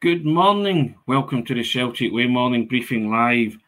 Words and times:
Good 0.00 0.24
morning. 0.24 0.94
Welcome 1.08 1.44
to 1.46 1.54
the 1.54 1.64
Celtic 1.64 2.12
Way 2.12 2.28
Morning 2.28 2.68
Briefing 2.68 3.10
Live. 3.10 3.58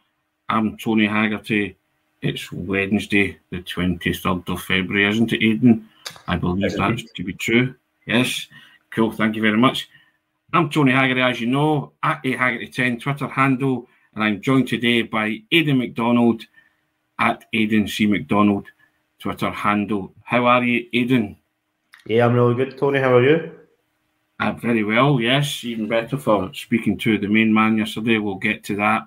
I'm 0.48 0.76
Tony 0.76 1.08
Haggerty. 1.08 1.76
It's 2.22 2.52
Wednesday, 2.52 3.40
the 3.50 3.62
23rd 3.62 4.48
of 4.48 4.62
February, 4.62 5.10
isn't 5.10 5.32
it, 5.32 5.42
Aidan? 5.42 5.88
I 6.28 6.36
believe 6.36 6.76
that's 6.76 7.02
to 7.02 7.24
be 7.24 7.32
true. 7.32 7.74
Yes. 8.06 8.46
Cool. 8.92 9.10
Thank 9.10 9.34
you 9.34 9.42
very 9.42 9.56
much. 9.58 9.88
I'm 10.52 10.70
Tony 10.70 10.92
Haggerty, 10.92 11.20
as 11.20 11.40
you 11.40 11.48
know, 11.48 11.94
at 12.00 12.20
a 12.24 12.36
Haggerty10 12.36 13.00
Twitter 13.00 13.26
handle, 13.26 13.88
and 14.14 14.22
I'm 14.22 14.40
joined 14.40 14.68
today 14.68 15.02
by 15.02 15.42
Aidan 15.50 15.78
McDonald 15.78 16.44
at 17.18 17.44
Aidan 17.52 17.88
C. 17.88 18.06
McDonald 18.06 18.68
Twitter 19.18 19.50
handle. 19.50 20.14
How 20.22 20.46
are 20.46 20.62
you, 20.62 20.86
Aidan? 20.92 21.38
Yeah, 22.06 22.26
I'm 22.26 22.34
really 22.34 22.54
good, 22.54 22.78
Tony. 22.78 23.00
How 23.00 23.16
are 23.16 23.28
you? 23.28 23.59
Uh, 24.40 24.52
very 24.52 24.82
well, 24.82 25.20
yes. 25.20 25.64
Even 25.64 25.86
better 25.86 26.16
for 26.16 26.50
speaking 26.54 26.96
to 26.96 27.18
the 27.18 27.28
main 27.28 27.52
man 27.52 27.76
yesterday. 27.76 28.16
We'll 28.16 28.36
get 28.36 28.64
to 28.64 28.76
that. 28.76 29.02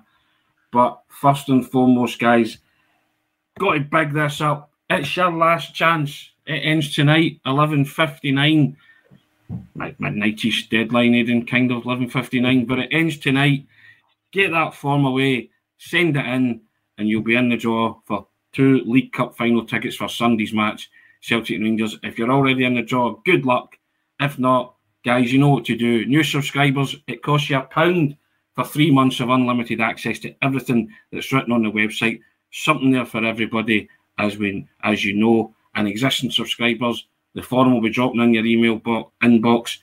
But 0.70 1.02
first 1.08 1.48
and 1.48 1.68
foremost, 1.68 2.20
guys, 2.20 2.58
got 3.58 3.74
to 3.74 3.80
big 3.80 4.12
this 4.12 4.40
up. 4.40 4.70
It's 4.88 5.16
your 5.16 5.32
last 5.32 5.74
chance. 5.74 6.30
It 6.46 6.60
ends 6.60 6.94
tonight, 6.94 7.40
eleven 7.44 7.84
fifty 7.84 8.30
nine. 8.30 8.76
My 9.74 9.90
midnightish 10.00 10.68
deadline, 10.68 11.14
Aidan, 11.14 11.46
kind 11.46 11.72
of 11.72 11.84
eleven 11.84 12.08
fifty 12.08 12.40
nine. 12.40 12.64
But 12.64 12.78
it 12.78 12.90
ends 12.92 13.18
tonight. 13.18 13.66
Get 14.30 14.52
that 14.52 14.74
form 14.74 15.04
away, 15.04 15.50
send 15.78 16.16
it 16.16 16.26
in, 16.26 16.60
and 16.98 17.08
you'll 17.08 17.22
be 17.22 17.34
in 17.34 17.48
the 17.48 17.56
draw 17.56 17.98
for 18.04 18.28
two 18.52 18.82
League 18.84 19.12
Cup 19.12 19.36
final 19.36 19.64
tickets 19.64 19.96
for 19.96 20.08
Sunday's 20.08 20.52
match, 20.52 20.90
Celtic 21.20 21.60
Rangers. 21.60 21.98
If 22.02 22.18
you're 22.18 22.30
already 22.30 22.64
in 22.64 22.74
the 22.74 22.82
draw, 22.82 23.16
good 23.24 23.44
luck. 23.46 23.76
If 24.20 24.38
not, 24.38 24.74
guys, 25.04 25.32
you 25.32 25.38
know 25.38 25.50
what 25.50 25.64
to 25.66 25.76
do. 25.76 26.06
New 26.06 26.22
subscribers, 26.22 26.96
it 27.06 27.22
costs 27.22 27.50
you 27.50 27.58
a 27.58 27.62
pound 27.62 28.16
for 28.54 28.64
three 28.64 28.90
months 28.90 29.20
of 29.20 29.28
unlimited 29.28 29.80
access 29.80 30.18
to 30.20 30.34
everything 30.42 30.88
that's 31.12 31.32
written 31.32 31.52
on 31.52 31.62
the 31.62 31.70
website. 31.70 32.20
Something 32.52 32.92
there 32.92 33.04
for 33.04 33.24
everybody, 33.24 33.88
as 34.18 34.38
we 34.38 34.66
as 34.82 35.04
you 35.04 35.14
know. 35.14 35.54
And 35.74 35.88
existing 35.88 36.30
subscribers, 36.30 37.06
the 37.34 37.42
form 37.42 37.72
will 37.72 37.80
be 37.80 37.90
dropping 37.90 38.20
in 38.20 38.32
your 38.32 38.46
email 38.46 38.76
bo- 38.76 39.10
inbox. 39.22 39.78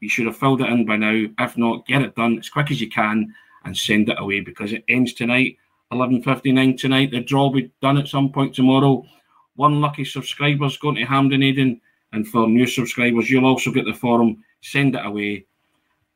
You 0.00 0.08
should 0.08 0.26
have 0.26 0.36
filled 0.36 0.62
it 0.62 0.68
in 0.68 0.86
by 0.86 0.96
now. 0.96 1.26
If 1.38 1.58
not, 1.58 1.86
get 1.86 2.02
it 2.02 2.14
done 2.14 2.38
as 2.38 2.48
quick 2.48 2.70
as 2.70 2.80
you 2.80 2.88
can 2.88 3.34
and 3.64 3.76
send 3.76 4.08
it 4.08 4.20
away 4.20 4.40
because 4.40 4.72
it 4.72 4.84
ends 4.88 5.12
tonight, 5.12 5.56
11.59 5.92 6.78
tonight. 6.78 7.10
The 7.10 7.20
draw 7.20 7.44
will 7.44 7.60
be 7.60 7.72
done 7.80 7.98
at 7.98 8.08
some 8.08 8.30
point 8.30 8.54
tomorrow. 8.54 9.04
One 9.56 9.80
lucky 9.80 10.04
subscriber's 10.04 10.76
going 10.78 10.96
to 10.96 11.04
Hampden 11.04 11.42
Aidan. 11.42 11.80
And 12.12 12.26
for 12.26 12.46
new 12.48 12.66
subscribers, 12.66 13.30
you'll 13.30 13.46
also 13.46 13.70
get 13.70 13.84
the 13.84 13.94
forum. 13.94 14.44
Send 14.62 14.96
it 14.96 15.04
away. 15.04 15.44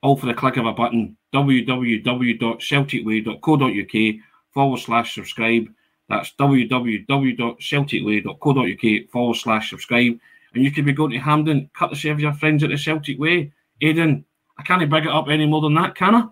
All 0.03 0.17
for 0.17 0.27
the 0.27 0.35
click 0.35 0.57
of 0.57 0.67
a 0.67 0.73
button. 0.73 1.17
www.celticway.co.uk 1.35 4.15
forward 4.55 4.79
slash 4.79 5.15
subscribe. 5.15 5.67
That's 6.09 6.33
www.celticway.co.uk 6.39 9.11
forward 9.11 9.37
slash 9.37 9.71
subscribe. 9.71 10.19
And 10.55 10.65
you 10.65 10.71
could 10.71 10.85
be 10.87 10.93
going 10.93 11.11
to 11.11 11.19
Hampden, 11.19 11.69
courtesy 11.75 12.09
of 12.09 12.21
your 12.21 12.33
friends 12.33 12.65
at 12.65 12.71
the 12.71 12.79
Celtic 12.79 13.19
Way. 13.19 13.53
Aidan, 13.83 14.25
I 14.57 14.63
can't 14.63 14.89
bring 14.89 15.05
it 15.05 15.11
up 15.11 15.29
any 15.29 15.45
more 15.47 15.61
than 15.61 15.75
that, 15.75 15.95
can 15.95 16.15
I? 16.15 16.27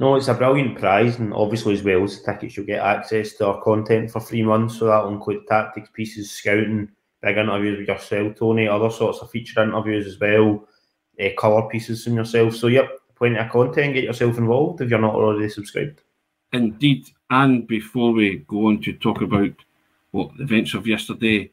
No, 0.00 0.16
it's 0.16 0.28
a 0.28 0.34
brilliant 0.34 0.78
prize, 0.78 1.18
and 1.18 1.34
obviously, 1.34 1.74
as 1.74 1.82
well 1.82 2.02
as 2.02 2.18
the 2.18 2.32
tickets, 2.32 2.56
you'll 2.56 2.66
get 2.66 2.82
access 2.82 3.34
to 3.34 3.46
our 3.46 3.62
content 3.62 4.10
for 4.10 4.20
three 4.20 4.42
months. 4.42 4.78
So 4.78 4.86
that'll 4.86 5.12
include 5.12 5.46
tactics 5.46 5.90
pieces, 5.92 6.32
scouting, 6.32 6.88
big 7.20 7.36
interviews 7.36 7.78
with 7.78 7.88
yourself, 7.88 8.34
Tony, 8.36 8.66
other 8.66 8.90
sorts 8.90 9.20
of 9.20 9.30
feature 9.30 9.62
interviews 9.62 10.06
as 10.06 10.18
well, 10.18 10.66
uh, 11.20 11.28
colour 11.38 11.68
pieces 11.68 12.04
from 12.04 12.16
yourself. 12.16 12.54
So, 12.56 12.68
yep, 12.68 12.90
plenty 13.16 13.38
of 13.38 13.50
content. 13.50 13.94
Get 13.94 14.04
yourself 14.04 14.38
involved 14.38 14.80
if 14.80 14.90
you're 14.90 14.98
not 14.98 15.14
already 15.14 15.48
subscribed. 15.48 16.00
Indeed. 16.52 17.06
And 17.30 17.66
before 17.66 18.12
we 18.12 18.44
go 18.48 18.66
on 18.66 18.82
to 18.82 18.92
talk 18.92 19.22
about 19.22 19.52
what 20.10 20.36
the 20.36 20.42
events 20.42 20.74
of 20.74 20.86
yesterday, 20.86 21.50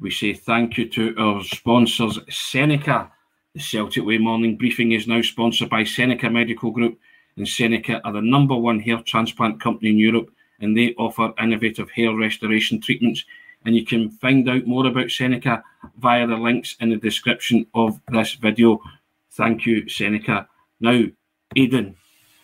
we 0.00 0.10
say 0.10 0.32
thank 0.32 0.78
you 0.78 0.88
to 0.90 1.14
our 1.18 1.42
sponsors, 1.42 2.18
Seneca. 2.30 3.10
The 3.54 3.60
Celtic 3.60 4.04
Way 4.04 4.18
morning 4.18 4.56
briefing 4.56 4.92
is 4.92 5.08
now 5.08 5.22
sponsored 5.22 5.70
by 5.70 5.82
Seneca 5.82 6.30
Medical 6.30 6.70
Group, 6.70 6.98
and 7.36 7.48
Seneca 7.48 8.00
are 8.04 8.12
the 8.12 8.20
number 8.20 8.54
one 8.54 8.78
hair 8.78 9.02
transplant 9.04 9.60
company 9.60 9.90
in 9.90 9.98
Europe, 9.98 10.30
and 10.60 10.76
they 10.76 10.94
offer 10.94 11.32
innovative 11.40 11.90
hair 11.90 12.14
restoration 12.14 12.80
treatments. 12.80 13.24
And 13.64 13.76
you 13.76 13.84
can 13.84 14.10
find 14.10 14.48
out 14.48 14.66
more 14.66 14.86
about 14.86 15.10
Seneca 15.10 15.62
via 15.98 16.26
the 16.26 16.36
links 16.36 16.76
in 16.80 16.90
the 16.90 16.96
description 16.96 17.66
of 17.74 18.00
this 18.08 18.34
video. 18.34 18.80
Thank 19.32 19.66
you, 19.66 19.88
Seneca. 19.88 20.48
Now, 20.80 21.04
Aidan, 21.56 21.96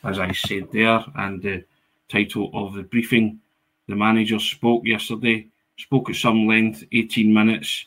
as 0.02 0.18
I 0.18 0.32
said 0.32 0.68
there, 0.72 1.04
and 1.16 1.42
the 1.42 1.64
title 2.08 2.50
of 2.52 2.74
the 2.74 2.82
briefing, 2.82 3.40
the 3.88 3.96
manager 3.96 4.38
spoke 4.38 4.86
yesterday, 4.86 5.48
spoke 5.78 6.10
at 6.10 6.16
some 6.16 6.46
length, 6.46 6.84
18 6.92 7.32
minutes, 7.32 7.86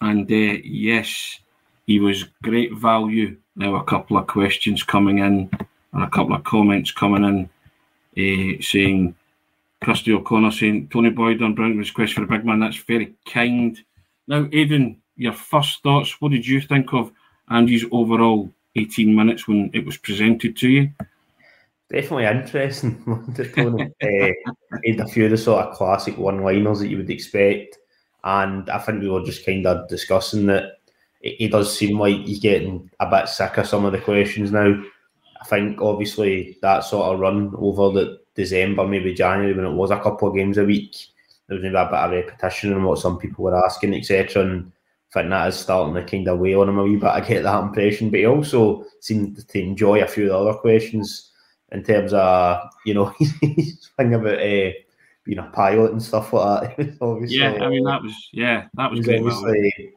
and 0.00 0.30
uh, 0.30 0.60
yes, 0.64 1.40
he 1.86 2.00
was 2.00 2.24
great 2.42 2.74
value. 2.74 3.36
Now, 3.54 3.76
a 3.76 3.84
couple 3.84 4.18
of 4.18 4.26
questions 4.26 4.82
coming 4.82 5.18
in 5.18 5.50
and 5.92 6.02
a 6.02 6.10
couple 6.10 6.34
of 6.34 6.44
comments 6.44 6.90
coming 6.92 7.24
in 7.24 7.48
uh, 8.16 8.62
saying, 8.62 9.14
Kirsty 9.86 10.12
O'Connor 10.12 10.50
saying, 10.50 10.88
Tony 10.88 11.10
Boyd 11.10 11.40
on 11.42 11.54
Brown's 11.54 11.90
request 11.90 12.14
for 12.14 12.24
a 12.24 12.26
big 12.26 12.44
man. 12.44 12.58
That's 12.58 12.76
very 12.76 13.14
kind. 13.24 13.78
Now, 14.26 14.48
Aidan, 14.52 15.00
your 15.14 15.32
first 15.32 15.80
thoughts, 15.84 16.20
what 16.20 16.32
did 16.32 16.44
you 16.44 16.60
think 16.60 16.92
of 16.92 17.12
Andy's 17.50 17.84
overall 17.92 18.52
18 18.74 19.14
minutes 19.14 19.46
when 19.46 19.70
it 19.72 19.86
was 19.86 19.96
presented 19.96 20.56
to 20.56 20.68
you? 20.68 20.90
Definitely 21.88 22.24
interesting. 22.24 23.00
uh, 24.02 24.50
had 24.84 25.00
a 25.00 25.06
few 25.06 25.26
of 25.26 25.30
the 25.30 25.38
sort 25.38 25.64
of 25.64 25.76
classic 25.76 26.18
one-liners 26.18 26.80
that 26.80 26.88
you 26.88 26.96
would 26.96 27.08
expect, 27.08 27.78
and 28.24 28.68
I 28.68 28.78
think 28.78 29.02
we 29.02 29.08
were 29.08 29.24
just 29.24 29.46
kind 29.46 29.64
of 29.68 29.88
discussing 29.88 30.46
that 30.46 30.80
it, 31.20 31.36
it 31.38 31.52
does 31.52 31.78
seem 31.78 31.96
like 31.96 32.16
he's 32.16 32.40
getting 32.40 32.90
a 32.98 33.08
bit 33.08 33.28
sick 33.28 33.56
of 33.56 33.68
some 33.68 33.84
of 33.84 33.92
the 33.92 34.00
questions 34.00 34.50
now. 34.50 34.82
I 35.40 35.44
think 35.44 35.80
obviously 35.80 36.58
that 36.60 36.80
sort 36.80 37.14
of 37.14 37.20
run 37.20 37.54
over 37.56 37.92
the 37.92 38.25
December, 38.36 38.86
maybe 38.86 39.14
January, 39.14 39.54
when 39.54 39.64
it 39.64 39.72
was 39.72 39.90
a 39.90 39.98
couple 39.98 40.28
of 40.28 40.34
games 40.34 40.58
a 40.58 40.64
week, 40.64 40.94
there 41.48 41.56
was 41.56 41.62
maybe 41.62 41.74
a 41.74 41.84
bit 41.84 41.94
of 41.94 42.10
repetition 42.10 42.72
in 42.72 42.84
what 42.84 42.98
some 42.98 43.18
people 43.18 43.44
were 43.44 43.64
asking, 43.64 43.94
etc. 43.94 44.42
And 44.42 44.72
I 45.10 45.20
think 45.20 45.30
that 45.30 45.48
is 45.48 45.56
starting 45.56 45.94
to 45.94 46.04
kind 46.04 46.28
of 46.28 46.38
weigh 46.38 46.54
on 46.54 46.68
him 46.68 46.78
a 46.78 46.82
wee 46.82 46.96
bit. 46.96 47.08
I 47.08 47.20
get 47.20 47.42
that 47.44 47.62
impression, 47.62 48.10
but 48.10 48.20
he 48.20 48.26
also 48.26 48.84
seemed 49.00 49.48
to 49.48 49.58
enjoy 49.58 50.02
a 50.02 50.06
few 50.06 50.24
of 50.24 50.30
the 50.30 50.38
other 50.38 50.58
questions 50.58 51.32
in 51.72 51.82
terms 51.82 52.12
of 52.12 52.58
you 52.84 52.94
know 52.94 53.06
his 53.40 53.88
thing 53.96 54.14
about 54.14 54.38
uh, 54.38 54.70
being 55.24 55.38
a 55.38 55.50
pilot 55.52 55.92
and 55.92 56.02
stuff 56.02 56.32
like 56.32 56.76
that. 56.76 56.96
obviously, 57.00 57.38
yeah, 57.38 57.54
I 57.60 57.68
mean 57.68 57.84
that 57.84 58.02
was 58.02 58.14
yeah 58.32 58.66
that 58.74 58.90
was 58.90 59.00
great. 59.00 59.22
Obviously, 59.22 59.92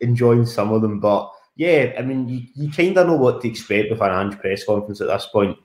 enjoying 0.00 0.46
some 0.46 0.72
of 0.72 0.82
them, 0.82 1.00
but 1.00 1.30
yeah, 1.56 1.94
I 1.98 2.02
mean 2.02 2.28
you, 2.28 2.42
you 2.54 2.70
kind 2.70 2.96
of 2.98 3.06
know 3.06 3.16
what 3.16 3.40
to 3.42 3.48
expect 3.48 3.90
with 3.90 4.00
an 4.00 4.10
Ange 4.10 4.38
press 4.40 4.64
conference 4.64 5.00
at 5.00 5.08
this 5.08 5.26
point. 5.26 5.56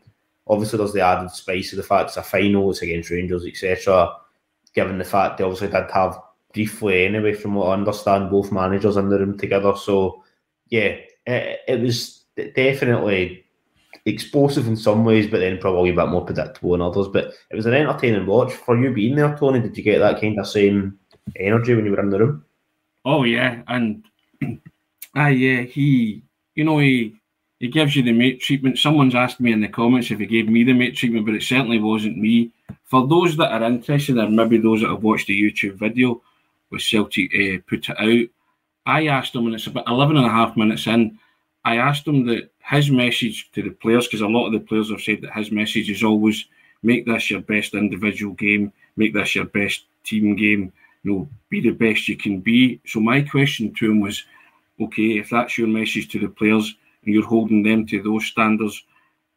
Obviously, 0.48 0.78
there's 0.78 0.94
the 0.94 1.02
added 1.02 1.31
spice 1.31 1.72
of 1.72 1.78
the 1.78 1.84
fact 1.84 2.09
it's 2.09 2.18
a 2.18 2.24
final, 2.24 2.70
it's 2.70 2.81
against 2.81 3.09
Rangers, 3.09 3.46
etc. 3.46 4.14
Given 4.74 4.98
the 4.98 5.06
fact 5.06 5.38
they 5.38 5.44
obviously 5.44 5.68
did 5.70 5.90
have 5.92 6.20
briefly 6.54 7.06
anyway, 7.06 7.34
from 7.34 7.56
what 7.56 7.70
I 7.70 7.74
understand, 7.74 8.30
both 8.30 8.52
managers 8.52 8.98
in 8.98 9.09
the 9.09 9.20
room 9.20 9.38
together. 9.38 9.74
So 9.76 10.24
yeah, 10.70 10.98
it, 11.26 11.59
it 11.68 11.81
was 11.81 12.26
definitely 12.56 13.46
explosive 14.06 14.68
in 14.68 14.76
some 14.76 15.06
ways, 15.06 15.28
but 15.28 15.40
then 15.40 15.58
probably 15.59 15.92
a 15.92 15.96
bit 15.96 16.08
more 16.08 16.26
predictable 16.26 16.75
in 16.75 16.81
others. 16.81 17.08
But 17.08 17.34
it 17.50 17.56
was 17.56 17.66
an 17.66 17.74
entertaining 17.74 18.25
watch. 18.25 18.54
For 18.54 18.78
you 18.78 18.94
being 18.94 19.16
there, 19.16 19.36
Tony, 19.38 19.60
did 19.60 19.78
you 19.78 19.84
get 19.84 20.00
that 20.00 20.20
kind 20.20 20.40
of 20.40 20.48
same 20.48 21.00
energy 21.38 21.75
when 21.75 21.86
you 21.86 21.92
were 21.92 22.00
in 22.00 22.10
the 22.10 22.20
room? 22.20 22.46
Oh 23.06 23.24
yeah, 23.24 23.62
and 23.68 24.06
ah 25.16 25.28
yeah, 25.28 25.62
he, 25.62 26.24
you 26.56 26.64
know, 26.64 26.80
he 26.80 27.16
he 27.63 27.69
gives 27.69 27.95
you 27.95 28.04
the 28.04 28.12
mate 28.12 28.42
treatment. 28.42 28.77
Someone's 28.77 29.15
asked 29.15 29.39
me 29.39 29.54
in 29.54 29.62
the 29.62 29.69
comments 29.69 30.12
if 30.12 30.19
he 30.19 30.25
gave 30.25 30.50
me 30.50 30.65
the 30.65 30.74
mate 30.74 30.98
treatment, 30.98 31.25
but 31.25 31.33
it 31.33 31.44
certainly 31.44 31.80
wasn't 31.80 32.18
me. 32.18 32.51
For 32.83 33.07
those 33.07 33.38
that 33.38 33.54
are 33.54 33.63
interested, 33.63 34.18
or 34.18 34.30
maybe 34.30 34.57
those 34.57 34.81
that 34.81 34.89
have 34.89 35.01
watched 35.01 35.27
the 35.27 35.42
YouTube 35.42 35.75
video 35.75 36.21
with 36.71 36.81
Celtic 36.81 37.33
uh, 37.33 37.62
put 37.65 37.88
it 37.88 37.98
out, 37.98 38.30
I 38.86 39.07
asked 39.07 39.33
him, 39.33 39.45
and 39.45 39.56
it's 39.56 39.68
about 39.68 39.88
11 39.88 40.18
and 40.18 40.25
a 40.25 40.30
half 40.30 40.57
minutes 40.57 40.88
in, 40.88 41.18
I 41.63 41.77
asked 41.77 42.06
him 42.06 42.25
that 42.25 42.51
his 42.69 42.92
message 42.92 43.50
to 43.54 43.63
the 43.63 43.69
players, 43.69 44.07
because 44.07 44.19
a 44.19 44.27
lot 44.27 44.48
of 44.48 44.51
the 44.51 44.59
players 44.59 44.92
have 44.92 45.00
said 45.00 45.21
that 45.21 45.31
his 45.31 45.50
message 45.50 45.89
is 45.89 46.04
always 46.04 46.44
make 46.81 47.06
this 47.06 47.31
your 47.31 47.39
best 47.39 47.75
individual 47.75 48.33
game, 48.33 48.74
make 48.98 49.13
this 49.13 49.36
your 49.36 49.45
best 49.45 49.86
team 50.04 50.36
game, 50.36 50.74
you 51.04 51.13
know, 51.13 51.30
be 51.48 51.62
the 51.62 51.71
best 51.71 52.09
you 52.09 52.18
can 52.18 52.42
be. 52.42 52.81
So 52.86 53.00
my 53.00 53.21
question 53.21 53.74
to 53.75 53.89
him 53.89 54.01
was, 54.01 54.21
okay, 54.81 55.18
if 55.18 55.30
that's 55.30 55.57
your 55.57 55.69
message 55.69 56.09
to 56.09 56.19
the 56.19 56.27
players 56.27 56.75
and 57.06 57.14
you're 57.14 57.26
holding 57.26 57.64
them 57.64 57.86
to 57.88 58.02
those 58.02 58.26
standards, 58.26 58.84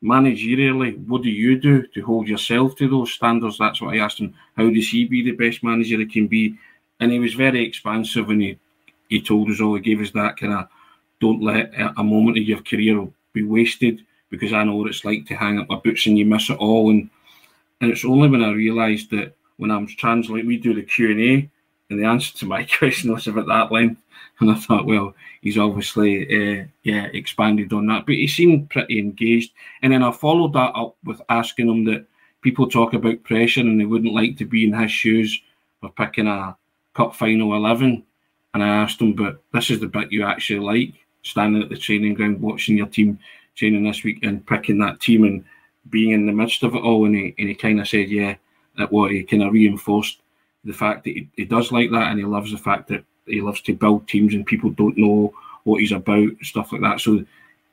managerially, 0.03 0.97
what 1.07 1.23
do 1.23 1.31
you 1.31 1.59
do 1.59 1.87
to 1.89 2.03
hold 2.03 2.29
yourself 2.29 2.77
to 2.77 2.89
those 2.89 3.13
standards? 3.13 3.59
That's 3.59 3.81
what 3.81 3.95
I 3.95 3.99
asked 3.99 4.21
him. 4.21 4.35
How 4.57 4.69
does 4.71 4.89
he 4.89 5.07
be 5.07 5.23
the 5.23 5.33
best 5.33 5.63
manager 5.63 5.99
he 5.99 6.07
can 6.07 6.27
be? 6.27 6.59
And 7.01 7.13
he 7.13 7.19
was 7.19 7.35
very 7.35 7.65
expansive 7.65 8.31
and 8.31 8.43
he, 8.43 8.59
he 9.09 9.21
told 9.21 9.51
us 9.51 9.61
all, 9.61 9.75
he 9.75 9.81
gave 9.81 10.01
us 10.01 10.11
that 10.13 10.37
kind 10.37 10.53
of 10.53 10.69
don't 11.21 11.43
let 11.43 11.73
a 11.97 12.05
moment 12.05 12.39
of 12.39 12.45
your 12.45 12.63
career 12.63 13.07
be 13.33 13.43
wasted 13.43 14.05
because 14.31 14.53
I 14.53 14.65
know 14.65 14.77
what 14.77 14.89
it's 14.89 15.05
like 15.05 15.27
to 15.27 15.35
hang 15.35 15.59
up 15.59 15.69
my 15.69 15.77
boots 15.77 16.07
and 16.07 16.19
you 16.19 16.27
miss 16.27 16.51
it 16.51 16.59
all. 16.59 16.91
And 16.91 17.09
and 17.81 17.91
it's 17.91 18.05
only 18.05 18.29
when 18.29 18.43
I 18.43 18.53
realised 18.53 19.11
that 19.11 19.35
when 19.59 19.71
I 19.71 19.77
was 19.77 19.95
translating, 19.95 20.47
we 20.47 20.57
do 20.57 20.75
the 20.75 20.83
Q 20.83 21.11
and 21.11 21.21
A, 21.21 21.51
and 21.91 21.99
the 21.99 22.05
answer 22.05 22.37
to 22.38 22.47
my 22.47 22.65
question 22.79 23.12
was 23.12 23.27
about 23.27 23.47
that 23.47 23.73
length, 23.73 24.00
and 24.41 24.50
I 24.50 24.55
thought, 24.55 24.87
well, 24.87 25.15
he's 25.41 25.59
obviously 25.59 26.27
uh, 26.27 26.65
yeah 26.83 27.06
expanded 27.12 27.73
on 27.73 27.87
that, 27.87 28.06
but 28.06 28.15
he 28.15 28.27
seemed 28.27 28.71
pretty 28.71 28.99
engaged. 28.99 29.53
And 29.83 29.93
then 29.93 30.03
I 30.03 30.12
followed 30.12 30.53
that 30.55 30.75
up 30.75 30.97
with 31.05 31.21
asking 31.29 31.69
him 31.69 31.85
that 31.85 32.06
people 32.43 32.69
talk 32.69 32.93
about 32.93 33.25
pressure 33.25 33.61
and 33.61 33.81
they 33.81 33.87
wouldn't 33.87 34.15
like 34.15 34.37
to 34.38 34.44
be 34.44 34.67
in 34.67 34.73
his 34.73 34.91
shoes 34.91 35.41
for 35.81 35.91
picking 35.91 36.27
a 36.27 36.56
cup 36.94 37.15
final 37.15 37.55
eleven, 37.55 38.05
and 38.55 38.62
I 38.62 38.69
asked 38.69 39.00
him, 39.00 39.12
but 39.12 39.43
this 39.53 39.71
is 39.71 39.81
the 39.81 39.87
bit 39.87 40.12
you 40.12 40.25
actually 40.25 40.61
like, 40.61 40.94
standing 41.23 41.62
at 41.62 41.69
the 41.69 41.77
training 41.77 42.15
ground 42.15 42.41
watching 42.41 42.77
your 42.77 42.87
team 42.87 43.19
training 43.55 43.85
this 43.85 44.05
week 44.05 44.23
and 44.23 44.47
picking 44.47 44.79
that 44.79 45.00
team 45.00 45.25
and 45.25 45.44
being 45.91 46.11
in 46.11 46.27
the 46.27 46.32
midst 46.32 46.62
of 46.62 46.75
it 46.75 46.82
all. 46.82 47.05
And 47.05 47.15
he, 47.15 47.35
and 47.39 47.49
he 47.49 47.55
kind 47.55 47.81
of 47.81 47.89
said, 47.89 48.09
yeah, 48.09 48.37
that 48.79 48.93
what 48.93 49.11
he 49.11 49.25
kind 49.25 49.43
of 49.43 49.53
reinforced 49.53 50.21
the 50.67 50.73
fact 50.73 51.05
that 51.05 51.11
he, 51.11 51.29
he 51.37 51.45
does 51.45 51.73
like 51.73 51.91
that 51.91 52.09
and 52.11 52.19
he 52.19 52.25
loves 52.25 52.53
the 52.53 52.59
fact 52.59 52.89
that 52.89 53.05
he 53.27 53.41
loves 53.41 53.61
to 53.63 53.75
build 53.75 54.07
teams 54.07 54.35
and 54.35 54.47
people 54.47 54.71
don't 54.71 54.99
know 54.99 55.33
what 55.65 55.81
he's 55.81 55.93
about, 55.93 56.29
stuff 56.43 56.73
like 56.73 56.83
that. 56.83 57.01
So 57.01 57.25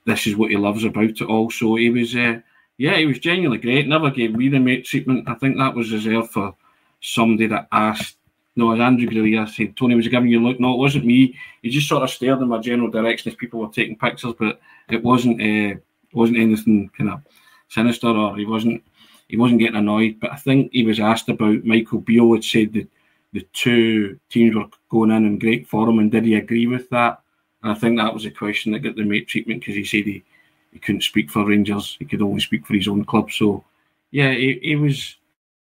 this 0.05 0.25
is 0.27 0.35
what 0.35 0.51
he 0.51 0.57
loves 0.57 0.83
about 0.83 1.05
it 1.05 1.21
all. 1.21 1.49
So 1.51 1.75
he 1.75 1.89
was, 1.89 2.15
uh, 2.15 2.39
yeah, 2.77 2.97
he 2.97 3.05
was 3.05 3.19
genuinely 3.19 3.59
great. 3.59 3.87
Never 3.87 4.09
gave 4.09 4.35
me 4.35 4.49
the 4.49 4.59
mate 4.59 4.85
treatment. 4.85 5.27
I 5.27 5.35
think 5.35 5.57
that 5.57 5.75
was 5.75 5.91
reserved 5.91 6.31
for 6.31 6.55
somebody 7.01 7.47
that 7.47 7.67
asked. 7.71 8.17
No, 8.55 8.71
as 8.71 8.79
Andrew 8.79 9.07
Greeley 9.07 9.37
I 9.37 9.45
said, 9.45 9.75
Tony 9.75 9.95
was 9.95 10.07
giving 10.07 10.29
you 10.29 10.39
a 10.39 10.45
look. 10.45 10.59
No, 10.59 10.73
it 10.73 10.77
wasn't 10.77 11.05
me. 11.05 11.35
He 11.63 11.69
just 11.71 11.87
sort 11.87 12.03
of 12.03 12.09
stared 12.11 12.39
in 12.39 12.47
my 12.47 12.59
general 12.59 12.91
direction 12.91 13.31
as 13.31 13.35
people 13.35 13.59
were 13.59 13.67
taking 13.69 13.97
pictures, 13.97 14.35
but 14.37 14.59
it 14.89 15.03
wasn't 15.03 15.41
uh, 15.41 15.79
wasn't 16.13 16.37
anything 16.37 16.89
kind 16.95 17.09
of 17.09 17.21
sinister 17.69 18.07
or 18.07 18.37
he 18.37 18.45
wasn't 18.45 18.83
he 19.33 19.37
wasn't 19.37 19.59
getting 19.59 19.77
annoyed. 19.77 20.19
But 20.19 20.31
I 20.31 20.35
think 20.35 20.71
he 20.71 20.85
was 20.85 20.99
asked 20.99 21.27
about 21.27 21.65
Michael 21.65 22.01
Beale 22.01 22.33
had 22.33 22.43
said 22.43 22.71
that 22.73 22.87
the 23.31 23.41
two 23.51 24.19
teams 24.29 24.55
were 24.55 24.67
going 24.89 25.09
in 25.09 25.25
in 25.25 25.39
great 25.39 25.67
form, 25.67 25.97
and 25.97 26.11
did 26.11 26.25
he 26.25 26.35
agree 26.35 26.67
with 26.67 26.87
that? 26.91 27.19
And 27.63 27.71
I 27.71 27.73
think 27.73 27.97
that 27.97 28.13
was 28.13 28.25
a 28.25 28.29
question 28.29 28.73
that 28.73 28.81
got 28.81 28.95
the 28.95 29.03
mate 29.03 29.27
treatment 29.27 29.61
because 29.61 29.73
he 29.73 29.85
said 29.85 30.05
he, 30.05 30.23
he 30.71 30.77
couldn't 30.77 31.01
speak 31.01 31.31
for 31.31 31.47
Rangers, 31.47 31.95
he 31.97 32.05
could 32.05 32.21
only 32.21 32.41
speak 32.41 32.67
for 32.67 32.75
his 32.75 32.87
own 32.87 33.05
club. 33.05 33.31
So 33.31 33.63
yeah, 34.11 34.31
he, 34.33 34.59
he 34.61 34.75
was 34.75 35.15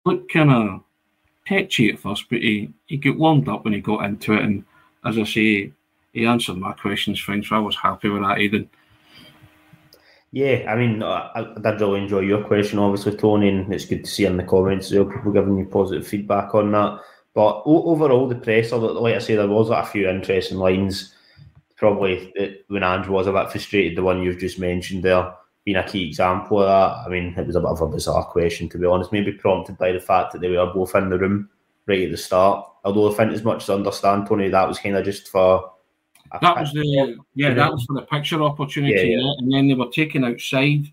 look 0.05 0.29
kind 0.29 0.53
of 0.53 0.83
tetchy 1.47 1.91
at 1.91 2.01
first, 2.01 2.27
but 2.29 2.43
he, 2.43 2.71
he 2.85 2.99
got 2.99 3.17
warmed 3.17 3.49
up 3.49 3.65
when 3.65 3.73
he 3.73 3.81
got 3.81 4.05
into 4.05 4.35
it. 4.35 4.45
And 4.45 4.63
as 5.07 5.17
I 5.17 5.25
say, 5.25 5.73
he 6.13 6.27
answered 6.27 6.59
my 6.59 6.73
questions 6.73 7.19
fine, 7.19 7.43
so 7.43 7.57
I 7.57 7.61
was 7.61 7.77
happy 7.77 8.11
with 8.11 8.25
that, 8.25 8.37
Aidan. 8.37 8.69
Yeah, 10.35 10.65
I 10.69 10.75
mean, 10.75 11.01
I, 11.01 11.31
I 11.33 11.61
did 11.61 11.81
really 11.81 12.01
enjoy 12.01 12.19
your 12.19 12.43
question, 12.43 12.81
obviously, 12.81 13.17
Tony, 13.17 13.51
and 13.51 13.73
it's 13.73 13.85
good 13.85 14.05
to 14.05 14.11
see 14.11 14.25
in 14.25 14.37
the 14.37 14.43
comments 14.43 14.91
there 14.91 15.05
people 15.05 15.31
giving 15.31 15.57
you 15.57 15.65
positive 15.65 16.05
feedback 16.05 16.53
on 16.57 16.73
that. 16.73 16.99
But 17.35 17.63
overall, 17.65 18.27
the 18.27 18.35
presser, 18.35 18.77
like 18.77 19.15
I 19.15 19.21
say, 19.21 19.37
there 19.37 19.47
was 19.47 19.71
a 19.71 19.85
few 19.85 20.09
interesting 20.09 20.59
lines. 20.59 21.15
Probably 21.77 22.33
when 22.67 22.83
Ange 22.83 23.07
was 23.07 23.29
a 23.29 23.33
bit 23.33 23.53
frustrated, 23.53 23.97
the 23.97 24.03
one 24.03 24.23
you've 24.23 24.41
just 24.41 24.59
mentioned 24.59 25.05
there 25.05 25.33
being 25.65 25.77
a 25.77 25.87
key 25.87 26.09
example 26.09 26.63
of 26.63 26.67
that. 26.67 27.07
I 27.07 27.09
mean, 27.11 27.33
it 27.39 27.47
was 27.47 27.55
a 27.55 27.61
bit 27.61 27.69
of 27.69 27.83
a 27.83 27.87
bizarre 27.87 28.25
question, 28.25 28.69
to 28.71 28.79
be 28.79 28.87
honest, 28.87 29.13
maybe 29.13 29.31
prompted 29.31 29.79
by 29.79 29.93
the 29.93 30.01
fact 30.01 30.33
that 30.33 30.41
they 30.41 30.51
were 30.51 30.67
both 30.75 30.97
in 30.97 31.11
the 31.11 31.19
room 31.19 31.49
right 31.87 32.03
at 32.03 32.11
the 32.11 32.17
start. 32.17 32.67
Although 32.85 33.13
I 33.13 33.15
think 33.15 33.33
as 33.33 33.45
much 33.45 33.63
as 33.63 33.71
I 33.71 33.75
understand, 33.75 34.27
Tony, 34.27 34.49
that 34.49 34.67
was 34.67 34.81
kind 34.81 34.97
of 34.97 35.05
just 35.05 35.29
for 35.29 35.74
that 36.41 36.61
was 36.61 36.73
the 36.73 37.19
yeah, 37.35 37.55
that 37.55 37.73
was 37.73 37.85
for 37.85 37.95
the 37.95 38.03
picture 38.03 38.43
opportunity, 38.43 38.95
yeah, 38.95 39.19
yeah. 39.19 39.33
and 39.39 39.53
then 39.53 39.69
they 39.69 39.75
were 39.75 39.91
taken 39.91 40.25
outside 40.25 40.87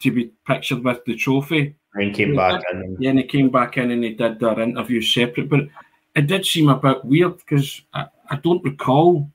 to 0.00 0.10
be 0.10 0.30
pictured 0.46 0.84
with 0.84 1.04
the 1.04 1.16
trophy. 1.16 1.74
And 1.94 2.14
came 2.14 2.36
back 2.36 2.62
did, 2.70 2.84
in. 2.84 2.96
Yeah, 3.00 3.10
and 3.10 3.18
they 3.18 3.24
came 3.24 3.50
back 3.50 3.76
in 3.76 3.90
and 3.90 4.04
they 4.04 4.12
did 4.12 4.38
their 4.38 4.60
interview 4.60 5.02
separate. 5.02 5.48
But 5.48 5.68
it 6.14 6.26
did 6.26 6.46
seem 6.46 6.68
a 6.68 6.76
bit 6.76 7.04
weird 7.04 7.38
because 7.38 7.82
I, 7.92 8.06
I 8.30 8.36
don't 8.36 8.62
recall 8.62 9.28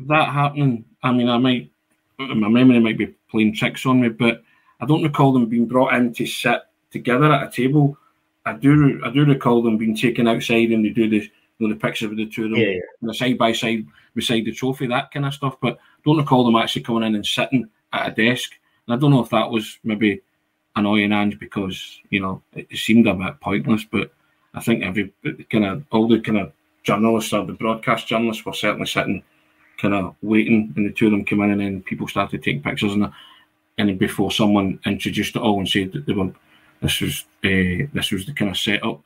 that 0.00 0.28
happening. 0.30 0.84
I 1.02 1.12
mean, 1.12 1.28
I 1.28 1.38
might 1.38 1.70
my 2.18 2.48
memory 2.48 2.80
might 2.80 2.98
be 2.98 3.14
playing 3.30 3.54
tricks 3.54 3.86
on 3.86 4.00
me, 4.00 4.08
but 4.08 4.42
I 4.80 4.86
don't 4.86 5.02
recall 5.02 5.32
them 5.32 5.46
being 5.46 5.66
brought 5.66 5.94
in 5.94 6.12
to 6.14 6.26
sit 6.26 6.62
together 6.90 7.32
at 7.32 7.48
a 7.48 7.50
table. 7.50 7.96
I 8.46 8.54
do 8.54 9.00
I 9.04 9.10
do 9.10 9.24
recall 9.24 9.62
them 9.62 9.78
being 9.78 9.96
taken 9.96 10.28
outside 10.28 10.70
and 10.70 10.84
they 10.84 10.90
do 10.90 11.08
this 11.08 11.28
you 11.58 11.68
know, 11.68 11.74
the 11.74 11.80
picture 11.80 12.06
of 12.06 12.16
the 12.16 12.26
two 12.26 12.44
of 12.44 12.50
them 12.50 12.60
yeah, 12.60 12.78
yeah. 13.00 13.12
side 13.12 13.38
by 13.38 13.52
side 13.52 13.86
beside 14.14 14.44
the 14.44 14.52
trophy, 14.52 14.86
that 14.86 15.10
kind 15.10 15.26
of 15.26 15.34
stuff. 15.34 15.56
But 15.60 15.78
don't 16.04 16.18
recall 16.18 16.44
them 16.44 16.56
actually 16.56 16.82
coming 16.82 17.04
in 17.04 17.14
and 17.14 17.26
sitting 17.26 17.68
at 17.92 18.08
a 18.08 18.14
desk. 18.14 18.52
And 18.86 18.94
I 18.94 18.98
don't 18.98 19.10
know 19.10 19.22
if 19.22 19.30
that 19.30 19.50
was 19.50 19.78
maybe 19.84 20.20
annoying 20.76 21.12
Ange 21.12 21.38
because 21.38 22.00
you 22.10 22.20
know 22.20 22.42
it, 22.54 22.66
it 22.70 22.78
seemed 22.78 23.06
a 23.06 23.14
bit 23.14 23.40
pointless. 23.40 23.84
But 23.84 24.12
I 24.54 24.60
think 24.60 24.84
every 24.84 25.12
kind 25.50 25.64
of 25.64 25.84
all 25.90 26.08
the 26.08 26.20
kind 26.20 26.38
of 26.38 26.52
journalists 26.82 27.32
or 27.32 27.46
the 27.46 27.52
broadcast 27.52 28.06
journalists 28.06 28.44
were 28.44 28.52
certainly 28.52 28.86
sitting 28.86 29.22
kind 29.78 29.94
of 29.94 30.14
waiting, 30.22 30.72
and 30.76 30.86
the 30.86 30.92
two 30.92 31.06
of 31.06 31.12
them 31.12 31.24
came 31.24 31.40
in, 31.42 31.50
and 31.50 31.60
then 31.60 31.82
people 31.82 32.06
started 32.08 32.42
taking 32.42 32.62
pictures, 32.62 32.92
and 32.92 33.10
and 33.78 33.98
before 33.98 34.30
someone 34.30 34.78
introduced 34.86 35.36
it 35.36 35.42
all 35.42 35.58
and 35.58 35.68
said 35.68 35.92
that 35.92 36.06
they 36.06 36.12
were 36.12 36.32
this 36.80 37.00
was 37.00 37.24
uh, 37.44 37.86
this 37.92 38.10
was 38.10 38.26
the 38.26 38.32
kind 38.32 38.50
of 38.50 38.56
setup 38.56 39.02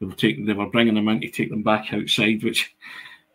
they 0.00 0.06
were 0.06 0.14
taking, 0.14 0.46
they 0.46 0.52
were 0.52 0.70
bringing 0.70 0.94
them 0.94 1.08
in 1.08 1.20
to 1.20 1.28
take 1.28 1.50
them 1.50 1.62
back 1.62 1.92
outside, 1.92 2.42
which 2.42 2.74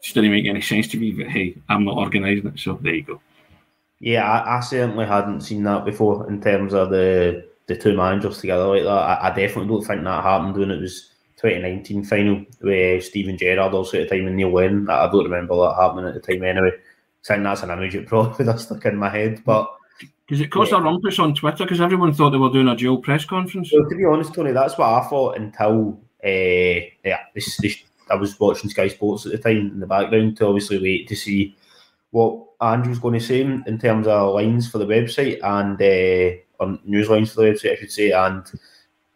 just 0.01 0.15
didn't 0.15 0.31
make 0.31 0.45
any 0.45 0.62
sense 0.62 0.88
to 0.89 1.00
me. 1.00 1.12
But 1.12 1.27
hey, 1.27 1.56
I'm 1.69 1.86
not 1.86 1.98
organising 1.98 2.48
it, 2.48 2.60
so 2.60 2.80
there 2.81 2.95
you 2.95 3.04
go. 3.04 3.21
Yeah, 4.00 4.30
I, 4.30 4.57
I, 4.57 4.60
certainly 4.60 5.06
hadn't 5.06 5.42
seen 5.42 5.63
that 5.63 5.86
before 5.86 6.30
in 6.30 6.42
terms 6.42 6.74
of 6.74 6.89
the 6.89 7.48
the 7.68 7.77
two 7.77 7.95
managers 7.95 8.39
together 8.39 8.68
like 8.68 8.83
that. 8.83 8.89
I, 8.89 9.30
I 9.30 9.30
definitely 9.30 9.68
don't 9.68 9.86
think 9.86 10.04
that 10.04 10.24
happened 10.24 10.57
when 10.57 10.71
it 10.71 10.81
was 10.81 11.12
2019 11.38 12.04
final 12.04 12.45
with 12.62 13.06
Steven 13.06 13.38
Gerrard 13.38 13.74
also 13.74 14.01
at 14.01 14.09
the 14.09 14.18
time 14.18 14.27
and 14.27 14.36
Neil 14.36 14.51
Lennon. 14.51 14.89
I 14.89 15.09
don't 15.09 15.24
remember 15.24 15.56
that 15.56 15.75
happening 15.80 16.06
at 16.06 16.13
the 16.13 16.19
time 16.19 16.44
anyway. 16.44 16.71
I 16.71 17.27
think 17.27 17.44
that's 17.44 17.63
an 17.63 17.71
image 17.71 17.94
that 17.94 18.07
probably 18.07 18.45
that's 18.45 18.63
stuck 18.63 18.86
in 18.86 18.98
my 18.98 19.09
head, 19.09 19.42
but. 19.45 19.74
Because 20.25 20.39
it 20.39 20.51
caused 20.51 20.71
yeah. 20.71 20.80
a 20.80 20.81
rumpus 20.81 21.19
on 21.19 21.36
Twitter 21.36 21.66
because 21.66 21.81
everyone 21.81 22.13
thought 22.13 22.30
they 22.30 22.38
were 22.38 22.50
doing 22.50 22.69
a 22.69 22.75
dual 22.75 22.98
press 22.98 23.25
conference. 23.25 23.71
Well, 23.74 23.89
to 23.89 23.95
be 23.95 24.06
honest, 24.06 24.33
Tony, 24.33 24.51
that's 24.51 24.77
what 24.77 24.89
I 24.89 25.07
thought 25.07 25.38
until 25.38 26.01
uh, 26.23 26.87
yeah, 27.03 27.19
this, 27.33 27.57
this, 27.57 27.83
I 28.09 28.15
was 28.15 28.39
watching 28.39 28.69
Sky 28.69 28.87
Sports 28.87 29.25
at 29.25 29.31
the 29.31 29.37
time 29.37 29.71
in 29.71 29.79
the 29.79 29.87
background 29.87 30.37
to 30.37 30.47
obviously 30.47 30.81
wait 30.81 31.07
to 31.07 31.15
see 31.15 31.55
what 32.11 32.45
Ange's 32.61 32.99
going 32.99 33.15
to 33.15 33.19
say 33.19 33.41
in 33.41 33.79
terms 33.79 34.07
of 34.07 34.35
lines 34.35 34.69
for 34.69 34.77
the 34.77 34.85
website 34.85 35.39
and 35.43 35.81
uh, 35.81 36.63
on 36.63 36.80
news 36.85 37.09
lines 37.09 37.33
for 37.33 37.42
the 37.42 37.47
website, 37.47 37.73
I 37.73 37.75
should 37.75 37.92
say. 37.92 38.11
And 38.11 38.45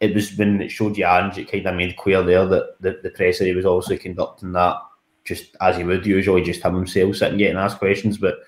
it 0.00 0.14
was 0.14 0.36
when 0.36 0.60
it 0.60 0.70
showed 0.70 0.98
you 0.98 1.06
Ange, 1.06 1.38
it 1.38 1.50
kind 1.50 1.66
of 1.66 1.76
made 1.76 1.96
clear 1.96 2.22
there 2.22 2.46
that 2.46 2.80
the, 2.80 3.00
the 3.02 3.10
presser 3.10 3.44
he 3.44 3.54
was 3.54 3.66
also 3.66 3.96
conducting 3.96 4.52
that 4.52 4.76
just 5.24 5.56
as 5.60 5.76
he 5.76 5.84
would 5.84 6.06
usually, 6.06 6.42
just 6.42 6.62
have 6.62 6.74
himself 6.74 7.16
sitting 7.16 7.38
getting 7.38 7.58
asked 7.58 7.78
questions. 7.78 8.18
But 8.18 8.38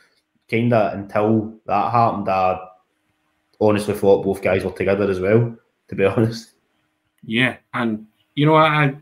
kind 0.50 0.72
of 0.72 0.94
until 0.94 1.54
that 1.66 1.92
happened, 1.92 2.28
I 2.28 2.58
honestly 3.60 3.94
thought 3.94 4.24
both 4.24 4.42
guys 4.42 4.64
were 4.64 4.72
together 4.72 5.08
as 5.08 5.20
well, 5.20 5.54
to 5.88 5.94
be 5.94 6.04
honest. 6.06 6.52
Yeah, 7.22 7.56
and 7.74 8.06
you 8.40 8.46
know, 8.46 8.56
I 8.56 8.96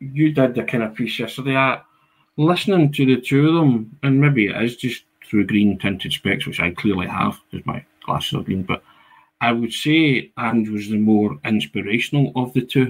you 0.00 0.30
did 0.32 0.54
the 0.54 0.62
kind 0.62 0.82
of 0.82 0.94
piece 0.94 1.18
yesterday. 1.18 1.56
I, 1.56 1.80
listening 2.36 2.92
to 2.92 3.06
the 3.06 3.18
two 3.18 3.48
of 3.48 3.54
them, 3.54 3.98
and 4.02 4.20
maybe 4.20 4.48
it 4.48 4.62
is 4.62 4.76
just 4.76 5.04
through 5.24 5.46
green 5.46 5.78
tinted 5.78 6.12
specs, 6.12 6.46
which 6.46 6.60
I 6.60 6.72
clearly 6.72 7.06
have 7.06 7.40
because 7.50 7.64
my 7.64 7.82
glasses 8.04 8.34
are 8.34 8.42
green. 8.42 8.62
But 8.62 8.82
I 9.40 9.52
would 9.52 9.72
say 9.72 10.30
Ange 10.36 10.68
was 10.68 10.90
the 10.90 10.98
more 10.98 11.38
inspirational 11.46 12.30
of 12.36 12.52
the 12.52 12.60
two. 12.60 12.88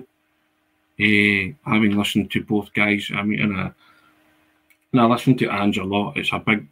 Uh, 0.99 1.55
having 1.65 1.97
listened 1.97 2.33
to 2.33 2.43
both 2.43 2.75
guys, 2.75 3.09
I 3.15 3.23
mean, 3.23 3.41
and 3.41 3.57
I, 3.57 3.71
and 4.91 5.01
I 5.01 5.05
listen 5.05 5.37
to 5.39 5.49
Ange 5.49 5.79
a 5.79 5.85
lot. 5.85 6.17
It's 6.17 6.33
a 6.33 6.41
big 6.41 6.67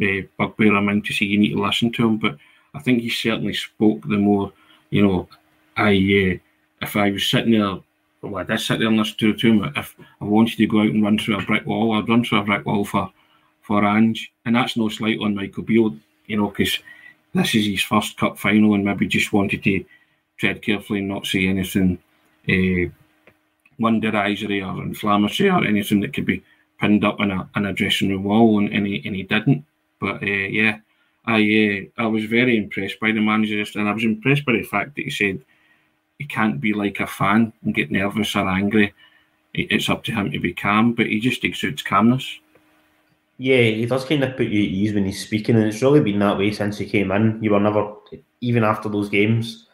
uh, 0.00 0.24
bugbear 0.38 0.76
I'm 0.76 0.88
in 0.88 1.02
to 1.02 1.12
say 1.12 1.24
you 1.24 1.38
need 1.38 1.54
to 1.54 1.60
listen 1.60 1.90
to 1.94 2.06
him, 2.06 2.18
but 2.18 2.36
I 2.74 2.78
think 2.78 3.02
he 3.02 3.10
certainly 3.10 3.54
spoke 3.54 4.02
the 4.02 4.18
more, 4.18 4.52
you 4.90 5.02
know, 5.02 5.28
I 5.76 5.94
uh, 5.94 6.38
if 6.80 6.94
I 6.94 7.10
was 7.10 7.28
sitting 7.28 7.58
there 7.58 7.80
well, 8.22 8.36
I 8.36 8.44
did 8.44 8.60
sit 8.60 8.78
there 8.78 8.88
and 8.88 8.96
listen 8.96 9.16
to 9.18 9.32
the 9.32 9.38
tune. 9.38 9.72
If 9.76 9.96
I 10.20 10.24
wanted 10.24 10.56
to 10.56 10.66
go 10.66 10.80
out 10.80 10.88
and 10.88 11.02
run 11.02 11.18
through 11.18 11.38
a 11.38 11.42
brick 11.42 11.66
wall, 11.66 11.94
I'd 11.94 12.08
run 12.08 12.24
through 12.24 12.40
a 12.40 12.44
brick 12.44 12.64
wall 12.64 12.84
for 12.84 13.10
for 13.62 13.84
Ange, 13.84 14.32
and 14.44 14.56
that's 14.56 14.76
no 14.76 14.88
slight 14.88 15.20
on 15.20 15.36
Michael 15.36 15.62
Beale, 15.62 15.96
you 16.26 16.36
know, 16.36 16.48
because 16.48 16.78
this 17.32 17.54
is 17.54 17.66
his 17.66 17.82
first 17.82 18.16
cup 18.16 18.38
final, 18.38 18.74
and 18.74 18.84
maybe 18.84 19.06
just 19.06 19.32
wanted 19.32 19.62
to 19.64 19.84
tread 20.36 20.62
carefully 20.62 20.98
and 21.00 21.08
not 21.08 21.26
say 21.26 21.46
anything 21.46 21.98
uh, 22.48 22.90
one 23.78 24.00
derisory 24.00 24.62
or 24.62 24.82
inflammatory 24.82 25.50
or 25.50 25.64
anything 25.64 26.00
that 26.00 26.12
could 26.12 26.26
be 26.26 26.42
pinned 26.80 27.04
up 27.04 27.20
in 27.20 27.30
a, 27.30 27.48
in 27.56 27.66
a 27.66 27.72
dressing 27.72 28.08
room 28.08 28.24
wall, 28.24 28.58
and, 28.58 28.72
and, 28.72 28.86
he, 28.86 29.02
and 29.04 29.14
he 29.14 29.22
didn't. 29.22 29.64
But 30.00 30.22
uh, 30.22 30.26
yeah, 30.26 30.78
I 31.26 31.88
uh, 31.98 32.02
I 32.02 32.06
was 32.06 32.24
very 32.24 32.56
impressed 32.56 32.98
by 33.00 33.12
the 33.12 33.20
manager, 33.20 33.64
and 33.78 33.88
I 33.88 33.92
was 33.92 34.04
impressed 34.04 34.44
by 34.44 34.52
the 34.52 34.62
fact 34.62 34.96
that 34.96 35.02
he 35.02 35.10
said 35.10 35.40
he 36.22 36.28
can't 36.28 36.60
be 36.60 36.72
like 36.72 37.00
a 37.00 37.06
fan 37.06 37.52
and 37.64 37.74
get 37.74 37.90
nervous 37.90 38.36
or 38.36 38.48
angry. 38.48 38.94
It's 39.54 39.88
up 39.88 40.04
to 40.04 40.12
him 40.12 40.30
to 40.30 40.38
be 40.38 40.54
calm, 40.54 40.92
but 40.92 41.06
he 41.06 41.18
just 41.18 41.42
exudes 41.42 41.82
calmness. 41.82 42.38
Yeah, 43.38 43.62
he 43.62 43.86
does 43.86 44.04
kind 44.04 44.22
of 44.22 44.36
put 44.36 44.46
you 44.46 44.62
at 44.62 44.70
ease 44.70 44.94
when 44.94 45.04
he's 45.04 45.24
speaking, 45.24 45.56
and 45.56 45.64
it's 45.64 45.82
really 45.82 46.00
been 46.00 46.20
that 46.20 46.38
way 46.38 46.52
since 46.52 46.78
he 46.78 46.86
came 46.86 47.10
in. 47.10 47.42
You 47.42 47.50
were 47.50 47.60
never 47.60 47.94
even 48.40 48.62
after 48.62 48.88
those 48.88 49.08
games, 49.08 49.66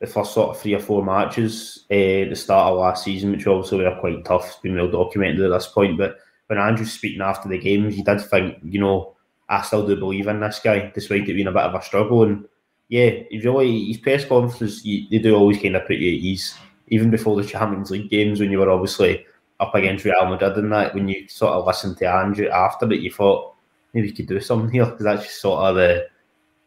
the 0.00 0.06
first 0.06 0.32
sort 0.32 0.50
of 0.50 0.62
three 0.62 0.74
or 0.74 0.78
four 0.78 1.04
matches, 1.04 1.86
uh, 1.90 2.30
the 2.30 2.36
start 2.36 2.72
of 2.72 2.78
last 2.78 3.02
season, 3.02 3.32
which 3.32 3.48
obviously 3.48 3.78
were 3.78 3.98
quite 3.98 4.24
tough, 4.24 4.46
it's 4.46 4.56
been 4.58 4.76
well 4.76 4.90
documented 4.90 5.44
at 5.44 5.50
this 5.50 5.66
point. 5.66 5.98
But 5.98 6.18
when 6.46 6.60
Ange's 6.60 6.92
speaking 6.92 7.20
after 7.20 7.48
the 7.48 7.58
games, 7.58 7.96
you 7.96 8.04
did 8.04 8.20
think, 8.20 8.58
you 8.62 8.78
know, 8.78 9.16
I 9.48 9.62
still 9.62 9.86
do 9.86 9.96
believe 9.96 10.28
in 10.28 10.38
this 10.38 10.60
guy, 10.62 10.92
despite 10.94 11.28
it 11.28 11.34
being 11.34 11.48
a 11.48 11.52
bit 11.52 11.62
of 11.62 11.74
a 11.74 11.82
struggle. 11.82 12.22
And 12.22 12.46
yeah, 12.88 13.10
really 13.42 13.86
his 13.86 13.98
press 13.98 14.24
conferences, 14.24 14.82
they 14.82 15.18
do 15.18 15.34
always 15.34 15.60
kind 15.60 15.76
of 15.76 15.86
put 15.86 15.96
you 15.96 16.08
at 16.08 16.22
ease. 16.22 16.54
Even 16.88 17.10
before 17.10 17.36
the 17.36 17.46
Champions 17.46 17.90
League 17.90 18.10
games, 18.10 18.38
when 18.38 18.50
you 18.50 18.58
were 18.58 18.70
obviously 18.70 19.26
up 19.58 19.74
against 19.74 20.04
Real 20.04 20.26
Madrid 20.26 20.56
and 20.56 20.72
that, 20.72 20.94
when 20.94 21.08
you 21.08 21.26
sort 21.28 21.52
of 21.52 21.66
listened 21.66 21.98
to 21.98 22.04
Ange 22.04 22.40
after 22.42 22.90
it, 22.92 23.00
you 23.00 23.10
thought 23.10 23.54
maybe 23.92 24.08
you 24.08 24.14
could 24.14 24.28
do 24.28 24.40
something 24.40 24.70
here 24.70 24.86
because 24.86 25.04
that's 25.04 25.24
just 25.24 25.40
sort 25.40 25.64
of 25.64 25.74
the 25.76 26.06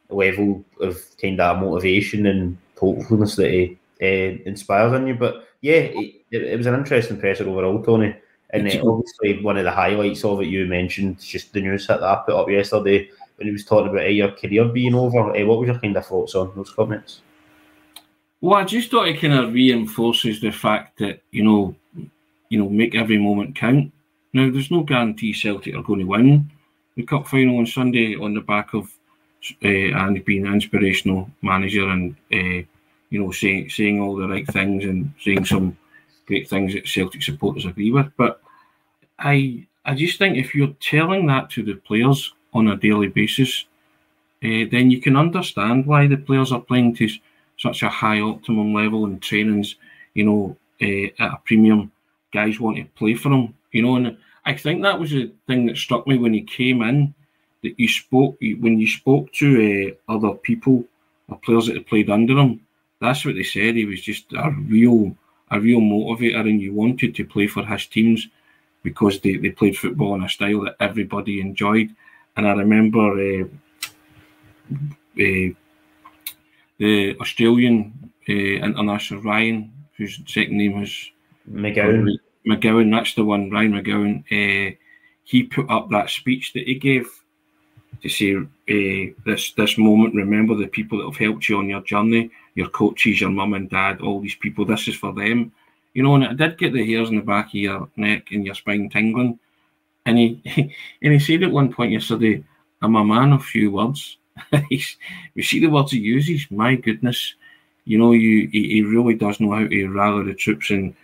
level 0.10 0.64
of 0.82 1.02
kind 1.22 1.40
of 1.40 1.62
motivation 1.62 2.26
and 2.26 2.58
hopefulness 2.78 3.36
that 3.36 3.52
he 3.52 3.78
uh, 4.02 4.42
inspires 4.46 4.94
in 4.94 5.08
you. 5.08 5.16
But 5.16 5.48
yeah, 5.62 5.90
it, 5.94 6.22
it, 6.32 6.58
was 6.58 6.66
an 6.66 6.76
interesting 6.76 7.20
presser 7.20 7.48
overall, 7.48 7.82
Tony. 7.82 8.16
And 8.50 8.68
uh, 8.68 8.82
obviously, 8.84 9.42
one 9.44 9.58
of 9.58 9.64
the 9.64 9.72
highlights 9.72 10.26
of 10.26 10.42
it 10.42 10.48
you 10.48 10.66
mentioned, 10.66 11.20
just 11.20 11.54
the 11.54 11.62
news 11.62 11.88
that 11.88 12.04
I 12.04 12.24
put 12.26 12.36
up 12.36 12.50
yesterday 12.50 13.10
when 13.40 13.48
he 13.48 13.52
was 13.52 13.66
talking 13.66 13.90
about 13.90 14.06
uh, 14.06 14.10
your 14.10 14.32
career 14.32 14.66
being 14.66 14.94
over. 14.94 15.36
Uh, 15.36 15.46
what 15.46 15.60
was 15.60 15.68
your 15.68 15.80
kind 15.80 15.98
of 15.98 16.06
thoughts 16.06 16.36
on 16.36 16.52
those 16.56 16.72
comments? 16.72 17.22
Well, 18.42 18.60
I 18.60 18.64
just 18.64 18.92
thought 18.92 19.08
it 19.08 19.20
kind 19.20 19.34
of 19.34 19.54
reinforces 19.54 20.40
the 20.40 20.52
fact 20.52 21.00
that 21.00 21.24
you 21.32 21.44
know, 21.44 21.76
you 22.50 22.60
know, 22.60 22.70
make 22.70 22.96
every 22.96 23.18
moment 23.18 23.56
count. 23.56 23.92
Now, 24.34 24.52
there's 24.52 24.72
no 24.72 24.84
guarantee 24.84 25.34
Celtic 25.34 25.76
are 25.76 25.82
going 25.82 26.00
to 26.00 26.06
win 26.06 26.52
the 27.00 27.06
cup 27.06 27.28
final 27.28 27.58
on 27.58 27.66
Sunday 27.66 28.16
on 28.16 28.34
the 28.34 28.42
back 28.42 28.74
of 28.74 28.92
uh, 29.64 29.68
and 29.68 30.24
being 30.26 30.46
an 30.46 30.54
inspirational 30.54 31.30
manager 31.42 31.88
and 31.88 32.14
uh, 32.34 32.62
you 33.10 33.24
know 33.24 33.32
saying 33.32 33.70
saying 33.70 34.02
all 34.02 34.18
the 34.18 34.28
right 34.28 34.46
things 34.48 34.84
and 34.84 35.14
saying 35.22 35.46
some 35.46 35.78
great 36.26 36.50
things 36.50 36.74
that 36.74 36.88
Celtic 36.88 37.24
supporters 37.24 37.66
agree 37.66 37.92
with. 37.92 38.12
But 38.18 38.42
I 39.18 39.66
I 39.86 39.96
just 39.96 40.18
think 40.18 40.38
if 40.38 40.54
you're 40.54 40.76
telling 40.82 41.26
that 41.28 41.50
to 41.52 41.64
the 41.64 41.76
players 41.76 42.34
on 42.54 42.68
a 42.68 42.76
daily 42.76 43.08
basis, 43.08 43.66
uh, 44.44 44.66
then 44.72 44.90
you 44.90 45.02
can 45.02 45.16
understand 45.16 45.86
why 45.86 46.08
the 46.08 46.18
players 46.18 46.52
are 46.52 46.62
playing 46.62 46.96
to 46.96 47.10
such 47.58 47.84
a 47.84 47.90
high 47.90 48.22
optimum 48.22 48.74
level 48.74 49.06
in 49.06 49.20
trainings. 49.20 49.76
You 50.14 50.26
know, 50.26 50.58
uh, 50.82 51.24
at 51.24 51.34
a 51.34 51.42
premium, 51.46 51.92
guys 52.34 52.60
want 52.60 52.78
to 52.78 52.86
play 52.96 53.16
for 53.16 53.30
them. 53.30 53.54
You 53.72 53.84
know, 53.84 53.96
and 53.96 54.18
I 54.46 54.56
think 54.56 54.82
that 54.82 55.00
was 55.00 55.12
the 55.12 55.32
thing 55.48 55.66
that 55.68 55.78
struck 55.78 56.08
me 56.08 56.18
when 56.18 56.34
he 56.34 56.42
came 56.42 56.82
in 56.82 57.14
that 57.64 57.80
you 57.80 57.88
spoke 57.88 58.38
when 58.40 58.80
you 58.80 58.88
spoke 58.88 59.32
to 59.34 59.96
uh, 60.08 60.14
other 60.14 60.34
people 60.36 60.86
or 61.28 61.38
players 61.40 61.68
that 61.68 61.76
had 61.76 61.88
played 61.88 62.10
under 62.10 62.38
him. 62.38 62.62
That's 63.00 63.26
what 63.26 63.36
they 63.36 63.44
said. 63.44 63.76
He 63.76 63.86
was 63.86 64.02
just 64.02 64.32
a 64.34 64.52
real, 64.52 65.16
a 65.52 65.60
real 65.60 65.80
motivator, 65.80 66.42
and 66.42 66.62
you 66.62 66.74
wanted 66.74 67.16
to 67.16 67.26
play 67.26 67.48
for 67.48 67.66
his 67.66 67.86
teams 67.86 68.28
because 68.84 69.20
they, 69.20 69.38
they 69.38 69.52
played 69.52 69.78
football 69.78 70.16
in 70.16 70.24
a 70.24 70.30
style 70.30 70.62
that 70.62 70.76
everybody 70.80 71.42
enjoyed. 71.42 71.96
And 72.40 72.48
I 72.48 72.54
remember 72.54 73.20
uh, 73.20 73.44
uh, 74.72 75.54
the 76.78 77.18
Australian 77.20 78.14
uh, 78.30 78.32
international 78.32 79.22
Ryan, 79.24 79.74
whose 79.98 80.22
second 80.26 80.58
name 80.58 80.80
was 80.80 81.12
McGowan. 81.52 82.18
McGowan, 82.48 82.92
that's 82.96 83.14
the 83.16 83.26
one, 83.26 83.52
Ryan 83.52 83.74
McGowan. 83.74 84.20
Uh, 84.32 84.74
he 85.26 85.44
put 85.44 85.70
up 85.70 85.90
that 85.90 86.10
speech 86.10 86.54
that 86.54 86.66
he 86.66 86.76
gave 86.76 87.10
to 88.02 88.08
say 88.08 88.38
uh, 88.38 89.14
this 89.26 89.52
this 89.52 89.78
moment. 89.78 90.16
Remember 90.16 90.56
the 90.56 90.68
people 90.68 91.00
that 91.00 91.08
have 91.08 91.18
helped 91.18 91.50
you 91.50 91.58
on 91.58 91.68
your 91.68 91.82
journey, 91.82 92.32
your 92.56 92.70
coaches, 92.70 93.20
your 93.20 93.32
mum 93.32 93.54
and 93.54 93.70
dad, 93.70 94.00
all 94.00 94.22
these 94.22 94.36
people. 94.36 94.64
This 94.64 94.88
is 94.88 94.96
for 94.96 95.12
them, 95.12 95.52
you 95.94 96.04
know. 96.04 96.16
And 96.16 96.24
it 96.24 96.38
did 96.38 96.58
get 96.58 96.72
the 96.72 96.90
hairs 96.90 97.10
in 97.10 97.18
the 97.18 97.22
back 97.22 97.48
of 97.48 97.56
your 97.56 97.90
neck 97.98 98.32
and 98.32 98.46
your 98.46 98.56
spine 98.56 98.88
tingling. 98.88 99.40
And 100.10 100.18
he 100.18 100.42
and 101.02 101.14
he 101.14 101.20
said 101.20 101.44
at 101.44 101.52
one 101.52 101.72
point 101.72 101.92
yesterday, 101.92 102.44
"I'm 102.82 102.96
a 102.96 103.06
man 103.06 103.34
of 103.34 103.46
few 103.46 103.72
words." 103.72 104.18
you 104.70 105.44
see 105.44 105.60
the 105.60 105.68
words 105.68 105.92
he 105.92 106.00
uses. 106.00 106.50
My 106.50 106.76
goodness, 106.76 107.36
you 107.86 107.98
know, 107.98 108.14
you 108.14 108.48
he, 108.48 108.70
he 108.70 108.82
really 108.82 109.14
does 109.14 109.40
know 109.40 109.52
how 109.52 109.68
to 109.68 109.88
rally 109.88 110.26
the 110.26 110.34
troops 110.34 110.72
and 110.72 110.96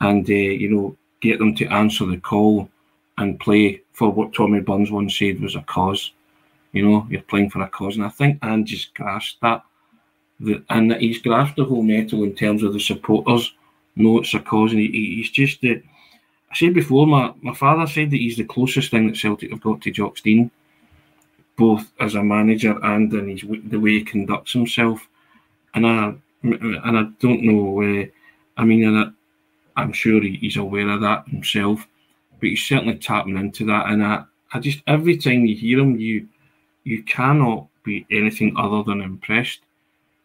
and 0.00 0.28
uh, 0.28 0.32
you 0.32 0.70
know 0.70 0.96
get 1.20 1.38
them 1.38 1.54
to 1.56 1.66
answer 1.66 2.06
the 2.06 2.18
call 2.18 2.68
and 3.18 3.40
play 3.40 3.82
for 3.92 4.10
what 4.10 4.34
Tommy 4.34 4.60
Burns 4.60 4.90
once 4.90 5.18
said 5.18 5.40
was 5.40 5.56
a 5.56 5.62
cause. 5.62 6.12
You 6.72 6.88
know, 6.88 7.06
you're 7.10 7.22
playing 7.22 7.50
for 7.50 7.62
a 7.62 7.68
cause, 7.68 7.96
and 7.96 8.04
I 8.04 8.08
think 8.08 8.38
Ange's 8.42 8.86
grasped 8.94 9.40
that. 9.42 9.62
The, 10.40 10.62
and 10.70 10.90
that 10.90 11.00
he's 11.00 11.22
grasped 11.22 11.56
the 11.56 11.64
whole 11.64 11.82
metal 11.82 12.24
in 12.24 12.34
terms 12.34 12.64
of 12.64 12.72
the 12.72 12.80
supporters 12.80 13.54
No, 13.94 14.18
it's 14.18 14.34
a 14.34 14.40
cause, 14.40 14.72
and 14.72 14.80
he, 14.80 14.88
he's 15.16 15.30
just 15.30 15.60
the. 15.60 15.82
I 16.52 16.54
said 16.54 16.74
before, 16.74 17.06
my, 17.06 17.32
my 17.40 17.54
father 17.54 17.86
said 17.86 18.10
that 18.10 18.18
he's 18.18 18.36
the 18.36 18.44
closest 18.44 18.90
thing 18.90 19.06
that 19.06 19.16
Celtic 19.16 19.50
have 19.50 19.62
got 19.62 19.80
to 19.80 19.90
Jock 19.90 20.18
Stein, 20.18 20.50
both 21.56 21.90
as 21.98 22.14
a 22.14 22.22
manager 22.22 22.78
and 22.82 23.12
in 23.14 23.28
his 23.28 23.42
the 23.70 23.80
way 23.80 23.92
he 23.92 24.04
conducts 24.04 24.52
himself. 24.52 25.08
And 25.74 25.86
I 25.86 26.14
and 26.42 26.98
I 26.98 27.04
don't 27.20 27.42
know. 27.42 27.80
Uh, 27.80 28.04
I 28.58 28.64
mean, 28.66 28.84
and 28.84 28.98
I, 28.98 29.80
I'm 29.80 29.94
sure 29.94 30.20
he, 30.20 30.36
he's 30.36 30.58
aware 30.58 30.90
of 30.90 31.00
that 31.00 31.26
himself, 31.26 31.88
but 32.38 32.50
he's 32.50 32.62
certainly 32.62 32.98
tapping 32.98 33.38
into 33.38 33.64
that. 33.66 33.86
And 33.86 34.04
I, 34.04 34.24
I 34.52 34.60
just 34.60 34.82
every 34.86 35.16
time 35.16 35.46
you 35.46 35.56
hear 35.56 35.78
him, 35.78 35.98
you 35.98 36.28
you 36.84 37.02
cannot 37.04 37.68
be 37.82 38.06
anything 38.10 38.54
other 38.58 38.82
than 38.82 39.00
impressed. 39.00 39.60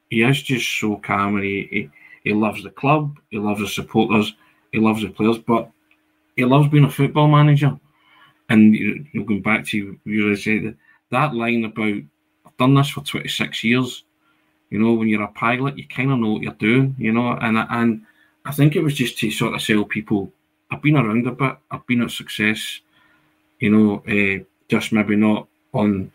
He 0.09 0.23
is 0.23 0.41
just 0.41 0.67
so 0.79 0.97
calm 0.97 1.35
and 1.35 1.45
he, 1.45 1.67
he, 1.71 1.89
he 2.23 2.33
loves 2.33 2.63
the 2.63 2.69
club, 2.69 3.17
he 3.29 3.37
loves 3.37 3.61
the 3.61 3.67
supporters, 3.67 4.33
he 4.73 4.79
loves 4.79 5.01
the 5.01 5.09
players, 5.09 5.37
but 5.37 5.69
he 6.37 6.45
loves 6.45 6.69
being 6.69 6.85
a 6.85 6.89
football 6.89 7.27
manager. 7.27 7.77
And 8.49 8.73
you 8.73 9.05
know, 9.13 9.23
going 9.25 9.41
back 9.41 9.65
to 9.67 9.99
you 10.05 10.35
said 10.37 10.77
that 11.09 11.35
line 11.35 11.65
about 11.65 12.01
I've 12.45 12.57
done 12.57 12.75
this 12.75 12.89
for 12.89 13.01
26 13.01 13.63
years. 13.65 14.03
You 14.69 14.79
know, 14.79 14.93
when 14.93 15.09
you're 15.09 15.23
a 15.23 15.27
pilot, 15.29 15.77
you 15.77 15.85
kind 15.87 16.11
of 16.11 16.19
know 16.19 16.33
what 16.33 16.43
you're 16.43 16.53
doing. 16.53 16.95
You 16.97 17.11
know, 17.11 17.31
and 17.41 17.57
and 17.57 18.05
I 18.45 18.51
think 18.51 18.75
it 18.75 18.83
was 18.83 18.93
just 18.93 19.17
to 19.19 19.31
sort 19.31 19.55
of 19.55 19.61
sell 19.61 19.83
people. 19.83 20.31
I've 20.71 20.81
been 20.81 20.95
around 20.95 21.27
a 21.27 21.31
bit. 21.31 21.57
I've 21.71 21.85
been 21.87 22.01
at 22.01 22.11
success. 22.11 22.79
You 23.59 23.71
know, 23.71 24.03
uh, 24.07 24.43
just 24.69 24.93
maybe 24.93 25.15
not 25.15 25.47
on 25.73 26.11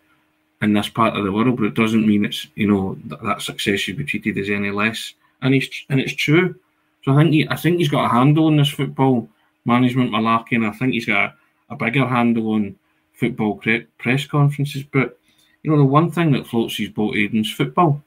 in 0.63 0.73
this 0.73 0.89
part 0.89 1.17
of 1.17 1.25
the 1.25 1.33
world, 1.33 1.57
but 1.57 1.67
it 1.67 1.75
doesn't 1.75 2.07
mean 2.07 2.25
it's 2.25 2.47
you 2.55 2.71
know 2.71 2.97
that, 3.07 3.23
that 3.25 3.43
success 3.43 3.81
should 3.81 3.97
be 3.97 4.05
treated 4.05 4.39
as 4.39 4.49
any 4.49 4.71
less. 4.71 5.15
And 5.43 5.55
he's 5.55 5.69
and 5.91 6.01
it's 6.01 6.15
true. 6.15 6.55
So 7.03 7.13
I 7.13 7.17
think 7.17 7.33
he, 7.33 7.49
I 7.49 7.57
think 7.57 7.79
he's 7.79 7.89
got 7.89 8.05
a 8.05 8.09
handle 8.09 8.47
on 8.47 8.57
this 8.57 8.71
football 8.71 9.29
management 9.65 10.11
malarkey, 10.11 10.53
and 10.53 10.67
I 10.67 10.73
think 10.73 10.93
he's 10.93 11.07
got 11.07 11.35
a, 11.71 11.75
a 11.75 11.77
bigger 11.77 12.07
handle 12.07 12.53
on 12.53 12.77
football 13.15 13.57
pre- 13.57 13.87
press 13.99 14.27
conferences. 14.27 14.83
But 14.83 15.19
you 15.63 15.71
know, 15.71 15.79
the 15.79 15.85
one 15.85 16.11
thing 16.11 16.33
that 16.33 16.47
floats 16.47 16.77
his 16.77 16.89
boat, 16.89 17.17
Aidan's 17.17 17.53
football. 17.53 18.03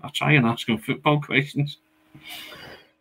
I 0.00 0.08
try 0.10 0.32
and 0.32 0.46
ask 0.46 0.68
him 0.68 0.78
football 0.78 1.20
questions. 1.22 1.78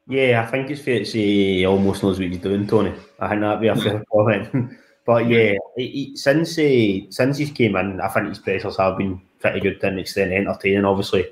Yeah, 0.07 0.43
I 0.45 0.49
think 0.49 0.69
it's 0.69 0.81
fair 0.81 0.99
to 0.99 1.05
say 1.05 1.19
he 1.19 1.65
almost 1.65 2.01
knows 2.01 2.17
what 2.17 2.29
he's 2.29 2.39
doing, 2.39 2.65
Tony. 2.65 2.93
I 3.19 3.27
think 3.27 3.41
that'd 3.41 3.61
be 3.61 3.67
a 3.67 3.75
fair 3.75 4.03
comment. 4.11 4.77
But 5.05 5.27
yeah, 5.27 5.53
he, 5.75 5.87
he, 5.87 6.15
since 6.15 6.55
he, 6.55 7.07
since 7.09 7.37
he's 7.37 7.51
came 7.51 7.75
in, 7.75 7.99
I 7.99 8.07
think 8.09 8.27
his 8.27 8.39
pressers 8.39 8.77
have 8.77 8.97
been 8.97 9.21
pretty 9.39 9.59
good 9.59 9.79
to 9.81 9.87
an 9.87 9.99
extent, 9.99 10.31
entertaining. 10.31 10.85
Obviously, 10.85 11.25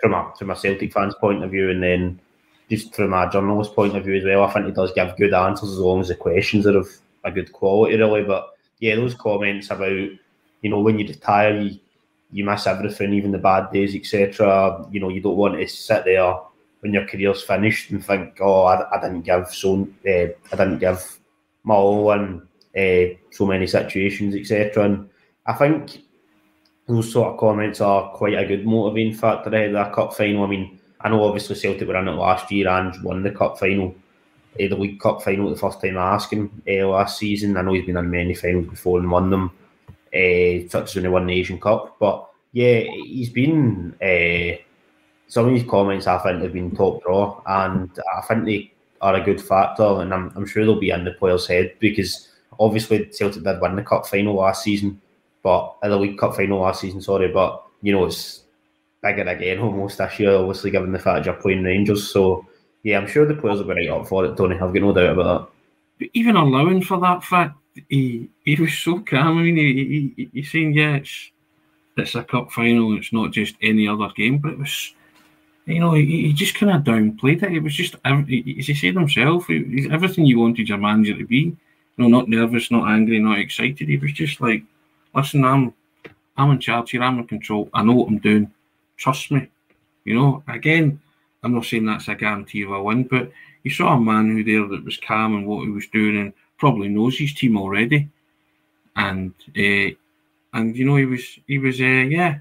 from 0.00 0.14
a 0.14 0.32
from 0.38 0.50
a 0.50 0.56
Celtic 0.56 0.92
fans' 0.92 1.14
point 1.20 1.44
of 1.44 1.50
view, 1.50 1.70
and 1.70 1.82
then 1.82 2.20
just 2.76 2.94
from 2.94 3.12
a 3.12 3.30
journalist 3.30 3.74
point 3.74 3.96
of 3.96 4.04
view 4.04 4.16
as 4.16 4.24
well, 4.24 4.44
I 4.44 4.52
think 4.52 4.66
he 4.66 4.72
does 4.72 4.92
give 4.92 5.16
good 5.16 5.34
answers 5.34 5.70
as 5.70 5.78
long 5.78 6.00
as 6.00 6.08
the 6.08 6.14
questions 6.14 6.66
are 6.66 6.78
of 6.78 6.88
a 7.24 7.30
good 7.30 7.52
quality, 7.52 7.96
really. 7.96 8.22
But 8.22 8.48
yeah, 8.78 8.96
those 8.96 9.14
comments 9.14 9.70
about 9.70 9.90
you 9.90 10.70
know 10.70 10.80
when 10.80 10.98
you 10.98 11.06
retire, 11.06 11.60
you, 11.60 11.78
you 12.32 12.44
miss 12.44 12.66
everything, 12.66 13.12
even 13.12 13.32
the 13.32 13.38
bad 13.38 13.70
days, 13.72 13.94
etc. 13.94 14.86
You 14.90 15.00
know, 15.00 15.08
you 15.08 15.20
don't 15.20 15.36
want 15.36 15.58
to 15.58 15.66
sit 15.68 16.04
there 16.04 16.34
when 16.80 16.92
your 16.92 17.06
career's 17.06 17.42
finished 17.42 17.90
and 17.90 18.04
think, 18.04 18.38
oh, 18.40 18.64
I, 18.64 18.96
I 18.96 19.00
didn't 19.00 19.22
give 19.22 19.48
so, 19.48 19.88
uh, 20.06 20.10
I 20.10 20.56
didn't 20.56 20.78
give 20.78 21.18
my 21.62 21.74
all, 21.74 22.10
and 22.10 22.42
uh, 22.76 23.14
so 23.30 23.46
many 23.46 23.66
situations, 23.66 24.34
etc. 24.34 24.84
And 24.84 25.08
I 25.46 25.54
think 25.54 26.02
those 26.86 27.10
sort 27.10 27.32
of 27.32 27.40
comments 27.40 27.80
are 27.80 28.10
quite 28.10 28.34
a 28.34 28.46
good 28.46 28.66
motivating 28.66 29.14
factor 29.14 29.48
ahead 29.50 29.68
of 29.68 29.72
that 29.74 29.92
cup 29.94 30.14
final. 30.14 30.44
I 30.44 30.46
mean, 30.46 30.78
I 31.04 31.10
know 31.10 31.22
obviously 31.22 31.54
Celtic 31.54 31.86
were 31.86 31.96
in 31.96 32.08
it 32.08 32.12
last 32.12 32.50
year 32.50 32.68
and 32.68 33.00
won 33.04 33.22
the 33.22 33.30
cup 33.30 33.58
final, 33.58 33.94
uh, 34.54 34.68
the 34.68 34.74
League 34.74 34.98
Cup 34.98 35.22
final 35.22 35.50
the 35.50 35.56
first 35.56 35.80
time 35.80 35.98
I 35.98 36.14
asked 36.14 36.32
him 36.32 36.62
uh, 36.66 36.88
last 36.88 37.18
season. 37.18 37.56
I 37.56 37.62
know 37.62 37.74
he's 37.74 37.84
been 37.84 37.98
in 37.98 38.10
many 38.10 38.34
finals 38.34 38.66
before 38.66 38.98
and 38.98 39.10
won 39.10 39.30
them, 39.30 39.50
such 40.68 40.88
as 40.88 40.94
when 40.94 41.04
he 41.04 41.10
won 41.10 41.26
the 41.26 41.34
Asian 41.34 41.60
Cup. 41.60 41.96
But 42.00 42.28
yeah, 42.52 42.80
he's 42.80 43.30
been. 43.30 43.94
Uh, 44.02 44.62
some 45.26 45.48
of 45.48 45.52
his 45.52 45.68
comments 45.68 46.06
I 46.06 46.18
think 46.18 46.42
have 46.42 46.52
been 46.52 46.74
top 46.74 47.02
draw, 47.02 47.42
and 47.46 47.90
I 48.16 48.20
think 48.22 48.44
they 48.44 48.72
are 49.00 49.14
a 49.14 49.20
good 49.20 49.40
factor, 49.40 50.00
and 50.00 50.14
I'm, 50.14 50.32
I'm 50.36 50.46
sure 50.46 50.64
they'll 50.64 50.78
be 50.78 50.90
in 50.90 51.04
the 51.04 51.10
player's 51.12 51.46
head 51.46 51.74
because 51.80 52.28
obviously 52.60 53.10
Celtic 53.10 53.42
did 53.42 53.60
win 53.60 53.76
the 53.76 53.82
cup 53.82 54.06
final 54.06 54.34
last 54.34 54.62
season, 54.62 55.00
but 55.42 55.74
uh, 55.82 55.88
the 55.88 55.96
League 55.96 56.18
Cup 56.18 56.36
final 56.36 56.60
last 56.60 56.80
season, 56.80 57.00
sorry, 57.00 57.28
but 57.28 57.64
you 57.82 57.92
know 57.92 58.04
it's 58.04 58.43
bigger 59.04 59.28
again 59.28 59.58
almost 59.58 59.98
this 59.98 60.18
year, 60.18 60.34
obviously 60.34 60.70
given 60.70 60.92
the 60.92 60.98
fact 60.98 61.26
you're 61.26 61.34
playing 61.34 61.62
Rangers. 61.62 62.10
So 62.10 62.46
yeah, 62.82 62.98
I'm 62.98 63.06
sure 63.06 63.26
the 63.26 63.34
players 63.34 63.58
will 63.58 63.74
be 63.74 63.88
right 63.88 63.90
up 63.90 64.08
for 64.08 64.24
it, 64.24 64.36
Tony. 64.36 64.54
I've 64.54 64.72
got 64.72 64.82
no 64.82 64.92
doubt 64.92 65.12
about 65.12 65.24
that. 65.24 65.48
But 65.98 66.08
even 66.14 66.36
allowing 66.36 66.82
for 66.82 66.98
that 67.00 67.22
fact, 67.22 67.56
he 67.88 68.28
he 68.44 68.56
was 68.56 68.76
so 68.78 69.00
calm. 69.00 69.38
I 69.38 69.42
mean, 69.42 69.56
he, 69.56 70.12
he, 70.16 70.30
he's 70.32 70.50
saying, 70.50 70.74
yeah, 70.74 70.96
it's, 70.96 71.30
it's 71.96 72.14
a 72.14 72.24
cup 72.24 72.50
final, 72.50 72.96
it's 72.96 73.12
not 73.12 73.32
just 73.32 73.54
any 73.62 73.86
other 73.88 74.08
game, 74.16 74.38
but 74.38 74.52
it 74.52 74.58
was, 74.58 74.94
you 75.66 75.80
know, 75.80 75.94
he, 75.94 76.04
he 76.04 76.32
just 76.32 76.56
kind 76.56 76.72
of 76.72 76.82
downplayed 76.82 77.42
it. 77.42 77.52
It 77.52 77.62
was 77.62 77.74
just, 77.74 77.96
as 78.04 78.26
he 78.26 78.74
said 78.74 78.94
himself, 78.94 79.46
he's 79.46 79.90
everything 79.90 80.26
you 80.26 80.40
wanted 80.40 80.68
your 80.68 80.78
manager 80.78 81.16
to 81.16 81.24
be. 81.24 81.56
You 81.96 81.98
know, 81.98 82.08
not 82.08 82.28
nervous, 82.28 82.72
not 82.72 82.90
angry, 82.90 83.20
not 83.20 83.38
excited. 83.38 83.88
He 83.88 83.96
was 83.96 84.12
just 84.12 84.40
like, 84.40 84.64
listen, 85.14 85.44
I'm 85.44 85.72
I'm 86.36 86.50
in 86.50 86.58
charge 86.58 86.90
here, 86.90 87.02
I'm 87.02 87.20
in 87.20 87.28
control, 87.28 87.70
I 87.72 87.84
know 87.84 87.92
what 87.92 88.08
I'm 88.08 88.18
doing. 88.18 88.50
Trust 88.96 89.30
me. 89.30 89.48
You 90.04 90.14
know, 90.14 90.42
again, 90.48 91.00
I'm 91.42 91.54
not 91.54 91.64
saying 91.64 91.86
that's 91.86 92.08
a 92.08 92.14
guarantee 92.14 92.62
of 92.62 92.72
a 92.72 92.82
win, 92.82 93.04
but 93.04 93.30
you 93.62 93.70
saw 93.70 93.94
a 93.94 94.00
man 94.00 94.28
who 94.28 94.44
there 94.44 94.66
that 94.68 94.84
was 94.84 94.96
calm 94.98 95.34
and 95.34 95.46
what 95.46 95.64
he 95.64 95.70
was 95.70 95.86
doing 95.88 96.18
and 96.18 96.32
probably 96.58 96.88
knows 96.88 97.18
his 97.18 97.34
team 97.34 97.56
already. 97.56 98.08
And 98.96 99.34
uh, 99.56 99.94
and 100.52 100.76
you 100.76 100.84
know 100.84 100.96
he 100.96 101.06
was 101.06 101.38
he 101.46 101.58
was 101.58 101.80
uh, 101.80 101.84
yeah. 101.84 102.38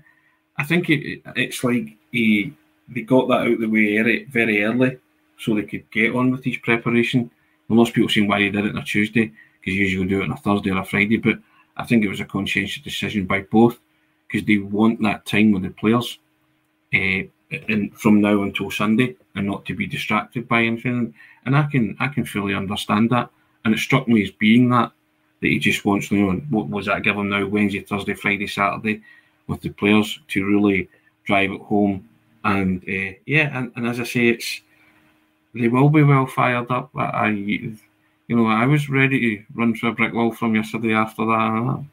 I 0.57 0.63
think 0.63 0.89
it, 0.89 1.21
it's 1.35 1.63
like 1.63 1.97
he 2.11 2.53
they 2.87 3.01
got 3.01 3.27
that 3.29 3.41
out 3.41 3.53
of 3.53 3.59
the 3.59 3.67
way 3.67 4.23
very 4.25 4.63
early 4.63 4.99
so 5.37 5.55
they 5.55 5.63
could 5.63 5.89
get 5.91 6.13
on 6.13 6.31
with 6.31 6.43
his 6.43 6.57
preparation. 6.57 7.31
And 7.67 7.77
most 7.77 7.93
people 7.93 8.09
saying 8.09 8.27
why 8.27 8.41
he 8.41 8.49
did 8.49 8.65
it 8.65 8.75
on 8.75 8.81
a 8.81 8.83
Tuesday 8.83 9.31
because 9.59 9.77
usually 9.77 10.07
do 10.07 10.21
it 10.21 10.25
on 10.25 10.31
a 10.31 10.37
Thursday 10.37 10.71
or 10.71 10.79
a 10.79 10.85
Friday, 10.85 11.17
but 11.17 11.39
I 11.77 11.85
think 11.85 12.03
it 12.03 12.09
was 12.09 12.19
a 12.19 12.25
conscientious 12.25 12.83
decision 12.83 13.25
by 13.25 13.41
both 13.41 13.79
because 14.27 14.45
they 14.45 14.57
want 14.57 15.01
that 15.01 15.25
time 15.25 15.51
with 15.51 15.63
the 15.63 15.69
players 15.69 16.19
uh, 16.93 17.23
and 17.69 17.93
from 17.99 18.21
now 18.21 18.43
until 18.43 18.71
Sunday 18.71 19.15
and 19.35 19.47
not 19.47 19.65
to 19.65 19.75
be 19.75 19.87
distracted 19.87 20.47
by 20.47 20.63
anything. 20.63 21.13
And 21.45 21.55
I 21.55 21.63
can 21.63 21.95
I 21.99 22.07
can 22.07 22.25
fully 22.25 22.53
understand 22.53 23.09
that. 23.11 23.29
And 23.65 23.73
it 23.73 23.79
struck 23.79 24.07
me 24.07 24.23
as 24.23 24.31
being 24.31 24.69
that 24.69 24.91
that 25.41 25.47
he 25.47 25.59
just 25.59 25.85
wants 25.85 26.09
to 26.09 26.15
know 26.15 26.41
what 26.49 26.69
was 26.69 26.85
that 26.85 27.03
give 27.03 27.15
him 27.15 27.29
now 27.29 27.45
Wednesday, 27.45 27.81
Thursday, 27.81 28.13
Friday, 28.13 28.47
Saturday 28.47 29.01
with 29.47 29.61
the 29.61 29.69
players 29.69 30.19
to 30.29 30.45
really 30.45 30.89
drive 31.25 31.51
it 31.51 31.61
home. 31.61 32.07
And 32.45 32.83
uh, 32.83 33.15
yeah, 33.25 33.57
and, 33.57 33.71
and 33.75 33.87
as 33.87 33.99
I 33.99 34.03
say, 34.03 34.27
it's 34.29 34.61
they 35.53 35.67
will 35.67 35.89
be 35.89 36.03
well 36.03 36.25
fired 36.25 36.71
up. 36.71 36.91
I, 36.95 37.27
you 37.29 37.77
know, 38.29 38.47
I 38.47 38.65
was 38.65 38.89
ready 38.89 39.19
to 39.19 39.43
run 39.53 39.75
through 39.75 39.89
a 39.89 39.93
brick 39.93 40.13
wall 40.13 40.31
from 40.31 40.55
yesterday 40.55 40.93
after 40.93 41.25
that. 41.25 41.85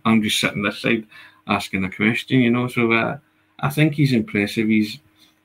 I'm 0.04 0.22
just 0.22 0.40
sitting 0.40 0.62
this 0.62 0.80
side 0.80 1.06
asking 1.46 1.84
a 1.84 1.90
question, 1.90 2.40
you 2.40 2.50
know. 2.50 2.68
So 2.68 2.92
uh, 2.92 3.18
I 3.60 3.70
think 3.70 3.94
he's 3.94 4.12
impressive. 4.12 4.68
He's 4.68 4.98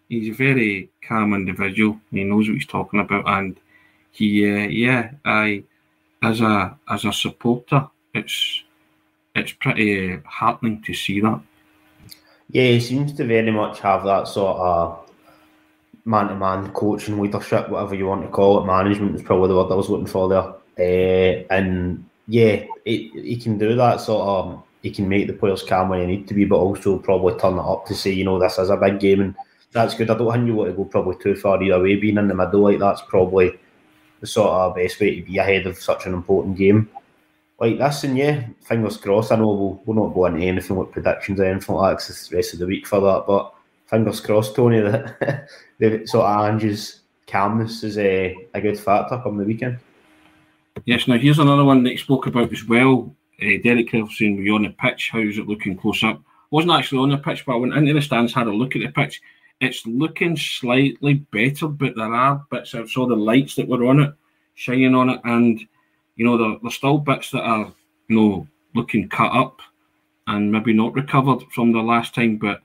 he's 0.09 0.29
a 0.29 0.33
very 0.33 0.89
calm 1.07 1.33
individual. 1.33 1.99
He 2.11 2.23
knows 2.23 2.47
what 2.47 2.55
he's 2.55 2.65
talking 2.65 2.99
about, 2.99 3.27
and 3.27 3.57
he, 4.11 4.45
uh, 4.45 4.67
yeah, 4.67 5.11
I 5.25 5.63
as 6.21 6.41
a 6.41 6.77
as 6.89 7.05
a 7.05 7.13
supporter, 7.13 7.87
it's 8.13 8.63
it's 9.35 9.53
pretty 9.53 10.19
heartening 10.25 10.81
to 10.83 10.93
see 10.93 11.21
that. 11.21 11.41
Yeah, 12.51 12.63
he 12.63 12.79
seems 12.81 13.13
to 13.13 13.25
very 13.25 13.51
much 13.51 13.79
have 13.79 14.03
that 14.03 14.27
sort 14.27 14.57
of 14.57 15.09
man 16.03 16.27
to 16.27 16.35
man 16.35 16.71
coaching, 16.73 17.19
leadership, 17.19 17.69
whatever 17.69 17.95
you 17.95 18.07
want 18.07 18.23
to 18.23 18.27
call 18.27 18.61
it. 18.61 18.65
Management 18.65 19.15
is 19.15 19.21
probably 19.21 19.47
the 19.47 19.55
word 19.55 19.71
I 19.71 19.75
was 19.75 19.89
looking 19.89 20.07
for 20.07 20.27
there. 20.27 20.53
Uh, 20.77 21.45
and 21.49 22.03
yeah, 22.27 22.65
it, 22.85 23.11
he 23.13 23.37
can 23.37 23.57
do 23.57 23.75
that 23.75 24.01
sort 24.01 24.27
of. 24.27 24.63
He 24.81 24.91
can 24.91 25.07
make 25.07 25.27
the 25.27 25.33
players 25.33 25.63
calm 25.63 25.89
when 25.89 25.99
they 25.99 26.07
need 26.07 26.27
to 26.27 26.33
be, 26.33 26.45
but 26.45 26.57
also 26.57 26.97
probably 26.97 27.39
turn 27.39 27.57
it 27.57 27.61
up 27.61 27.85
to 27.85 27.95
say, 27.95 28.11
you 28.11 28.23
know, 28.23 28.39
this 28.39 28.57
is 28.57 28.69
a 28.69 28.77
big 28.77 28.99
game 28.99 29.21
and 29.21 29.35
that's 29.71 29.93
good. 29.93 30.09
I 30.09 30.17
don't 30.17 30.31
think 30.31 30.47
you 30.47 30.55
want 30.55 30.71
to 30.71 30.75
go 30.75 30.85
probably 30.85 31.15
too 31.21 31.35
far 31.35 31.61
either 31.61 31.81
way. 31.81 31.95
Being 31.95 32.17
in 32.17 32.27
the 32.27 32.33
middle 32.33 32.61
like 32.61 32.79
that's 32.79 33.01
probably 33.01 33.57
the 34.19 34.27
sort 34.27 34.49
of 34.49 34.75
best 34.75 34.99
way 34.99 35.15
to 35.15 35.21
be 35.25 35.37
ahead 35.37 35.67
of 35.67 35.77
such 35.77 36.05
an 36.05 36.13
important 36.13 36.57
game 36.57 36.89
like 37.59 37.77
this. 37.77 38.03
And 38.03 38.17
yeah, 38.17 38.47
fingers 38.63 38.97
crossed. 38.97 39.31
I 39.31 39.35
know 39.37 39.53
we'll, 39.53 39.81
we'll 39.85 40.07
not 40.07 40.13
go 40.13 40.25
into 40.25 40.41
anything 40.41 40.75
with 40.75 40.91
predictions 40.91 41.39
or 41.39 41.45
anything 41.45 41.75
like 41.75 41.97
that 41.99 42.27
the 42.29 42.35
rest 42.35 42.53
of 42.53 42.59
the 42.59 42.65
week 42.65 42.87
for 42.87 42.99
that, 42.99 43.25
but 43.27 43.53
fingers 43.85 44.19
crossed, 44.19 44.55
Tony, 44.55 44.79
that 44.81 45.47
the 45.79 46.05
sort 46.07 46.25
of 46.25 46.45
Ange's 46.45 47.01
calmness 47.27 47.83
is 47.83 47.97
a, 47.97 48.35
a 48.53 48.61
good 48.61 48.79
factor 48.79 49.21
come 49.23 49.37
the 49.37 49.45
weekend. 49.45 49.77
Yes, 50.85 51.07
now 51.07 51.17
here's 51.17 51.39
another 51.39 51.63
one 51.63 51.83
that 51.83 51.99
spoke 51.99 52.27
about 52.27 52.51
as 52.51 52.65
well. 52.65 53.13
Uh, 53.41 53.61
Derek 53.63 53.89
Kelson, 53.89 54.35
were 54.35 54.43
you 54.43 54.55
on 54.55 54.63
the 54.63 54.69
pitch? 54.69 55.09
How's 55.11 55.37
it 55.37 55.47
looking 55.47 55.75
close 55.75 56.03
up? 56.03 56.21
Wasn't 56.51 56.71
actually 56.71 56.99
on 56.99 57.09
the 57.09 57.17
pitch, 57.17 57.45
but 57.45 57.53
I 57.53 57.57
went 57.57 57.73
into 57.73 57.93
the 57.93 58.01
stands, 58.01 58.33
had 58.33 58.47
a 58.47 58.51
look 58.51 58.75
at 58.75 58.81
the 58.81 58.89
pitch 58.89 59.21
it's 59.61 59.85
looking 59.85 60.35
slightly 60.35 61.13
better, 61.13 61.67
but 61.67 61.95
there 61.95 62.13
are 62.13 62.43
bits. 62.49 62.73
I 62.73 62.85
saw 62.87 63.05
the 63.05 63.15
lights 63.15 63.55
that 63.55 63.67
were 63.67 63.85
on 63.85 63.99
it, 63.99 64.13
shining 64.55 64.95
on 64.95 65.09
it, 65.09 65.21
and 65.23 65.59
you 66.15 66.25
know 66.25 66.37
there, 66.37 66.57
there's 66.61 66.73
still 66.73 66.97
bits 66.97 67.29
that 67.31 67.43
are 67.43 67.71
you 68.07 68.15
know 68.15 68.47
looking 68.73 69.07
cut 69.07 69.31
up 69.31 69.61
and 70.27 70.51
maybe 70.51 70.73
not 70.73 70.93
recovered 70.95 71.43
from 71.53 71.71
the 71.71 71.79
last 71.79 72.15
time. 72.15 72.37
But 72.37 72.61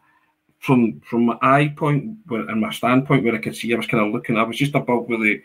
from 0.59 1.01
from 1.03 1.27
my 1.27 1.39
eye 1.43 1.75
point 1.77 2.17
where, 2.29 2.49
and 2.49 2.63
my 2.63 2.73
standpoint, 2.73 3.25
where 3.25 3.35
I 3.35 3.39
could 3.39 3.55
see, 3.55 3.75
I 3.75 3.77
was 3.77 3.87
kind 3.87 4.05
of 4.05 4.15
looking. 4.15 4.39
I 4.39 4.43
was 4.43 4.57
just 4.57 4.75
above 4.75 5.07
where 5.07 5.19
they 5.19 5.43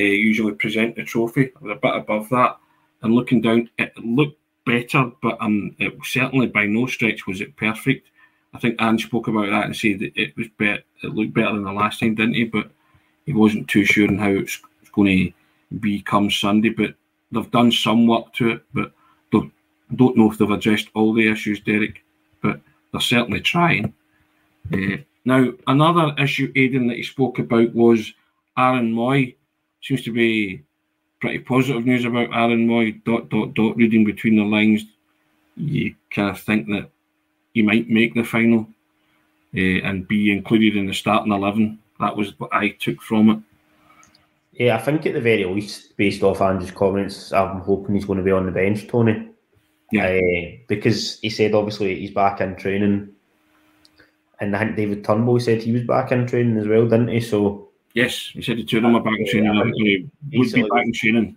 uh, 0.00 0.02
usually 0.02 0.54
present 0.54 0.96
the 0.96 1.04
trophy. 1.04 1.52
I 1.54 1.64
was 1.64 1.76
a 1.76 1.80
bit 1.80 1.94
above 1.94 2.28
that, 2.30 2.58
and 3.02 3.14
looking 3.14 3.40
down, 3.40 3.70
it 3.78 3.96
looked 3.98 4.37
better, 4.68 5.10
but 5.22 5.36
um, 5.40 5.74
it 5.78 5.94
certainly 6.04 6.46
by 6.46 6.66
no 6.66 6.86
stretch 6.86 7.26
was 7.26 7.40
it 7.40 7.56
perfect. 7.56 8.08
I 8.54 8.58
think 8.58 8.80
Ange 8.80 9.04
spoke 9.04 9.28
about 9.28 9.50
that 9.50 9.66
and 9.66 9.76
said 9.76 10.00
that 10.00 10.12
it 10.16 10.36
was 10.36 10.48
better, 10.58 10.82
it 11.02 11.14
looked 11.14 11.34
better 11.34 11.54
than 11.54 11.64
the 11.64 11.72
last 11.72 12.00
time, 12.00 12.14
didn't 12.14 12.34
he? 12.34 12.44
But 12.44 12.70
he 13.26 13.32
wasn't 13.32 13.68
too 13.68 13.84
sure 13.84 14.08
on 14.08 14.18
how 14.18 14.30
it's 14.30 14.60
going 14.92 15.32
to 15.70 15.76
be 15.78 16.02
come 16.02 16.30
Sunday. 16.30 16.70
But 16.70 16.94
they've 17.32 17.50
done 17.50 17.72
some 17.72 18.06
work 18.06 18.32
to 18.34 18.50
it, 18.50 18.62
but 18.72 18.92
don't, 19.32 19.52
don't 19.94 20.16
know 20.16 20.30
if 20.30 20.38
they've 20.38 20.50
addressed 20.50 20.88
all 20.94 21.12
the 21.12 21.28
issues, 21.28 21.60
Derek. 21.60 22.02
But 22.42 22.60
they're 22.92 23.00
certainly 23.00 23.40
trying. 23.40 23.92
Uh, 24.72 24.98
now, 25.24 25.52
another 25.66 26.14
issue, 26.18 26.52
Aidan, 26.56 26.86
that 26.88 26.96
he 26.96 27.02
spoke 27.02 27.38
about 27.38 27.74
was 27.74 28.12
Aaron 28.56 28.94
Mooy 28.94 29.34
Seems 29.80 30.02
to 30.02 30.12
be 30.12 30.62
pretty 31.20 31.40
positive 31.40 31.84
news 31.84 32.04
about 32.04 32.34
Aaron 32.34 32.66
Mooy. 32.66 33.02
Dot 33.04 33.28
dot 33.28 33.54
dot. 33.54 33.76
Reading 33.76 34.04
between 34.04 34.36
the 34.36 34.44
lines, 34.44 34.84
you 35.56 35.94
kind 36.10 36.30
of 36.30 36.40
think 36.40 36.66
that 36.68 36.90
he 37.54 37.62
might 37.62 37.88
make 37.88 38.14
the 38.14 38.22
final 38.22 38.68
uh, 39.54 39.80
and 39.84 40.06
be 40.06 40.30
included 40.30 40.76
in 40.76 40.86
the 40.86 40.94
starting 40.94 41.32
11. 41.32 41.78
That 42.00 42.16
was 42.16 42.38
what 42.38 42.52
I 42.52 42.70
took 42.70 43.00
from 43.02 43.30
it. 43.30 43.38
Yeah, 44.52 44.76
I 44.76 44.78
think 44.78 45.06
at 45.06 45.14
the 45.14 45.20
very 45.20 45.44
least, 45.44 45.96
based 45.96 46.22
off 46.22 46.40
Ange's 46.40 46.72
comments, 46.72 47.32
I'm 47.32 47.60
hoping 47.60 47.94
he's 47.94 48.04
going 48.04 48.18
to 48.18 48.24
be 48.24 48.32
on 48.32 48.46
the 48.46 48.52
bench, 48.52 48.88
Tony. 48.88 49.28
Yeah. 49.92 50.06
Uh, 50.06 50.56
because 50.68 51.18
he 51.20 51.30
said 51.30 51.54
obviously 51.54 51.98
he's 51.98 52.10
back 52.10 52.40
in 52.40 52.56
training. 52.56 53.10
And 54.40 54.54
I 54.54 54.60
think 54.60 54.76
David 54.76 55.04
Turnbull 55.04 55.40
said 55.40 55.62
he 55.62 55.72
was 55.72 55.82
back 55.82 56.12
in 56.12 56.26
training 56.26 56.58
as 56.58 56.68
well, 56.68 56.84
didn't 56.84 57.08
he? 57.08 57.20
So 57.20 57.67
Yes, 57.98 58.30
he 58.32 58.42
said 58.42 58.58
the 58.58 58.64
two 58.64 58.78
of 58.78 58.84
them 58.84 58.96
are 58.96 59.02
back 59.02 59.18
in 59.18 59.26
training. 59.26 59.54
Yeah, 59.54 60.06
he 60.30 60.38
would 60.38 60.52
be 60.52 60.62
back 60.62 60.84
in 60.84 60.92
training. 60.92 61.36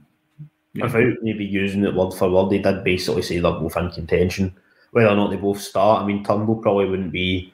Yeah. 0.73 0.85
Without 0.85 1.21
maybe 1.21 1.43
using 1.43 1.83
it 1.83 1.93
word 1.93 2.13
for 2.13 2.29
word, 2.29 2.49
they 2.49 2.59
did 2.59 2.83
basically 2.83 3.23
say 3.23 3.39
they're 3.39 3.51
both 3.51 3.75
in 3.75 3.91
contention 3.91 4.55
whether 4.91 5.09
or 5.09 5.15
not 5.15 5.31
they 5.31 5.37
both 5.37 5.59
start. 5.59 6.03
I 6.03 6.05
mean, 6.05 6.23
Turnbull 6.23 6.57
probably 6.57 6.89
wouldn't 6.89 7.11
be 7.11 7.53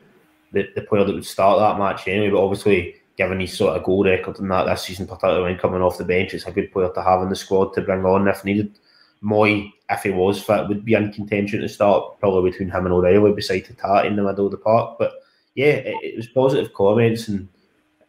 the, 0.51 0.67
the 0.75 0.81
player 0.81 1.05
that 1.05 1.13
would 1.13 1.25
start 1.25 1.59
that 1.59 1.79
match 1.79 2.07
anyway, 2.07 2.31
but 2.31 2.43
obviously, 2.43 2.95
given 3.15 3.39
his 3.39 3.57
sort 3.57 3.75
of 3.75 3.83
goal 3.83 4.03
record 4.03 4.39
and 4.39 4.51
that 4.51 4.65
this 4.65 4.83
season, 4.83 5.07
particularly 5.07 5.43
when 5.43 5.57
coming 5.57 5.81
off 5.81 5.97
the 5.97 6.05
bench, 6.05 6.33
it's 6.33 6.45
a 6.45 6.51
good 6.51 6.71
player 6.71 6.89
to 6.93 7.03
have 7.03 7.21
in 7.21 7.29
the 7.29 7.35
squad 7.35 7.73
to 7.73 7.81
bring 7.81 8.05
on 8.05 8.27
if 8.27 8.43
needed. 8.43 8.77
Mooy, 9.23 9.71
if 9.89 10.03
he 10.03 10.11
was 10.11 10.41
fit, 10.43 10.67
would 10.67 10.85
be 10.85 10.93
in 10.93 11.11
contention 11.11 11.61
to 11.61 11.69
start, 11.69 12.19
probably 12.19 12.51
between 12.51 12.69
him 12.69 12.85
and 12.85 12.93
O'Riley, 12.93 13.33
beside 13.33 13.65
Hatate 13.65 14.05
in 14.05 14.15
the 14.15 14.23
middle 14.23 14.45
of 14.45 14.51
the 14.51 14.57
park. 14.57 14.97
But 14.99 15.13
yeah, 15.55 15.73
it, 15.73 15.95
it 16.03 16.17
was 16.17 16.27
positive 16.27 16.73
comments, 16.73 17.27
and 17.27 17.47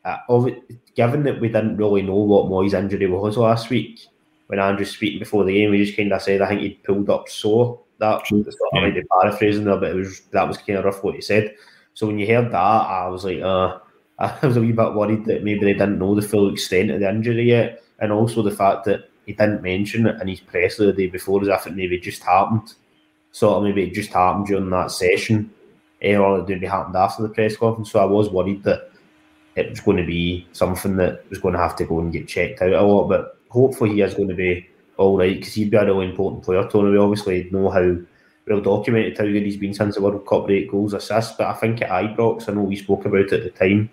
uh, 0.08 0.18
of 0.28 0.48
it, 0.48 0.94
given 0.94 1.22
that 1.24 1.40
we 1.40 1.48
didn't 1.48 1.76
really 1.76 2.02
know 2.02 2.14
what 2.14 2.48
Mooy's 2.48 2.74
injury 2.74 3.06
was 3.06 3.36
last 3.36 3.70
week, 3.70 4.00
when 4.46 4.58
Ange 4.58 4.86
speaking 4.86 5.18
before 5.18 5.44
the 5.44 5.52
game, 5.52 5.70
we 5.70 5.84
just 5.84 5.96
kind 5.96 6.12
of 6.12 6.22
said 6.22 6.40
I 6.40 6.48
think 6.48 6.62
he'd 6.62 6.82
pulled 6.82 7.10
up 7.10 7.28
sore 7.28 7.80
that 7.98 8.24
True. 8.24 8.44
I 8.74 8.80
might 8.80 8.94
be 8.94 9.02
paraphrasing 9.02 9.64
there, 9.64 9.76
but 9.76 9.90
it 9.90 9.96
was 9.96 10.20
that 10.32 10.48
was 10.48 10.58
kind 10.58 10.78
of 10.78 10.84
rough 10.84 11.02
what 11.02 11.14
he 11.14 11.20
said. 11.20 11.54
So 11.94 12.06
when 12.06 12.18
you 12.18 12.26
heard 12.26 12.50
that, 12.52 12.56
I 12.56 13.08
was 13.08 13.24
like, 13.24 13.40
uh, 13.40 13.78
I 14.18 14.38
was 14.46 14.56
a 14.56 14.60
wee 14.60 14.72
bit 14.72 14.94
worried 14.94 15.24
that 15.26 15.44
maybe 15.44 15.60
they 15.60 15.72
didn't 15.72 15.98
know 15.98 16.14
the 16.14 16.22
full 16.22 16.50
extent 16.52 16.90
of 16.90 17.00
the 17.00 17.08
injury 17.08 17.48
yet, 17.48 17.82
and 17.98 18.12
also 18.12 18.42
the 18.42 18.50
fact 18.50 18.84
that 18.84 19.10
he 19.26 19.32
didn't 19.34 19.62
mention 19.62 20.06
it 20.06 20.20
in 20.22 20.28
his 20.28 20.40
press 20.40 20.76
the 20.76 20.92
day 20.92 21.08
before, 21.08 21.42
as 21.42 21.48
if 21.48 21.66
it 21.66 21.76
maybe 21.76 21.98
just 21.98 22.22
happened. 22.22 22.74
Sort 23.32 23.58
of 23.58 23.62
maybe 23.64 23.84
it 23.84 23.94
just 23.94 24.12
happened 24.12 24.46
during 24.46 24.70
that 24.70 24.90
session, 24.90 25.50
or 26.02 26.38
it 26.38 26.48
maybe 26.48 26.66
happened 26.66 26.96
after 26.96 27.22
the 27.22 27.28
press 27.28 27.56
conference. 27.56 27.90
So 27.90 28.00
I 28.00 28.06
was 28.06 28.30
worried 28.30 28.62
that 28.62 28.90
it 29.58 29.70
was 29.70 29.80
going 29.80 29.96
to 29.96 30.06
be 30.06 30.46
something 30.52 30.96
that 30.96 31.28
was 31.30 31.38
going 31.38 31.54
to 31.54 31.60
have 31.60 31.76
to 31.76 31.84
go 31.84 31.98
and 31.98 32.12
get 32.12 32.28
checked 32.28 32.62
out 32.62 32.72
a 32.72 32.82
lot. 32.82 33.08
But 33.08 33.38
hopefully 33.48 33.94
he 33.94 34.02
is 34.02 34.14
going 34.14 34.28
to 34.28 34.34
be 34.34 34.68
all 34.96 35.18
right 35.18 35.36
because 35.36 35.54
he'd 35.54 35.70
be 35.70 35.76
a 35.76 35.84
really 35.84 36.08
important 36.08 36.44
player. 36.44 36.68
Tony, 36.68 36.90
we 36.90 36.98
obviously 36.98 37.48
know 37.50 37.70
how 37.70 37.96
well 38.46 38.60
documented 38.60 39.18
how 39.18 39.24
good 39.24 39.42
he's 39.42 39.56
been 39.56 39.74
since 39.74 39.94
the 39.94 40.00
World 40.00 40.26
Cup, 40.26 40.48
rate 40.48 40.70
goals, 40.70 40.94
assists. 40.94 41.34
But 41.36 41.48
I 41.48 41.54
think 41.54 41.82
at 41.82 41.90
Ibrox, 41.90 42.48
I 42.48 42.52
know 42.52 42.62
we 42.62 42.76
spoke 42.76 43.04
about 43.04 43.20
it 43.20 43.32
at 43.32 43.42
the 43.42 43.50
time 43.50 43.90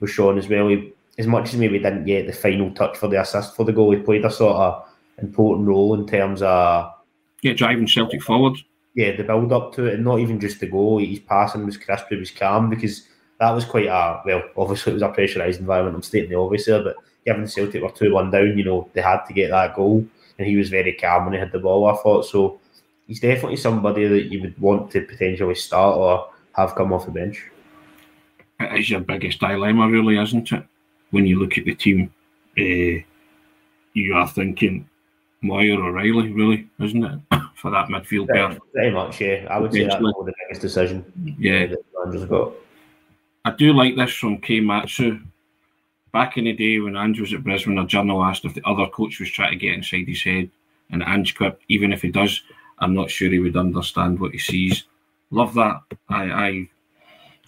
with 0.00 0.10
Sean 0.10 0.38
as 0.38 0.48
well. 0.48 0.68
He, 0.68 0.92
as 1.18 1.26
much 1.26 1.52
as 1.52 1.58
maybe 1.58 1.78
didn't 1.78 2.04
get 2.04 2.26
the 2.26 2.32
final 2.32 2.70
touch 2.72 2.96
for 2.96 3.08
the 3.08 3.20
assist 3.20 3.56
for 3.56 3.64
the 3.64 3.72
goal, 3.72 3.90
he 3.90 3.98
played 4.00 4.24
a 4.24 4.30
sort 4.30 4.56
of 4.56 4.88
important 5.20 5.66
role 5.66 5.94
in 5.94 6.06
terms 6.06 6.42
of 6.42 6.92
yeah, 7.42 7.52
driving 7.52 7.86
Celtic 7.88 8.22
forward. 8.22 8.56
Yeah, 8.94 9.16
the 9.16 9.24
build 9.24 9.52
up 9.52 9.74
to 9.74 9.86
it, 9.86 9.94
and 9.94 10.04
not 10.04 10.20
even 10.20 10.40
just 10.40 10.60
the 10.60 10.66
goal. 10.66 10.98
His 10.98 11.20
passing 11.20 11.66
was 11.66 11.76
crisp, 11.76 12.06
it 12.10 12.18
was 12.18 12.30
calm 12.30 12.70
because 12.70 13.08
that 13.40 13.50
was 13.50 13.64
quite 13.64 13.86
a 13.86 14.20
well. 14.24 14.42
Obviously, 14.56 14.92
it 14.92 14.94
was 14.94 15.02
a 15.02 15.08
pressurised 15.08 15.60
environment. 15.60 15.96
I'm 15.96 16.02
stating 16.02 16.30
the 16.30 16.36
obvious 16.36 16.66
there, 16.66 16.82
but 16.82 16.96
given 17.24 17.46
Celtic 17.46 17.82
were 17.82 17.90
two 17.90 18.12
one 18.12 18.30
down, 18.30 18.58
you 18.58 18.64
know 18.64 18.88
they 18.92 19.00
had 19.00 19.24
to 19.26 19.32
get 19.32 19.50
that 19.50 19.76
goal, 19.76 20.04
and 20.38 20.46
he 20.46 20.56
was 20.56 20.70
very 20.70 20.92
calm 20.92 21.24
when 21.24 21.34
he 21.34 21.40
had 21.40 21.52
the 21.52 21.58
ball. 21.58 21.86
I 21.86 21.96
thought 21.96 22.26
so. 22.26 22.60
He's 23.06 23.20
definitely 23.20 23.56
somebody 23.56 24.06
that 24.06 24.24
you 24.24 24.42
would 24.42 24.58
want 24.58 24.90
to 24.90 25.00
potentially 25.00 25.54
start 25.54 25.96
or 25.96 26.28
have 26.52 26.74
come 26.74 26.92
off 26.92 27.06
the 27.06 27.10
bench. 27.10 27.42
It 28.60 28.80
is 28.80 28.90
your 28.90 29.00
biggest 29.00 29.40
dilemma, 29.40 29.88
really, 29.88 30.18
isn't 30.18 30.52
it? 30.52 30.64
When 31.10 31.26
you 31.26 31.38
look 31.38 31.56
at 31.56 31.64
the 31.64 31.74
team, 31.74 32.12
uh, 32.58 33.02
you 33.94 34.14
are 34.14 34.28
thinking 34.28 34.86
Mooy 35.42 35.74
or 35.74 35.84
O'Riley, 35.84 36.32
really, 36.32 36.68
isn't 36.80 37.04
it? 37.04 37.20
For 37.54 37.70
that 37.70 37.88
midfield 37.88 38.28
pair. 38.28 38.56
Very 38.74 38.90
much, 38.90 39.20
yeah. 39.20 39.46
I 39.50 39.58
would 39.58 39.72
say 39.72 39.84
that's 39.84 39.96
the 39.96 40.34
biggest 40.46 40.60
decision. 40.60 41.36
Yeah. 41.38 41.66
Ange's 42.04 42.24
got. 42.26 42.52
I 43.44 43.50
do 43.52 43.72
like 43.72 43.96
this 43.96 44.12
from 44.12 44.40
K 44.40 44.60
Matsu. 44.60 45.20
Back 46.12 46.38
in 46.38 46.44
the 46.44 46.52
day 46.52 46.78
when 46.80 46.96
Ange 46.96 47.20
was 47.20 47.32
at 47.32 47.44
Brisbane, 47.44 47.78
a 47.78 47.86
journal 47.86 48.24
asked 48.24 48.44
if 48.44 48.54
the 48.54 48.66
other 48.66 48.86
coach 48.86 49.20
was 49.20 49.30
trying 49.30 49.50
to 49.52 49.56
get 49.56 49.74
inside 49.74 50.08
his 50.08 50.22
head. 50.22 50.50
And 50.90 51.02
Ange 51.02 51.34
quipped, 51.34 51.62
even 51.68 51.92
if 51.92 52.02
he 52.02 52.10
does, 52.10 52.42
I'm 52.78 52.94
not 52.94 53.10
sure 53.10 53.30
he 53.30 53.38
would 53.38 53.56
understand 53.56 54.18
what 54.18 54.32
he 54.32 54.38
sees. 54.38 54.84
Love 55.30 55.54
that. 55.54 55.80
I, 56.08 56.22
I 56.24 56.68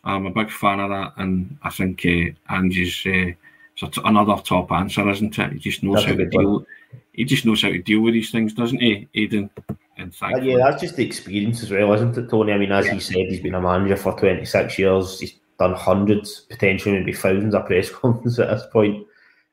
I'm 0.04 0.26
a 0.26 0.30
big 0.30 0.50
fan 0.50 0.80
of 0.80 0.90
that, 0.90 1.12
and 1.16 1.58
I 1.62 1.70
think 1.70 2.04
uh, 2.06 2.54
Ange's 2.54 3.02
uh, 3.06 3.88
another 4.04 4.40
top 4.42 4.72
answer, 4.72 5.08
isn't 5.08 5.38
it? 5.38 5.52
He 5.52 5.58
just 5.58 5.82
knows 5.82 5.96
That's 5.96 6.06
how 6.06 6.16
to 6.16 6.26
deal 6.26 6.66
he 7.12 7.24
just 7.24 7.44
knows 7.44 7.62
how 7.62 7.68
to 7.68 7.78
deal 7.78 8.00
with 8.00 8.14
these 8.14 8.30
things, 8.30 8.52
doesn't 8.52 8.80
he, 8.80 9.08
Aidan? 9.14 9.50
And 9.98 10.14
uh, 10.22 10.38
yeah, 10.38 10.56
that's 10.56 10.80
just 10.80 10.96
the 10.96 11.04
experience 11.04 11.62
as 11.62 11.70
well, 11.70 11.92
isn't 11.92 12.16
it, 12.16 12.30
Tony? 12.30 12.52
I 12.52 12.58
mean, 12.58 12.72
as 12.72 12.86
yeah. 12.86 12.94
he 12.94 13.00
said, 13.00 13.26
he's 13.28 13.40
been 13.40 13.54
a 13.54 13.60
manager 13.60 13.96
for 13.96 14.18
26 14.18 14.78
years. 14.78 15.20
He's 15.20 15.34
done 15.60 15.74
hundreds, 15.74 16.40
potentially 16.50 16.98
maybe 16.98 17.12
thousands 17.12 17.54
of 17.54 17.66
press 17.66 17.90
conferences 17.92 18.40
at 18.40 18.50
this 18.50 18.66
point. 18.72 19.06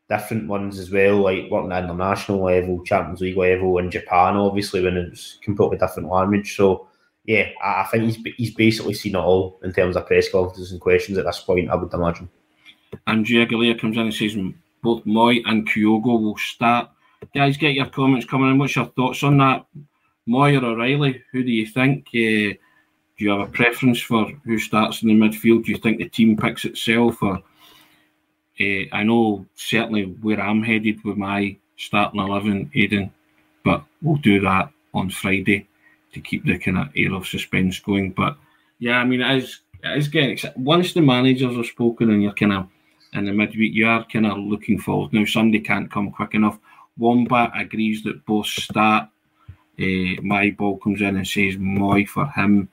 Different 0.10 0.48
ones 0.48 0.80
as 0.80 0.90
well, 0.90 1.18
like 1.18 1.52
working 1.52 1.72
at 1.72 1.84
international 1.84 2.46
level, 2.46 2.84
Champions 2.84 3.22
League 3.22 3.38
level, 3.38 3.78
in 3.78 3.92
Japan, 3.92 4.38
obviously, 4.38 4.82
when 4.82 4.96
it's 4.96 5.38
completely 5.44 5.78
different 5.78 6.10
language. 6.10 6.56
So, 6.56 6.88
yeah, 7.26 7.50
I 7.62 7.84
think 7.92 8.06
he's 8.06 8.34
he's 8.38 8.54
basically 8.56 8.94
seen 8.94 9.16
it 9.16 9.20
all 9.20 9.60
in 9.64 9.74
terms 9.74 9.98
of 9.98 10.08
press 10.08 10.32
conferences 10.32 10.72
and 10.72 10.80
questions 10.80 11.18
at 11.18 11.26
this 11.26 11.42
point, 11.42 11.70
I 11.70 11.76
would 11.76 11.94
imagine. 11.94 12.30
Andrea 13.06 13.46
Galea 13.46 13.78
comes 13.78 13.98
in 13.98 14.04
and 14.04 14.14
says 14.14 14.38
both 14.82 15.04
Mooy 15.04 15.42
and 15.46 15.68
Kyogo 15.68 16.22
will 16.22 16.38
start 16.38 16.90
guys, 17.34 17.58
get 17.58 17.74
your 17.74 17.88
comments 17.88 18.26
coming 18.26 18.50
in. 18.52 18.58
What's 18.58 18.76
your 18.76 18.86
thoughts 18.86 19.24
on 19.24 19.38
that? 19.40 19.66
Mooy 20.28 20.62
or 20.62 20.76
Riley? 20.76 21.24
Who 21.32 21.44
do 21.44 21.52
you 21.52 21.66
think? 21.66 22.08
Uh, 22.14 22.56
do 23.18 23.26
you 23.26 23.32
have 23.32 23.48
a 23.48 23.52
preference 23.52 24.02
for 24.02 24.30
who 24.46 24.60
starts 24.60 25.02
in 25.02 25.08
the 25.08 25.14
midfield? 25.14 25.66
Do 25.66 25.72
you 25.72 25.78
think 25.78 25.98
the 25.98 26.10
team 26.10 26.38
picks 26.38 26.66
itself? 26.66 27.22
Or 27.22 27.38
uh, 28.60 28.84
I 28.92 29.04
know 29.04 29.46
certainly 29.56 30.04
where 30.22 30.40
I'm 30.40 30.64
headed 30.64 31.04
with 31.04 31.18
my 31.18 31.58
starting 31.78 32.20
eleven, 32.20 32.72
Aidan, 32.76 33.12
but 33.64 33.84
we'll 34.02 34.18
do 34.18 34.40
that 34.42 34.72
on 34.94 35.10
Friday 35.10 35.68
to 36.14 36.22
keep 36.22 36.46
the 36.46 36.58
kind 36.58 36.78
of 36.78 36.90
air 36.96 37.14
of 37.14 37.28
suspense 37.28 37.80
going. 37.80 38.12
But 38.12 38.38
yeah, 38.80 38.98
I 38.98 39.06
mean, 39.06 39.22
it 39.22 39.50
is 39.84 40.08
getting 40.08 40.38
once 40.56 40.94
the 40.94 41.02
managers 41.02 41.56
have 41.56 41.66
spoken 41.66 42.12
and 42.12 42.22
you're 42.22 42.34
kind 42.34 42.54
of 42.54 42.68
in 43.14 43.26
the 43.26 43.32
midweek, 43.32 43.74
you 43.74 43.88
are 43.88 44.06
kind 44.06 44.26
of 44.26 44.38
looking 44.38 44.80
forward. 44.80 45.14
Now, 45.14 45.26
Sunday 45.26 45.60
can't 45.60 45.92
come 45.92 46.12
quick 46.12 46.36
enough. 46.36 46.60
Wombat 46.98 47.52
agrees 47.56 48.04
that 48.04 48.26
both 48.26 48.48
start. 48.48 49.10
Uh, 49.80 50.22
my 50.24 50.50
ball 50.58 50.78
comes 50.78 51.02
in 51.02 51.16
and 51.16 51.28
says 51.28 51.56
Mooy 51.56 52.08
for 52.08 52.28
him, 52.28 52.68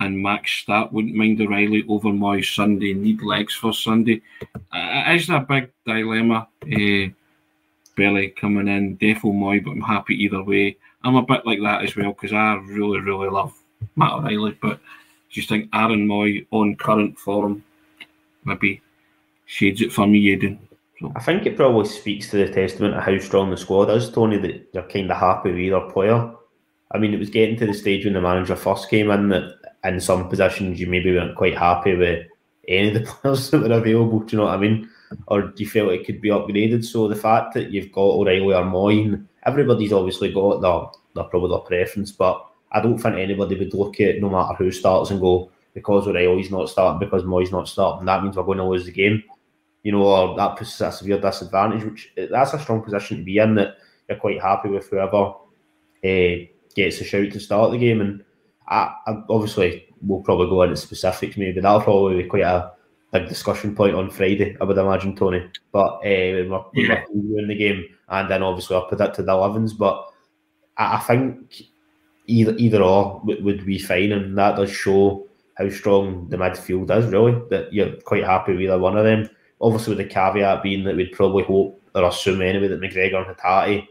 and 0.00 0.22
Max 0.22 0.52
start 0.52 0.92
wouldn't 0.92 1.14
mind 1.14 1.40
O'Riley 1.40 1.84
over 1.88 2.08
Mooy 2.08 2.44
Sunday. 2.44 2.92
Need 2.94 3.22
legs 3.22 3.54
for 3.54 3.72
Sunday. 3.72 4.22
Uh, 4.42 5.04
it 5.06 5.16
is 5.16 5.28
a 5.28 5.40
big 5.40 5.70
dilemma. 5.86 6.48
Uh, 6.64 7.12
Belly 7.96 8.30
coming 8.30 8.68
in, 8.68 8.96
Defo 8.96 9.32
Mooy, 9.32 9.62
but 9.62 9.72
I'm 9.72 9.80
happy 9.80 10.14
either 10.22 10.42
way. 10.42 10.76
I'm 11.04 11.16
a 11.16 11.22
bit 11.22 11.44
like 11.44 11.60
that 11.62 11.84
as 11.84 11.94
well 11.96 12.12
because 12.12 12.32
I 12.32 12.54
really, 12.54 13.00
really 13.00 13.28
love 13.28 13.54
Matt 13.96 14.12
O'Riley, 14.12 14.56
but 14.60 14.80
just 15.28 15.48
think 15.48 15.68
Aaron 15.72 16.06
Mooy 16.06 16.46
on 16.50 16.76
current 16.76 17.18
form 17.18 17.64
maybe 18.44 18.80
shades 19.46 19.80
it 19.80 19.92
for 19.92 20.06
me, 20.06 20.30
Aidan. 20.30 20.58
I 21.16 21.20
think 21.20 21.46
it 21.46 21.56
probably 21.56 21.86
speaks 21.86 22.30
to 22.30 22.36
the 22.36 22.52
testament 22.52 22.94
of 22.94 23.02
how 23.02 23.18
strong 23.18 23.50
the 23.50 23.56
squad 23.56 23.90
is, 23.90 24.10
Tony, 24.10 24.38
that 24.38 24.68
you're 24.72 24.88
kind 24.88 25.10
of 25.10 25.16
happy 25.16 25.50
with 25.50 25.58
either 25.58 25.80
player. 25.90 26.32
I 26.92 26.98
mean, 26.98 27.12
it 27.12 27.18
was 27.18 27.30
getting 27.30 27.56
to 27.56 27.66
the 27.66 27.74
stage 27.74 28.04
when 28.04 28.14
the 28.14 28.20
manager 28.20 28.54
first 28.54 28.88
came 28.88 29.10
in 29.10 29.28
that 29.30 29.54
in 29.84 30.00
some 30.00 30.28
positions 30.28 30.80
you 30.80 30.86
maybe 30.86 31.12
weren't 31.12 31.36
quite 31.36 31.56
happy 31.56 31.96
with 31.96 32.26
any 32.68 32.88
of 32.88 32.94
the 32.94 33.00
players 33.12 33.50
that 33.50 33.60
were 33.60 33.72
available, 33.72 34.20
do 34.20 34.36
you 34.36 34.38
know 34.38 34.46
what 34.48 34.54
I 34.54 34.58
mean? 34.58 34.88
Or 35.28 35.42
do 35.42 35.62
you 35.62 35.68
feel 35.68 35.90
it 35.90 36.06
could 36.06 36.20
be 36.20 36.30
upgraded? 36.30 36.84
So 36.84 37.08
the 37.08 37.16
fact 37.16 37.54
that 37.54 37.70
you've 37.70 37.92
got 37.92 38.00
O'Riley 38.00 38.54
or 38.54 38.64
Moyne, 38.64 39.28
everybody's 39.44 39.92
obviously 39.92 40.32
got 40.32 40.60
their, 40.60 40.80
their 41.14 41.28
probably 41.28 41.50
their 41.50 41.58
preference, 41.58 42.12
but 42.12 42.46
I 42.70 42.80
don't 42.80 42.98
think 42.98 43.16
anybody 43.16 43.58
would 43.58 43.74
look 43.74 44.00
at 44.00 44.20
no 44.20 44.30
matter 44.30 44.54
who 44.54 44.70
starts 44.70 45.10
and 45.10 45.20
go, 45.20 45.50
because 45.74 46.06
O'Riley's 46.06 46.50
not 46.50 46.68
starting, 46.68 46.98
because 46.98 47.24
Mooy's 47.24 47.52
not 47.52 47.68
starting, 47.68 48.06
that 48.06 48.22
means 48.22 48.36
we're 48.36 48.44
going 48.44 48.58
to 48.58 48.64
lose 48.64 48.86
the 48.86 48.92
game 48.92 49.22
you 49.82 49.92
know, 49.92 50.02
or 50.02 50.36
that 50.36 50.56
puts 50.56 50.80
us 50.80 50.80
at 50.80 50.88
a 50.88 50.96
severe 50.96 51.20
disadvantage, 51.20 51.84
which 51.84 52.12
that's 52.30 52.54
a 52.54 52.58
strong 52.58 52.82
position 52.82 53.18
to 53.18 53.24
be 53.24 53.38
in 53.38 53.54
that 53.56 53.76
you're 54.08 54.18
quite 54.18 54.40
happy 54.40 54.68
with 54.68 54.88
whoever 54.88 55.34
uh, 56.04 56.44
gets 56.74 57.00
a 57.00 57.04
shout 57.04 57.32
to 57.32 57.40
start 57.40 57.72
the 57.72 57.78
game. 57.78 58.00
And 58.00 58.24
I, 58.68 58.94
I, 59.06 59.22
obviously, 59.28 59.86
we'll 60.00 60.22
probably 60.22 60.48
go 60.48 60.62
into 60.62 60.76
specifics 60.76 61.36
maybe, 61.36 61.60
that'll 61.60 61.80
probably 61.80 62.22
be 62.22 62.28
quite 62.28 62.42
a 62.42 62.72
big 63.12 63.28
discussion 63.28 63.74
point 63.74 63.94
on 63.94 64.10
Friday, 64.10 64.56
I 64.60 64.64
would 64.64 64.78
imagine, 64.78 65.16
Tony. 65.16 65.48
But 65.70 65.94
uh, 65.96 66.00
we're, 66.02 66.64
yeah. 66.74 67.04
we're 67.10 67.46
the 67.46 67.54
game, 67.54 67.84
and 68.08 68.30
then 68.30 68.42
obviously 68.42 68.76
I'll 68.76 68.86
predicted 68.86 69.26
the 69.26 69.32
11s, 69.32 69.76
but 69.76 70.08
I, 70.76 70.96
I 70.96 71.00
think 71.00 71.62
either 72.26 72.54
either 72.56 72.82
or 72.82 73.20
would, 73.24 73.44
would 73.44 73.66
be 73.66 73.78
fine, 73.78 74.12
and 74.12 74.36
that 74.38 74.56
does 74.56 74.70
show 74.70 75.26
how 75.58 75.68
strong 75.68 76.28
the 76.28 76.36
midfield 76.36 76.96
is, 76.96 77.06
really, 77.06 77.40
that 77.50 77.72
you're 77.72 77.92
quite 78.02 78.24
happy 78.24 78.52
with 78.52 78.62
either 78.62 78.78
one 78.78 78.96
of 78.96 79.04
them 79.04 79.28
Obviously, 79.62 79.94
with 79.94 79.98
the 79.98 80.12
caveat 80.12 80.64
being 80.64 80.82
that 80.84 80.96
we'd 80.96 81.12
probably 81.12 81.44
hope 81.44 81.80
or 81.94 82.04
assume 82.04 82.42
anyway 82.42 82.66
that 82.66 82.80
McGregor 82.80 83.26
and 83.26 83.36
Hatate, 83.36 83.86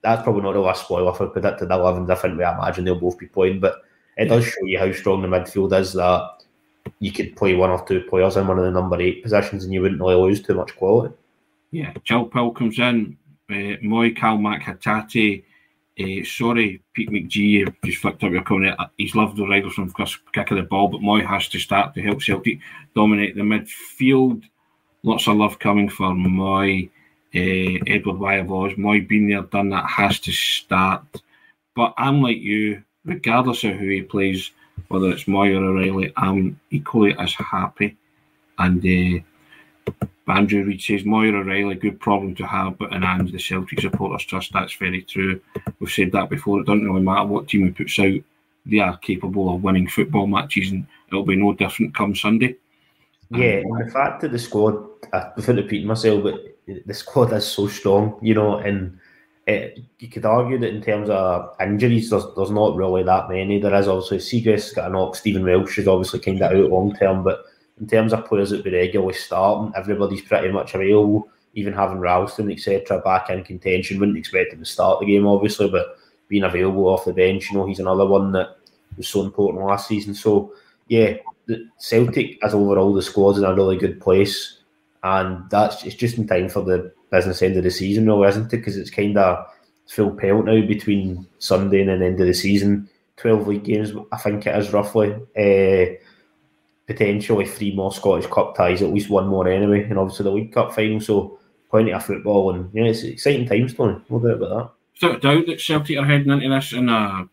that's 0.00 0.22
probably 0.22 0.40
not 0.40 0.54
the 0.54 0.60
last 0.60 0.84
spoiler 0.84 1.12
for 1.12 1.28
predicted 1.28 1.68
11s. 1.68 2.10
I 2.10 2.14
think 2.14 2.38
we 2.38 2.44
imagine 2.44 2.86
they'll 2.86 2.98
both 2.98 3.18
be 3.18 3.26
playing, 3.26 3.60
but 3.60 3.82
it 4.16 4.26
does 4.26 4.44
show 4.44 4.64
you 4.64 4.78
how 4.78 4.92
strong 4.92 5.22
the 5.22 5.28
midfield 5.28 5.78
is 5.78 5.92
that 5.94 6.44
you 6.98 7.12
could 7.12 7.36
play 7.36 7.54
one 7.54 7.70
or 7.70 7.84
two 7.86 8.00
players 8.02 8.36
in 8.36 8.46
one 8.46 8.58
of 8.58 8.64
the 8.64 8.70
number 8.70 9.00
eight 9.00 9.22
positions 9.22 9.64
and 9.64 9.72
you 9.72 9.80
wouldn't 9.80 10.00
really 10.00 10.14
lose 10.14 10.42
too 10.42 10.54
much 10.54 10.76
quality. 10.76 11.14
Yeah, 11.70 11.92
Pill 12.04 12.50
comes 12.50 12.78
in. 12.78 13.16
Uh, 13.50 13.78
Mooy, 13.82 14.16
Calmac, 14.16 14.62
Hatate. 14.62 15.44
Uh, 16.00 16.24
sorry, 16.24 16.82
Pete 16.94 17.10
McGee, 17.10 17.74
just 17.84 17.98
flicked 17.98 18.24
up 18.24 18.32
your 18.32 18.42
comment. 18.42 18.78
He's 18.96 19.14
loved 19.14 19.36
the 19.36 19.46
riders 19.46 19.74
from 19.74 19.92
kick 20.32 20.50
of 20.50 20.56
the 20.56 20.62
ball, 20.62 20.88
but 20.88 21.00
Mooy 21.00 21.24
has 21.26 21.48
to 21.48 21.58
start 21.58 21.94
to 21.94 22.02
help 22.02 22.22
Celtic 22.22 22.58
dominate 22.94 23.36
the 23.36 23.42
midfield 23.42 24.42
lots 25.02 25.26
of 25.28 25.36
love 25.36 25.58
coming 25.58 25.88
for 25.88 26.12
Mooy, 26.12 26.88
uh, 27.34 27.84
Edward 27.86 28.16
Wyavoz. 28.16 28.76
Mooy 28.76 29.06
being 29.06 29.28
there, 29.28 29.42
done 29.42 29.70
that, 29.70 29.88
has 29.88 30.20
to 30.20 30.32
start. 30.32 31.02
But 31.74 31.94
I'm 31.96 32.22
like 32.22 32.38
you, 32.38 32.82
regardless 33.04 33.64
of 33.64 33.74
who 33.74 33.88
he 33.88 34.02
plays, 34.02 34.50
whether 34.88 35.10
it's 35.10 35.24
Mooy 35.24 35.54
or 35.54 35.64
O'Riley, 35.64 36.12
I'm 36.16 36.58
equally 36.70 37.16
as 37.18 37.32
happy. 37.34 37.96
And 38.58 38.84
uh, 38.84 39.92
Andrew 40.28 40.64
Reid 40.64 40.80
says 40.80 41.04
or 41.06 41.24
O'Riley, 41.24 41.74
good 41.74 42.00
problem 42.00 42.34
to 42.36 42.46
have, 42.46 42.78
but 42.78 42.92
in 42.92 43.02
hands 43.02 43.32
the 43.32 43.38
Celtic 43.38 43.80
supporters 43.80 44.24
trust. 44.24 44.52
That's 44.52 44.74
very 44.74 45.02
true. 45.02 45.40
We've 45.80 45.90
said 45.90 46.12
that 46.12 46.30
before. 46.30 46.60
It 46.60 46.66
doesn't 46.66 46.84
really 46.84 47.02
matter 47.02 47.26
what 47.26 47.48
team 47.48 47.66
he 47.66 47.70
puts 47.72 47.98
out. 47.98 48.20
They 48.64 48.78
are 48.78 48.96
capable 48.98 49.54
of 49.54 49.62
winning 49.62 49.88
football 49.88 50.26
matches, 50.26 50.70
and 50.70 50.86
it'll 51.08 51.24
be 51.24 51.36
no 51.36 51.52
different 51.52 51.96
come 51.96 52.14
Sunday. 52.14 52.56
Yeah, 53.30 53.62
and 53.64 53.86
the 53.86 53.90
fact 53.90 54.20
that 54.20 54.30
the 54.30 54.38
squad, 54.38 54.76
I, 55.12 55.30
without 55.34 55.56
repeating 55.56 55.88
myself, 55.88 56.22
but 56.22 56.58
the 56.86 56.94
squad 56.94 57.32
is 57.32 57.46
so 57.46 57.66
strong, 57.66 58.18
you 58.22 58.34
know, 58.34 58.58
and 58.58 58.98
it, 59.46 59.80
you 59.98 60.08
could 60.08 60.24
argue 60.24 60.58
that 60.58 60.74
in 60.74 60.82
terms 60.82 61.10
of 61.10 61.54
injuries, 61.60 62.10
there's, 62.10 62.24
there's 62.36 62.50
not 62.50 62.76
really 62.76 63.02
that 63.02 63.28
many. 63.28 63.58
There 63.58 63.74
is 63.74 63.88
obviously 63.88 64.18
Siegrist's 64.18 64.72
got 64.72 64.88
a 64.88 64.92
knock, 64.92 65.16
Stephen 65.16 65.44
Welsh 65.44 65.78
is 65.78 65.88
obviously 65.88 66.20
kind 66.20 66.40
of 66.40 66.52
out 66.52 66.70
long 66.70 66.94
term, 66.94 67.24
but 67.24 67.44
in 67.80 67.86
terms 67.86 68.12
of 68.12 68.26
players 68.26 68.50
that 68.50 68.64
be 68.64 68.70
regularly 68.70 69.14
starting, 69.14 69.72
everybody's 69.76 70.22
pretty 70.22 70.52
much 70.52 70.74
available. 70.74 71.28
Even 71.54 71.72
having 71.72 71.98
Ralston, 71.98 72.50
etc., 72.50 73.00
back 73.00 73.28
in 73.28 73.44
contention, 73.44 73.98
wouldn't 73.98 74.16
expect 74.16 74.52
him 74.52 74.60
to 74.60 74.64
start 74.64 75.00
the 75.00 75.06
game, 75.06 75.26
obviously, 75.26 75.68
but 75.68 75.98
being 76.28 76.44
available 76.44 76.86
off 76.86 77.04
the 77.04 77.12
bench, 77.12 77.50
you 77.50 77.58
know, 77.58 77.66
he's 77.66 77.80
another 77.80 78.06
one 78.06 78.32
that 78.32 78.56
was 78.96 79.08
so 79.08 79.22
important 79.22 79.64
last 79.64 79.88
season. 79.88 80.14
So 80.14 80.54
yeah, 80.88 81.14
the 81.46 81.68
Celtic 81.78 82.42
as 82.42 82.54
overall 82.54 82.94
the 82.94 83.02
squad's 83.02 83.38
in 83.38 83.44
a 83.44 83.54
really 83.54 83.76
good 83.76 84.00
place, 84.00 84.60
and 85.02 85.48
that's 85.50 85.84
it's 85.84 85.94
just 85.94 86.16
in 86.16 86.26
time 86.26 86.48
for 86.48 86.62
the 86.62 86.92
business 87.12 87.42
end 87.42 87.56
of 87.56 87.62
the 87.62 87.70
season, 87.70 88.06
though, 88.06 88.24
isn't 88.24 88.52
it? 88.52 88.56
Because 88.56 88.76
it's 88.76 88.90
kind 88.90 89.16
of 89.16 89.46
full 89.88 90.10
pelt 90.10 90.46
now 90.46 90.66
between 90.66 91.26
Sunday 91.38 91.82
and 91.82 92.02
the 92.02 92.06
end 92.06 92.20
of 92.20 92.26
the 92.26 92.34
season. 92.34 92.88
Twelve 93.16 93.46
league 93.46 93.64
games, 93.64 93.92
I 94.10 94.16
think 94.16 94.46
it 94.46 94.56
is 94.56 94.72
roughly. 94.72 95.14
Uh, 95.36 95.98
potentially 96.86 97.46
three 97.46 97.74
more 97.74 97.92
Scottish 97.92 98.30
Cup 98.30 98.56
ties, 98.56 98.82
at 98.82 98.92
least 98.92 99.10
one 99.10 99.28
more 99.28 99.48
anyway, 99.48 99.84
and 99.84 99.98
obviously 99.98 100.24
the 100.24 100.30
League 100.30 100.52
Cup 100.52 100.74
final. 100.74 101.00
So 101.00 101.38
plenty 101.70 101.92
of 101.92 102.04
football, 102.04 102.54
and 102.54 102.72
know 102.74 102.84
it's 102.84 103.02
exciting 103.02 103.46
times, 103.46 103.74
Tony. 103.74 104.00
No 104.10 104.18
doubt 104.18 104.42
about 104.42 104.48
that. 104.48 104.70
Without 105.08 105.22
doubt 105.22 105.46
that 105.46 105.60
Celtic 105.60 105.98
are 105.98 106.04
heading 106.04 106.30
into 106.30 106.48
this 106.48 106.72
in 106.72 106.88
a 106.88 107.28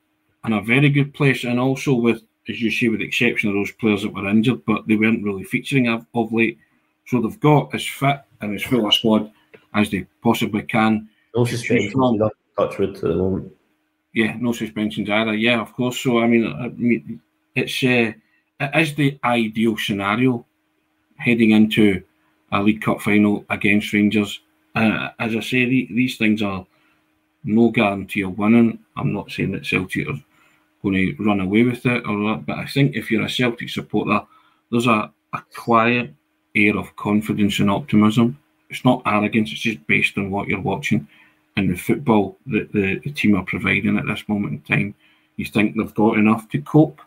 in 0.45 0.53
a 0.53 0.61
very 0.61 0.89
good 0.89 1.13
place, 1.13 1.43
and 1.43 1.59
also 1.59 1.93
with, 1.93 2.21
as 2.47 2.61
you 2.61 2.71
say, 2.71 2.87
with 2.87 2.99
the 2.99 3.05
exception 3.05 3.49
of 3.49 3.55
those 3.55 3.71
players 3.73 4.03
that 4.03 4.13
were 4.13 4.27
injured, 4.27 4.63
but 4.65 4.87
they 4.87 4.95
weren't 4.95 5.23
really 5.23 5.43
featuring 5.43 5.87
of, 5.87 6.05
of 6.13 6.31
late. 6.31 6.57
So 7.07 7.21
they've 7.21 7.39
got 7.39 7.73
as 7.73 7.85
fit 7.85 8.21
and 8.41 8.55
as 8.55 8.63
full 8.63 8.87
a 8.87 8.91
squad 8.91 9.31
as 9.73 9.89
they 9.89 10.05
possibly 10.21 10.63
can. 10.63 11.10
No 11.36 11.45
suspensions, 11.45 11.93
touchwood 12.58 12.95
at 12.95 13.01
the 13.01 13.15
moment. 13.15 13.53
Yeah, 14.13 14.36
no 14.39 14.51
suspensions 14.51 15.10
either. 15.10 15.34
Yeah, 15.34 15.62
of 15.62 15.73
course. 15.73 15.99
So 15.99 16.19
I 16.19 16.27
mean, 16.27 16.47
I 16.47 16.69
mean 16.69 17.21
it's 17.55 17.84
uh, 17.84 18.13
it 18.60 18.75
is 18.75 18.95
the 18.95 19.19
ideal 19.23 19.77
scenario 19.77 20.45
heading 21.17 21.51
into 21.51 22.01
a 22.51 22.62
League 22.62 22.82
Cup 22.82 23.01
final 23.01 23.45
against 23.49 23.93
Rangers. 23.93 24.39
Uh, 24.75 25.10
as 25.19 25.36
I 25.36 25.39
say, 25.39 25.65
the, 25.65 25.88
these 25.91 26.17
things 26.17 26.41
are 26.41 26.65
no 27.43 27.69
guarantee 27.69 28.21
of 28.21 28.38
winning. 28.38 28.79
I'm 28.97 29.13
not 29.13 29.32
saying 29.32 29.51
that 29.51 29.65
Celtic 29.65 30.08
are 30.08 30.19
going 30.84 30.95
to 30.95 31.23
run 31.23 31.39
away 31.39 31.63
with 31.63 31.86
it 31.86 32.05
or 32.08 32.17
that, 32.29 32.43
but 32.45 32.58
I 32.58 32.65
think 32.65 32.95
if 32.95 33.12
you're 33.12 33.25
a 33.25 33.29
Celtic 33.29 33.69
supporter, 33.69 34.25
there's 34.71 34.88
a, 34.88 35.12
a 35.34 35.41
quiet 35.55 36.13
air 36.55 36.77
of 36.77 36.95
confidence 36.95 37.60
and 37.60 37.69
optimism. 37.69 38.38
It's 38.69 38.86
not 38.86 39.01
arrogance, 39.05 39.51
it's 39.51 39.62
just 39.62 39.86
based 39.88 40.17
on 40.17 40.29
what 40.32 40.47
you're 40.47 40.62
watching 40.62 41.08
and 41.58 41.69
the 41.69 41.75
football 41.75 42.38
that 42.47 42.71
the, 42.71 42.99
the 42.99 43.12
team 43.12 43.36
are 43.36 43.43
providing 43.43 43.97
at 43.97 44.05
this 44.05 44.27
moment 44.27 44.53
in 44.53 44.62
time. 44.62 44.95
You 45.36 45.45
think 45.45 45.75
they've 45.75 45.93
got 45.93 46.17
enough 46.17 46.49
to 46.49 46.62
cope 46.62 47.01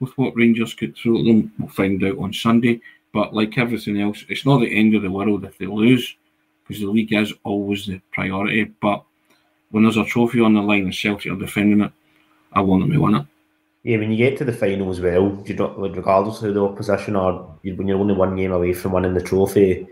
with 0.00 0.16
what 0.18 0.34
Rangers 0.36 0.74
could 0.74 0.96
throw 0.96 1.18
at 1.18 1.24
them. 1.24 1.52
We'll 1.58 1.68
find 1.68 2.02
out 2.04 2.18
on 2.18 2.32
Sunday. 2.32 2.80
But 3.12 3.34
like 3.34 3.56
everything 3.56 4.00
else, 4.00 4.24
it's 4.28 4.44
not 4.44 4.60
the 4.60 4.78
end 4.78 4.94
of 4.94 5.02
the 5.02 5.10
world 5.10 5.44
if 5.44 5.56
they 5.56 5.66
lose, 5.66 6.16
because 6.66 6.82
the 6.82 6.90
league 6.90 7.12
is 7.12 7.32
always 7.44 7.86
the 7.86 8.00
priority. 8.12 8.64
But 8.64 9.02
when 9.70 9.84
there's 9.84 9.96
a 9.96 10.04
trophy 10.04 10.40
on 10.40 10.54
the 10.54 10.60
line 10.60 10.84
and 10.84 10.94
Celtic 10.94 11.32
are 11.32 11.36
defending 11.36 11.80
it, 11.80 11.92
I 12.52 12.60
want 12.60 12.82
them 12.82 12.92
to 12.92 12.98
win 12.98 13.14
it. 13.14 13.26
Yeah, 13.84 13.98
when 13.98 14.10
you 14.10 14.16
get 14.18 14.36
to 14.38 14.44
the 14.44 14.52
final 14.52 14.90
as 14.90 15.00
well, 15.00 15.42
you 15.46 15.54
regardless 15.78 16.42
of 16.42 16.54
the 16.54 16.62
opposition 16.62 17.16
or 17.16 17.56
when 17.62 17.86
you're 17.86 17.98
only 17.98 18.14
one 18.14 18.36
game 18.36 18.52
away 18.52 18.72
from 18.72 18.92
winning 18.92 19.14
the 19.14 19.22
trophy, 19.22 19.86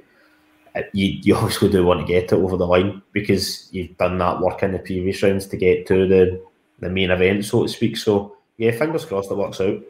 you, 0.92 1.06
you 1.22 1.36
obviously 1.36 1.68
do 1.68 1.84
want 1.84 2.00
to 2.00 2.06
get 2.06 2.24
it 2.24 2.32
over 2.32 2.56
the 2.56 2.66
line 2.66 3.02
because 3.12 3.68
you've 3.72 3.96
done 3.96 4.18
that 4.18 4.40
work 4.40 4.62
in 4.62 4.72
the 4.72 4.78
previous 4.78 5.22
rounds 5.22 5.46
to 5.46 5.56
get 5.56 5.86
to 5.86 6.06
the, 6.08 6.42
the 6.80 6.90
main 6.90 7.10
event, 7.10 7.44
so 7.44 7.62
to 7.62 7.68
speak. 7.68 7.96
So, 7.96 8.36
yeah, 8.56 8.72
fingers 8.72 9.04
crossed 9.04 9.30
it 9.30 9.36
works 9.36 9.60
out. 9.60 9.80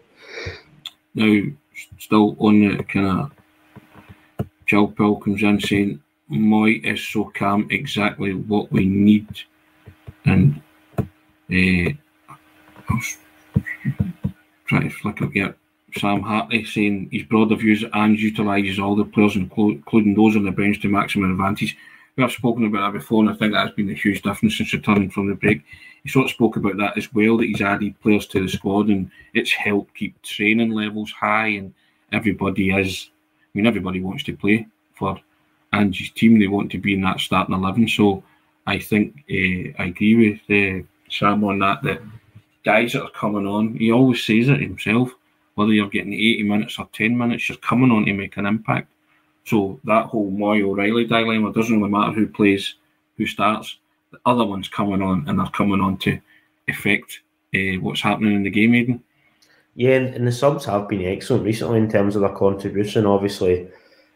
Now, 1.15 1.43
still 1.99 2.37
on 2.39 2.77
the 2.77 2.85
kind 2.85 3.31
of 4.39 4.47
Jill 4.67 4.89
Pill 4.89 5.17
comes 5.17 5.43
in 5.43 5.61
saying, 5.61 6.03
Mooy 6.31 6.85
is 6.85 7.07
so 7.07 7.31
calm, 7.35 7.67
exactly 7.71 8.35
what 8.35 8.73
we 8.73 8.87
need. 8.87 9.29
And 10.25 10.61
uh, 10.99 11.03
I 11.51 11.95
was 12.91 13.19
trying 14.67 14.89
to 14.89 14.91
flick 14.91 15.23
up, 15.23 15.35
yeah. 15.35 15.53
Sam 15.99 16.23
Hartley 16.23 16.65
saying 16.65 17.09
his 17.13 17.23
broader 17.23 17.57
views 17.57 17.85
and 17.93 18.19
utilises 18.19 18.79
all 18.79 18.97
the 18.97 19.05
players, 19.05 19.37
including 19.37 20.15
those 20.15 20.37
on 20.37 20.45
the 20.45 20.51
bench, 20.51 20.81
to 20.83 20.89
maximum 20.89 21.31
advantage. 21.31 21.77
We 22.17 22.23
have 22.23 22.33
spoken 22.33 22.67
about 22.67 22.93
that 22.93 22.99
before, 22.99 23.23
and 23.23 23.31
I 23.31 23.35
think 23.35 23.53
that's 23.53 23.75
been 23.75 23.91
a 23.91 23.95
huge 23.95 24.23
difference 24.23 24.57
since 24.57 24.73
returning 24.73 25.11
from 25.11 25.29
the 25.29 25.35
break 25.35 25.65
he 26.05 26.11
sort 26.11 26.27
of 26.27 26.31
spoke 26.31 26.57
about 26.57 26.77
that 26.77 26.97
as 26.99 27.13
well, 27.15 27.39
that 27.39 27.47
he's 27.47 27.63
added 27.63 27.99
players 28.01 28.27
to 28.27 28.41
the 28.41 28.49
squad 28.49 28.89
and 28.89 29.11
it's 29.33 29.53
helped 29.53 29.95
keep 29.95 30.21
training 30.23 30.71
levels 30.71 31.11
high 31.11 31.49
and 31.49 31.73
everybody 32.13 32.71
is, 32.71 33.09
I 33.43 33.51
mean, 33.55 33.67
everybody 33.67 34.01
wants 34.01 34.23
to 34.25 34.37
play 34.37 34.67
for 34.95 35.19
Angie's 35.73 36.11
team. 36.11 36.39
They 36.39 36.47
want 36.47 36.71
to 36.73 36.79
be 36.79 36.93
in 36.93 37.01
that 37.01 37.21
starting 37.21 37.55
11. 37.55 37.89
So 37.89 38.23
I 38.67 38.79
think 38.79 39.25
uh, 39.31 39.83
I 39.83 39.87
agree 39.87 40.39
with 40.47 40.83
uh, 40.83 40.87
Sam 41.09 41.43
on 41.43 41.59
that, 41.61 41.83
that 41.85 42.03
guys 42.67 42.93
that 42.93 43.03
are 43.03 43.11
coming 43.11 43.47
on, 43.47 43.75
he 43.75 43.91
always 43.91 44.23
says 44.23 44.51
it 44.51 44.61
himself, 44.61 45.11
whether 45.55 45.73
you're 45.73 45.89
getting 45.89 46.13
80 46.13 46.43
minutes 46.45 46.79
or 46.79 46.89
10 46.93 47.17
minutes, 47.17 47.49
you're 47.49 47.59
coming 47.59 47.91
on 47.91 48.07
to 48.07 48.13
make 48.13 48.37
an 48.37 48.47
impact. 48.47 48.91
So 49.45 49.79
that 49.85 50.07
whole 50.07 50.31
Moy 50.31 50.63
O'Riley 50.63 51.05
dilemma 51.05 51.53
doesn't 51.53 51.77
really 51.77 51.91
matter 51.91 52.13
who 52.13 52.27
plays, 52.27 52.75
who 53.17 53.27
starts 53.27 53.79
the 54.11 54.19
other 54.27 54.45
ones 54.45 54.69
coming 54.69 55.03
on 55.03 55.29
and 55.29 55.39
they're 55.39 55.47
coming 55.49 55.81
on 55.81 55.99
to 55.99 56.19
affect 56.69 57.21
uh, 57.55 57.79
what's 57.81 58.01
happening 58.01 58.35
in 58.35 58.43
the 58.43 58.51
game, 58.51 58.75
Aidan. 58.75 59.03
Yeah, 59.77 59.97
and 59.97 60.27
the 60.27 60.33
subs 60.33 60.65
have 60.67 60.89
been 60.89 61.05
excellent 61.05 61.45
recently 61.45 61.79
in 61.79 61.91
terms 61.91 62.15
of 62.15 62.23
their 62.23 62.31
contribution. 62.31 63.07
Obviously, 63.07 63.69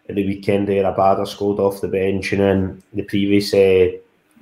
at 0.09 0.15
the 0.15 0.27
weekend 0.27 0.69
there, 0.69 0.85
Abada 0.85 1.27
scored 1.27 1.59
off 1.59 1.81
the 1.81 1.89
bench, 1.89 2.33
and 2.33 2.41
then 2.41 2.83
the 2.93 3.03
previous 3.03 3.53
uh, 3.53 3.91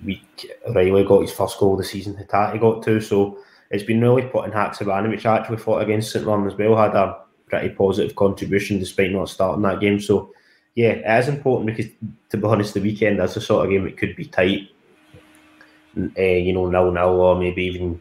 week, 0.05 0.51
Riley 0.75 1.05
got 1.05 1.23
his 1.23 1.33
first 1.33 1.59
goal 1.59 1.73
of 1.73 1.79
the 1.79 1.85
season. 1.85 2.15
Hatate 2.17 2.61
got 2.61 2.83
two, 2.83 3.01
so 3.01 3.39
it's 3.71 3.85
been 3.85 4.01
really 4.01 4.23
putting 4.23 4.53
Haksabanovic, 4.53 5.11
which 5.11 5.27
actually 5.27 5.57
fought 5.57 5.83
against 5.83 6.13
St. 6.13 6.25
Mirren 6.25 6.47
as 6.47 6.55
well, 6.55 6.77
had 6.77 6.95
a 6.95 7.19
pretty 7.47 7.71
positive 7.71 8.17
contribution 8.17 8.79
despite 8.79 9.13
not 9.13 9.29
starting 9.29 9.63
that 9.63 9.81
game. 9.81 10.01
So, 10.01 10.33
yeah, 10.75 10.91
it 10.91 11.21
is 11.21 11.29
important 11.29 11.67
because, 11.67 11.91
to 12.31 12.37
be 12.37 12.47
honest, 12.47 12.75
the 12.75 12.81
weekend 12.81 13.21
is 13.21 13.35
the 13.35 13.41
sort 13.41 13.65
of 13.65 13.71
game 13.71 13.85
that 13.85 13.97
could 13.97 14.15
be 14.15 14.27
tight 14.27 14.69
uh, 15.97 16.23
you 16.23 16.53
know, 16.53 16.69
nil 16.69 16.91
nil 16.91 17.21
or 17.21 17.39
maybe 17.39 17.65
even 17.65 18.01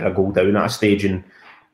a 0.00 0.10
goal 0.10 0.32
down 0.32 0.56
at 0.56 0.66
a 0.66 0.70
stage. 0.70 1.04
And 1.04 1.22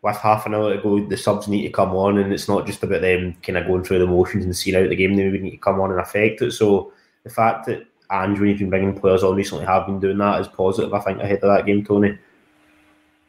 with 0.02 0.16
half 0.16 0.46
an 0.46 0.54
hour 0.54 0.74
to 0.74 0.82
go, 0.82 1.04
the 1.04 1.16
subs 1.16 1.48
need 1.48 1.62
to 1.62 1.72
come 1.72 1.94
on, 1.94 2.18
and 2.18 2.32
it's 2.32 2.48
not 2.48 2.66
just 2.66 2.82
about 2.82 3.02
them 3.02 3.36
kind 3.42 3.58
of 3.58 3.66
going 3.66 3.84
through 3.84 4.00
the 4.00 4.06
motions 4.06 4.44
and 4.44 4.56
seeing 4.56 4.76
out 4.76 4.88
the 4.88 4.96
game. 4.96 5.14
They 5.14 5.24
maybe 5.24 5.38
need 5.38 5.50
to 5.52 5.56
come 5.58 5.80
on 5.80 5.90
and 5.90 6.00
affect 6.00 6.42
it. 6.42 6.52
So 6.52 6.92
the 7.22 7.30
fact 7.30 7.66
that 7.66 7.86
Andrew, 8.10 8.48
you've 8.48 8.58
been 8.58 8.70
bringing 8.70 8.98
players 8.98 9.22
on 9.22 9.36
recently, 9.36 9.64
have 9.64 9.86
been 9.86 10.00
doing 10.00 10.18
that 10.18 10.40
is 10.40 10.48
positive. 10.48 10.92
I 10.92 11.00
think 11.00 11.20
ahead 11.20 11.42
of 11.42 11.56
that 11.56 11.66
game, 11.66 11.84
Tony. 11.84 12.18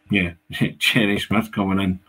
Yeah, 0.09 0.33
Cherry 0.79 1.19
Smith 1.19 1.51
coming 1.51 1.79
in 1.79 1.99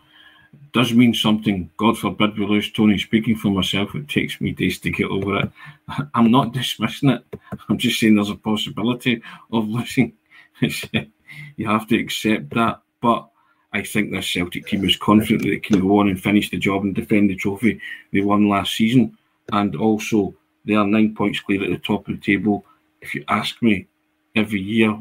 does 0.75 0.93
mean 0.93 1.13
something. 1.13 1.69
God 1.77 1.97
forbid 1.97 2.37
we 2.37 2.45
lose 2.45 2.71
Tony. 2.71 2.97
Speaking 2.97 3.35
for 3.37 3.49
myself, 3.49 3.95
it 3.95 4.09
takes 4.09 4.41
me 4.41 4.51
days 4.51 4.77
to 4.79 4.89
get 4.89 5.09
over 5.09 5.37
it. 5.37 5.51
I'm 6.13 6.31
not 6.31 6.53
dismissing 6.53 7.09
it. 7.09 7.23
I'm 7.69 7.77
just 7.77 7.99
saying 7.99 8.15
there's 8.15 8.29
a 8.29 8.35
possibility 8.35 9.21
of 9.53 9.69
losing. 9.69 10.13
you 10.61 11.67
have 11.67 11.87
to 11.87 11.97
accept 11.97 12.49
that. 12.51 12.81
But 13.01 13.29
I 13.71 13.83
think 13.83 14.11
this 14.11 14.31
Celtic 14.31 14.67
team 14.67 14.83
is 14.83 14.97
confident 14.97 15.43
that 15.43 15.49
they 15.49 15.59
can 15.59 15.79
go 15.79 15.99
on 15.99 16.09
and 16.09 16.21
finish 16.21 16.49
the 16.49 16.57
job 16.57 16.83
and 16.83 16.93
defend 16.93 17.29
the 17.29 17.35
trophy 17.35 17.79
they 18.11 18.21
won 18.21 18.49
last 18.49 18.75
season. 18.75 19.17
And 19.53 19.75
also, 19.75 20.33
they 20.65 20.73
are 20.73 20.85
nine 20.85 21.15
points 21.15 21.39
clear 21.39 21.63
at 21.63 21.69
the 21.69 21.77
top 21.77 22.07
of 22.07 22.15
the 22.15 22.21
table. 22.21 22.65
If 23.01 23.15
you 23.15 23.23
ask 23.29 23.61
me 23.61 23.87
every 24.35 24.59
year 24.59 24.97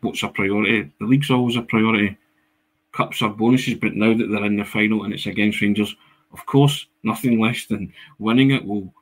what's 0.00 0.22
a 0.22 0.28
priority, 0.28 0.90
the 0.98 1.06
league's 1.06 1.30
always 1.30 1.56
a 1.56 1.62
priority 1.62 2.16
cups 2.92 3.22
are 3.22 3.30
bonuses, 3.30 3.74
but 3.74 3.94
now 3.94 4.14
that 4.14 4.26
they're 4.26 4.44
in 4.44 4.56
the 4.56 4.64
final 4.64 5.04
and 5.04 5.12
it's 5.12 5.26
against 5.26 5.60
Rangers, 5.60 5.94
of 6.32 6.44
course, 6.46 6.86
nothing 7.02 7.40
less 7.40 7.66
than 7.66 7.92
winning 8.18 8.52
it 8.52 8.64
will 8.64 8.92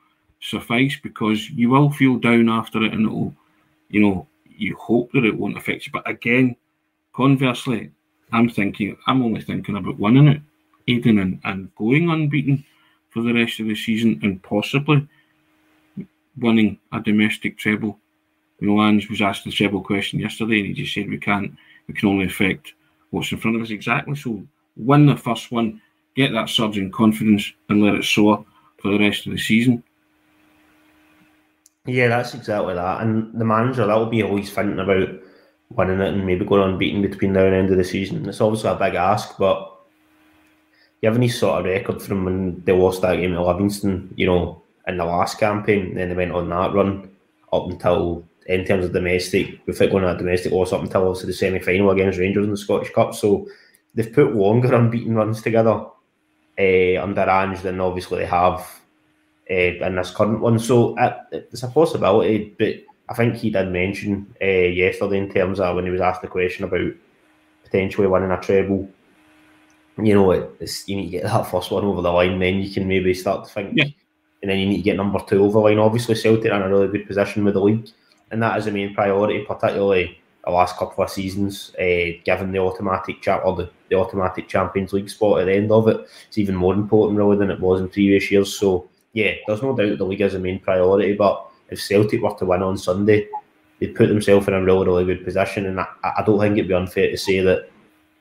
suffice 0.41 0.97
because 1.01 1.49
you 1.49 1.69
will 1.69 1.91
feel 1.91 2.17
down 2.17 2.49
after 2.49 2.83
it 2.83 2.93
and 2.93 3.05
it'll, 3.05 3.35
you 3.89 4.01
know, 4.01 4.27
you 4.45 4.75
hope 4.75 5.11
that 5.13 5.25
it 5.25 5.37
won't 5.37 5.57
affect 5.57 5.85
you. 5.85 5.91
But 5.91 6.09
again, 6.09 6.55
conversely, 7.13 7.91
I'm 8.31 8.49
thinking, 8.49 8.97
I'm 9.07 9.21
only 9.21 9.41
thinking 9.41 9.75
about 9.75 9.99
winning 9.99 10.27
it, 10.27 10.41
Aidan, 10.87 11.19
and, 11.19 11.39
and 11.43 11.75
going 11.75 12.09
unbeaten 12.09 12.63
for 13.09 13.21
the 13.21 13.33
rest 13.33 13.59
of 13.59 13.67
the 13.67 13.75
season 13.75 14.19
and 14.23 14.41
possibly 14.41 15.07
winning 16.37 16.79
a 16.93 16.99
domestic 16.99 17.57
treble. 17.57 17.99
You 18.59 18.67
know, 18.67 18.81
Ange 18.81 19.09
was 19.09 19.21
asked 19.21 19.43
the 19.43 19.51
treble 19.51 19.83
question 19.83 20.19
yesterday 20.19 20.59
and 20.59 20.67
he 20.67 20.73
just 20.73 20.93
said 20.93 21.09
we 21.09 21.17
can't, 21.17 21.53
we 21.87 21.93
can 21.93 22.09
only 22.09 22.25
affect 22.25 22.73
what's 23.11 23.31
in 23.31 23.37
front 23.37 23.55
of 23.55 23.61
us 23.61 23.69
exactly. 23.69 24.15
So 24.15 24.43
win 24.75 25.05
the 25.05 25.15
first 25.15 25.51
one, 25.51 25.81
get 26.15 26.31
that 26.33 26.49
surge 26.49 26.77
in 26.77 26.91
confidence, 26.91 27.53
and 27.69 27.83
let 27.83 27.95
it 27.95 28.03
soar 28.03 28.43
for 28.81 28.91
the 28.91 28.99
rest 28.99 29.27
of 29.27 29.33
the 29.33 29.37
season. 29.37 29.83
Yeah, 31.85 32.07
that's 32.07 32.33
exactly 32.33 32.73
that. 32.73 33.01
And 33.01 33.33
the 33.39 33.45
manager, 33.45 33.85
that 33.85 33.97
will 33.97 34.05
be 34.07 34.23
always 34.23 34.51
thinking 34.51 34.79
about 34.79 35.09
winning 35.69 36.01
it 36.01 36.13
and 36.13 36.25
maybe 36.25 36.45
going 36.45 36.61
unbeaten 36.61 37.01
between 37.01 37.33
now 37.33 37.45
and 37.45 37.55
end 37.55 37.71
of 37.71 37.77
the 37.77 37.83
season. 37.83 38.27
It's 38.27 38.41
obviously 38.41 38.69
a 38.69 38.75
big 38.75 38.95
ask, 38.95 39.37
but 39.37 39.79
you 41.01 41.07
have 41.07 41.17
any 41.17 41.29
sort 41.29 41.59
of 41.59 41.65
record 41.65 42.01
from 42.01 42.25
when 42.25 42.61
they 42.65 42.73
lost 42.73 43.01
that 43.01 43.15
game 43.15 43.33
at 43.33 43.41
Livingston, 43.41 44.13
you 44.15 44.27
know, 44.27 44.61
in 44.87 44.97
the 44.97 45.05
last 45.05 45.39
campaign, 45.39 45.95
then 45.95 46.09
they 46.09 46.15
went 46.15 46.31
on 46.31 46.49
that 46.49 46.73
run 46.73 47.09
up 47.53 47.69
until 47.69 48.23
in 48.47 48.65
terms 48.65 48.85
of 48.85 48.93
domestic, 48.93 49.59
without 49.65 49.91
going 49.91 50.03
to 50.03 50.09
a 50.09 50.17
domestic 50.17 50.51
loss 50.51 50.73
up 50.73 50.81
until 50.81 51.07
obviously 51.07 51.27
the 51.27 51.33
semi 51.33 51.59
final 51.59 51.91
against 51.91 52.19
Rangers 52.19 52.45
in 52.45 52.51
the 52.51 52.57
Scottish 52.57 52.91
Cup. 52.91 53.13
So 53.13 53.47
they've 53.93 54.11
put 54.11 54.35
longer 54.35 54.73
unbeaten 54.73 55.15
runs 55.15 55.41
together 55.41 55.85
uh, 56.59 57.01
under 57.03 57.29
Ange 57.29 57.61
than 57.61 57.79
obviously 57.79 58.19
they 58.19 58.25
have 58.25 58.59
uh, 59.49 59.53
in 59.53 59.95
this 59.95 60.11
current 60.11 60.39
one. 60.41 60.59
So 60.59 60.97
uh, 60.97 61.17
it's 61.31 61.63
a 61.63 61.67
possibility, 61.67 62.55
but 62.57 62.75
I 63.09 63.13
think 63.13 63.35
he 63.35 63.49
did 63.49 63.69
mention 63.71 64.33
uh, 64.41 64.45
yesterday 64.45 65.17
in 65.17 65.31
terms 65.31 65.59
of 65.59 65.75
when 65.75 65.85
he 65.85 65.91
was 65.91 66.01
asked 66.01 66.21
the 66.21 66.27
question 66.27 66.63
about 66.63 66.91
potentially 67.63 68.07
winning 68.07 68.31
a 68.31 68.39
treble. 68.39 68.89
You 69.97 70.13
know, 70.13 70.31
it's, 70.31 70.87
you 70.87 70.95
need 70.95 71.05
to 71.05 71.11
get 71.11 71.23
that 71.23 71.47
first 71.47 71.69
one 71.69 71.83
over 71.83 72.01
the 72.01 72.11
line, 72.11 72.39
then 72.39 72.61
you 72.61 72.73
can 72.73 72.87
maybe 72.87 73.13
start 73.13 73.45
to 73.45 73.53
think, 73.53 73.73
Yeah. 73.75 73.85
and 74.41 74.49
then 74.49 74.57
you 74.57 74.65
need 74.65 74.77
to 74.77 74.83
get 74.83 74.95
number 74.95 75.19
two 75.27 75.43
over 75.43 75.53
the 75.53 75.59
line. 75.59 75.77
Obviously, 75.79 76.15
Celtic 76.15 76.51
are 76.51 76.55
in 76.55 76.61
a 76.61 76.69
really 76.69 76.87
good 76.87 77.07
position 77.07 77.43
with 77.43 77.53
the 77.55 77.61
league, 77.61 77.89
and 78.31 78.41
that 78.41 78.57
is 78.57 78.65
the 78.65 78.71
main 78.71 78.93
priority, 78.93 79.43
particularly 79.45 80.17
the 80.43 80.51
last 80.51 80.77
couple 80.77 81.03
of 81.03 81.09
seasons, 81.09 81.71
uh, 81.79 82.17
given 82.25 82.51
the 82.51 82.59
automatic 82.59 83.21
cha- 83.21 83.37
or 83.37 83.55
the, 83.55 83.69
the 83.89 83.95
automatic 83.95 84.47
Champions 84.47 84.93
League 84.93 85.09
spot 85.09 85.41
at 85.41 85.45
the 85.45 85.53
end 85.53 85.71
of 85.71 85.87
it. 85.87 86.07
It's 86.27 86.37
even 86.37 86.55
more 86.55 86.73
important 86.73 87.17
really 87.17 87.37
than 87.37 87.51
it 87.51 87.59
was 87.59 87.79
in 87.79 87.89
previous 87.89 88.31
years. 88.31 88.57
So 88.57 88.89
yeah, 89.13 89.33
there's 89.45 89.61
no 89.61 89.75
doubt 89.75 89.97
the 89.97 90.05
league 90.05 90.21
is 90.21 90.33
the 90.33 90.39
main 90.39 90.59
priority. 90.59 91.13
But 91.13 91.45
if 91.69 91.81
Celtic 91.81 92.21
were 92.21 92.33
to 92.35 92.45
win 92.45 92.63
on 92.63 92.77
Sunday, 92.77 93.27
they'd 93.79 93.95
put 93.95 94.09
themselves 94.09 94.47
in 94.47 94.53
a 94.53 94.63
really 94.63 94.85
really 94.87 95.05
good 95.05 95.23
position. 95.23 95.67
And 95.67 95.79
I, 95.79 95.85
I 96.03 96.23
don't 96.25 96.39
think 96.39 96.53
it'd 96.53 96.67
be 96.67 96.73
unfair 96.73 97.11
to 97.11 97.17
say 97.17 97.39
that 97.41 97.69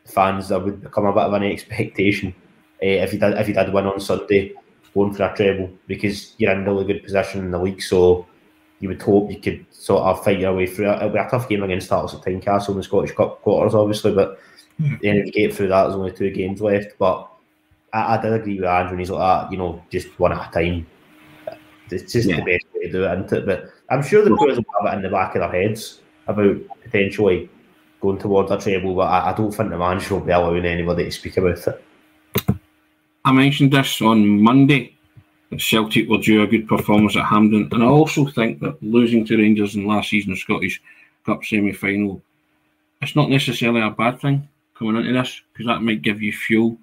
fans 0.04 0.50
would 0.50 0.82
become 0.82 1.06
a 1.06 1.12
bit 1.12 1.22
of 1.22 1.32
an 1.32 1.44
expectation 1.44 2.34
uh, 2.82 2.86
if 2.86 3.12
you 3.12 3.18
did 3.18 3.38
if 3.38 3.48
you 3.48 3.54
did 3.54 3.72
win 3.72 3.86
on 3.86 4.00
Sunday, 4.00 4.52
going 4.94 5.14
for 5.14 5.24
a 5.24 5.36
treble 5.36 5.70
because 5.86 6.34
you're 6.38 6.52
in 6.52 6.60
a 6.60 6.64
really 6.64 6.84
good 6.84 7.02
position 7.02 7.40
in 7.40 7.50
the 7.50 7.58
league. 7.58 7.82
So 7.82 8.26
you 8.80 8.88
would 8.88 9.00
hope 9.00 9.30
you 9.30 9.38
could 9.38 9.64
sort 9.70 10.02
of 10.02 10.24
fight 10.24 10.40
your 10.40 10.54
way 10.54 10.66
through 10.66 10.90
it. 10.90 10.96
It'll 10.96 11.10
be 11.10 11.18
a 11.18 11.28
tough 11.28 11.48
game 11.48 11.62
against 11.62 11.90
Hearts 11.90 12.14
at 12.14 12.22
Tynecastle 12.22 12.70
in 12.70 12.76
the 12.78 12.82
Scottish 12.82 13.12
Cup 13.14 13.42
quarters, 13.42 13.74
obviously, 13.74 14.12
but 14.12 14.38
then 14.78 15.16
if 15.16 15.26
you 15.26 15.32
get 15.32 15.54
through 15.54 15.68
that, 15.68 15.82
there's 15.84 15.94
only 15.94 16.12
two 16.12 16.30
games 16.30 16.60
left. 16.60 16.98
But 16.98 17.28
I, 17.92 18.16
I 18.16 18.20
did 18.22 18.32
agree 18.32 18.56
with 18.58 18.68
Andrew 18.68 18.92
when 18.92 18.98
he's 19.00 19.10
like 19.10 19.20
that, 19.44 19.52
you 19.52 19.58
know, 19.58 19.82
just 19.90 20.08
one 20.18 20.32
at 20.32 20.48
a 20.48 20.52
time. 20.52 20.86
It's 21.90 22.12
just 22.12 22.28
Yeah. 22.28 22.36
the 22.36 22.42
best 22.42 22.64
way 22.74 22.82
to 22.86 22.92
do 22.92 23.04
it, 23.04 23.12
isn't 23.12 23.32
it? 23.32 23.46
But 23.46 23.70
I'm 23.90 24.02
sure 24.02 24.24
the 24.24 24.34
players 24.36 24.56
will 24.56 24.64
have 24.80 24.92
it 24.92 24.96
in 24.96 25.02
the 25.02 25.10
back 25.10 25.34
of 25.34 25.40
their 25.40 25.62
heads 25.62 26.00
about 26.26 26.56
potentially 26.82 27.50
going 28.00 28.18
towards 28.18 28.50
a 28.50 28.58
treble, 28.58 28.94
but 28.94 29.08
I, 29.08 29.30
I 29.30 29.34
don't 29.34 29.52
think 29.52 29.70
the 29.70 29.76
manager 29.76 30.14
will 30.14 30.24
be 30.24 30.32
allowing 30.32 30.64
anybody 30.64 31.04
to 31.04 31.10
speak 31.10 31.36
about 31.36 31.58
it. 31.66 31.84
I 33.24 33.32
mentioned 33.32 33.72
this 33.72 34.00
on 34.00 34.40
Monday 34.40 34.78
that 34.80 34.99
Celtic 35.58 36.08
were 36.08 36.18
due 36.18 36.42
a 36.42 36.46
good 36.46 36.68
performance 36.68 37.16
at 37.16 37.24
Hampden, 37.24 37.68
and 37.72 37.82
I 37.82 37.86
also 37.86 38.26
think 38.26 38.60
that 38.60 38.80
losing 38.82 39.24
to 39.26 39.36
Rangers 39.36 39.74
in 39.74 39.86
last 39.86 40.10
season's 40.10 40.40
Scottish 40.40 40.80
Cup 41.26 41.44
semi 41.44 41.72
final, 41.72 42.22
it's 43.02 43.16
not 43.16 43.30
necessarily 43.30 43.80
a 43.80 43.90
bad 43.90 44.20
thing 44.20 44.48
coming 44.74 44.96
into 44.96 45.12
this 45.12 45.42
because 45.52 45.66
that 45.66 45.82
might 45.82 46.02
give 46.02 46.22
you 46.22 46.32
fuel 46.32 46.78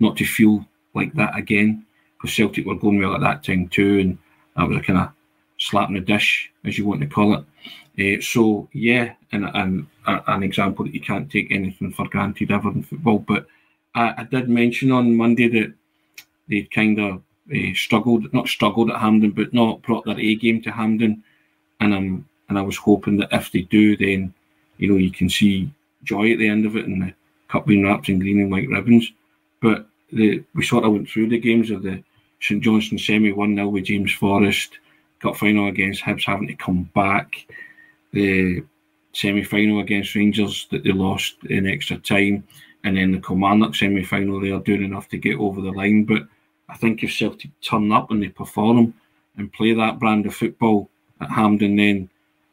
not 0.00 0.16
to 0.18 0.24
feel 0.24 0.64
like 0.94 1.12
that 1.14 1.36
again. 1.36 1.84
Because 2.16 2.36
Celtic 2.36 2.66
were 2.66 2.74
going 2.74 3.00
well 3.00 3.14
at 3.14 3.22
that 3.22 3.42
time 3.42 3.68
too, 3.68 3.98
and 4.00 4.18
that 4.56 4.68
was 4.68 4.76
a 4.76 4.82
kind 4.82 4.98
of 4.98 5.08
slap 5.56 5.88
in 5.88 5.94
the 5.94 6.00
dish, 6.00 6.52
as 6.64 6.76
you 6.76 6.84
want 6.84 7.00
to 7.00 7.06
call 7.06 7.34
it. 7.34 7.44
Uh, 7.98 8.20
so 8.20 8.68
yeah, 8.72 9.14
and, 9.32 9.46
and 9.54 9.86
an 10.06 10.42
example 10.42 10.84
that 10.84 10.94
you 10.94 11.00
can't 11.00 11.30
take 11.30 11.50
anything 11.50 11.92
for 11.92 12.06
granted 12.08 12.50
ever 12.50 12.70
in 12.70 12.82
football. 12.82 13.18
But 13.18 13.46
I, 13.94 14.14
I 14.18 14.24
did 14.24 14.48
mention 14.48 14.92
on 14.92 15.16
Monday 15.16 15.48
that 15.48 15.72
they 16.48 16.62
kind 16.62 16.98
of 16.98 17.22
uh, 17.54 17.74
struggled, 17.74 18.32
not 18.32 18.48
struggled 18.48 18.90
at 18.90 19.00
Hampden, 19.00 19.30
but 19.30 19.52
not 19.52 19.82
brought 19.82 20.04
their 20.04 20.18
A 20.18 20.34
game 20.36 20.62
to 20.62 20.70
Hampden. 20.70 21.22
And 21.80 21.94
I'm 21.94 22.28
and 22.48 22.58
I 22.58 22.62
was 22.62 22.76
hoping 22.76 23.16
that 23.18 23.32
if 23.32 23.52
they 23.52 23.62
do, 23.62 23.96
then 23.96 24.34
you 24.78 24.90
know 24.90 24.96
you 24.96 25.10
can 25.10 25.28
see 25.28 25.70
joy 26.04 26.32
at 26.32 26.38
the 26.38 26.48
end 26.48 26.66
of 26.66 26.76
it, 26.76 26.86
and 26.86 27.02
the 27.02 27.14
cup 27.48 27.66
being 27.66 27.84
wrapped 27.84 28.08
in 28.08 28.18
green 28.18 28.40
and 28.40 28.50
white 28.50 28.68
ribbons. 28.68 29.12
But 29.60 29.86
the 30.12 30.42
we 30.54 30.64
sort 30.64 30.84
of 30.84 30.92
went 30.92 31.08
through 31.08 31.28
the 31.28 31.38
games 31.38 31.70
of 31.70 31.82
the 31.82 32.02
St 32.40 32.62
Johnstone 32.62 32.98
semi 32.98 33.32
one 33.32 33.54
0 33.54 33.68
with 33.68 33.84
James 33.84 34.12
Forrest, 34.12 34.78
cup 35.20 35.36
final 35.36 35.68
against 35.68 36.02
Hibs 36.02 36.24
having 36.24 36.48
to 36.48 36.54
come 36.54 36.84
back, 36.94 37.46
the 38.12 38.62
semi 39.12 39.42
final 39.42 39.80
against 39.80 40.14
Rangers 40.14 40.66
that 40.70 40.84
they 40.84 40.92
lost 40.92 41.36
in 41.48 41.66
extra 41.66 41.98
time, 41.98 42.44
and 42.84 42.96
then 42.96 43.12
the 43.12 43.20
Kilmarnock 43.20 43.74
semi 43.74 44.04
final 44.04 44.40
they 44.40 44.50
are 44.50 44.60
doing 44.60 44.84
enough 44.84 45.08
to 45.10 45.18
get 45.18 45.38
over 45.38 45.60
the 45.60 45.72
line. 45.72 46.04
But 46.04 46.22
I 46.70 46.76
think 46.76 47.02
if 47.02 47.12
Celtic 47.12 47.50
turn 47.60 47.92
up 47.92 48.10
and 48.10 48.22
they 48.22 48.28
perform 48.28 48.94
and 49.36 49.52
play 49.52 49.74
that 49.74 49.98
brand 49.98 50.26
of 50.26 50.34
football 50.34 50.88
at 51.20 51.30
Hampden, 51.30 51.76
then 51.76 52.08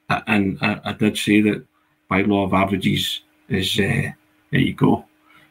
and 0.10 0.58
I, 0.62 0.80
I 0.86 0.94
did 0.94 1.18
say 1.18 1.42
that 1.42 1.66
by 2.08 2.22
law 2.22 2.46
of 2.46 2.54
averages 2.54 3.22
is 3.50 3.80
uh, 3.80 4.12
there 4.52 4.62
you 4.62 4.74
go. 4.74 5.06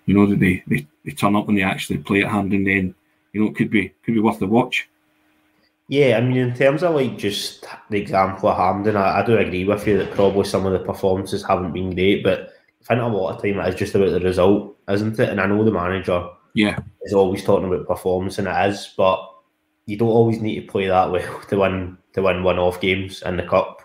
You 0.06 0.14
know 0.14 0.26
that 0.26 0.40
they, 0.40 0.62
they, 0.66 0.86
they 1.04 1.12
turn 1.12 1.36
up 1.36 1.48
and 1.48 1.58
they 1.58 1.62
actually 1.62 1.98
play 1.98 2.22
at 2.22 2.30
Hampden, 2.30 2.64
then 2.64 2.94
you 3.32 3.40
know 3.40 3.50
it 3.50 3.56
could 3.56 3.70
be 3.70 3.88
could 4.04 4.14
be 4.14 4.20
worth 4.20 4.38
the 4.38 4.46
watch. 4.46 4.88
Yeah, 5.88 6.16
I 6.16 6.20
mean, 6.20 6.36
in 6.36 6.54
terms 6.54 6.82
of 6.82 6.94
like 6.94 7.16
just 7.16 7.66
the 7.90 8.00
example 8.00 8.48
of 8.48 8.56
Hampden, 8.56 8.96
I, 8.96 9.20
I 9.20 9.26
do 9.26 9.38
agree 9.38 9.64
with 9.64 9.86
you 9.86 9.98
that 9.98 10.12
probably 10.12 10.44
some 10.44 10.66
of 10.66 10.72
the 10.72 10.80
performances 10.80 11.44
haven't 11.46 11.72
been 11.72 11.94
great, 11.94 12.24
but 12.24 12.54
I 12.82 12.94
think 12.94 13.00
a 13.00 13.06
lot 13.06 13.36
of 13.36 13.42
time 13.42 13.60
it 13.60 13.68
is 13.68 13.74
just 13.76 13.94
about 13.94 14.10
the 14.10 14.20
result, 14.20 14.76
isn't 14.88 15.18
it? 15.18 15.28
And 15.28 15.40
I 15.40 15.46
know 15.46 15.62
the 15.64 15.70
manager 15.70 16.28
Yeah, 16.54 16.78
is 17.06 17.12
always 17.14 17.42
talking 17.44 17.66
about 17.66 17.86
performance, 17.86 18.38
and 18.38 18.48
it 18.48 18.68
is, 18.70 18.92
but 18.96 19.18
you 19.86 19.96
don't 19.96 20.08
always 20.08 20.40
need 20.40 20.60
to 20.60 20.70
play 20.70 20.86
that 20.88 21.10
well 21.10 21.40
to 21.48 21.56
win 21.58 21.96
to 22.14 22.22
win 22.22 22.42
one-off 22.42 22.80
games 22.80 23.22
in 23.22 23.36
the 23.36 23.42
cup. 23.42 23.82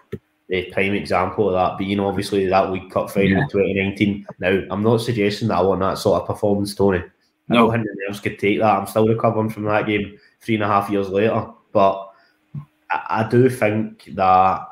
The 0.49 0.69
prime 0.71 0.93
example 0.95 1.47
of 1.47 1.53
that 1.53 1.77
being 1.77 1.99
obviously 1.99 2.45
that 2.47 2.71
League 2.71 2.91
Cup 2.91 3.09
final 3.09 3.29
Yeah. 3.29 3.43
in 3.43 3.49
2019. 3.49 4.25
Now, 4.39 4.61
I'm 4.69 4.83
not 4.83 4.97
suggesting 4.99 5.47
that 5.47 5.57
I 5.57 5.61
want 5.61 5.79
that 5.79 5.97
sort 5.97 6.21
of 6.21 6.27
performance, 6.27 6.75
Tony. 6.75 7.03
No. 7.47 7.71
anyone 7.71 7.95
else 8.07 8.19
could 8.19 8.37
take 8.39 8.59
that. 8.59 8.77
I'm 8.79 8.87
still 8.87 9.07
recovering 9.07 9.49
from 9.49 9.63
that 9.65 9.85
game 9.85 10.17
three 10.41 10.55
and 10.55 10.63
a 10.63 10.67
half 10.67 10.89
years 10.89 11.07
later. 11.09 11.47
But 11.71 12.11
I, 12.89 13.21
I 13.25 13.29
do 13.29 13.49
think 13.49 14.09
that 14.15 14.67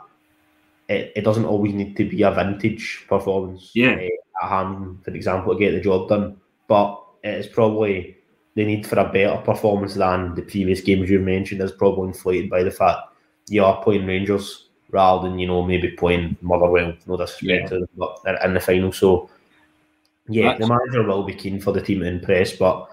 it, 0.89 1.13
it 1.15 1.21
doesn't 1.23 1.45
always 1.45 1.73
need 1.73 1.95
to 1.97 2.03
be 2.09 2.23
a 2.23 2.31
vintage 2.31 3.05
performance. 3.07 3.71
Yeah. 3.73 3.91
uh, 3.95 4.45
at 4.45 4.49
Hampden, 4.49 4.99
for 5.03 5.11
example, 5.11 5.53
to 5.53 5.59
get 5.59 5.71
the 5.71 5.81
job 5.81 6.09
done. 6.09 6.37
But 6.67 7.01
it's 7.23 7.47
probably 7.47 8.17
the 8.55 8.65
need 8.65 8.85
for 8.85 8.99
a 8.99 9.11
better 9.11 9.37
performance 9.41 9.93
than 9.95 10.35
the 10.35 10.41
previous 10.41 10.81
games 10.81 11.09
you 11.09 11.19
mentioned 11.19 11.61
is 11.61 11.71
probably 11.71 12.07
inflated 12.09 12.49
by 12.49 12.63
the 12.63 12.71
fact 12.71 12.99
you 13.47 13.63
are 13.63 13.81
playing 13.83 14.05
Rangers 14.05 14.69
rather 14.91 15.29
than, 15.29 15.37
you 15.39 15.47
know, 15.47 15.63
maybe 15.63 15.91
playing 15.91 16.35
Motherwell, 16.41 16.93
no 17.07 17.17
disrespect 17.17 17.71
Yeah. 17.71 17.79
but 17.97 18.19
they're 18.23 18.43
in 18.43 18.53
the 18.53 18.59
final. 18.59 18.91
So, 18.91 19.29
yeah, 20.27 20.53
That's- 20.53 20.67
the 20.67 20.73
manager 20.73 21.03
will 21.07 21.23
be 21.23 21.33
keen 21.35 21.59
for 21.59 21.71
the 21.71 21.81
team 21.81 21.99
to 22.01 22.07
impress, 22.07 22.53
but 22.55 22.87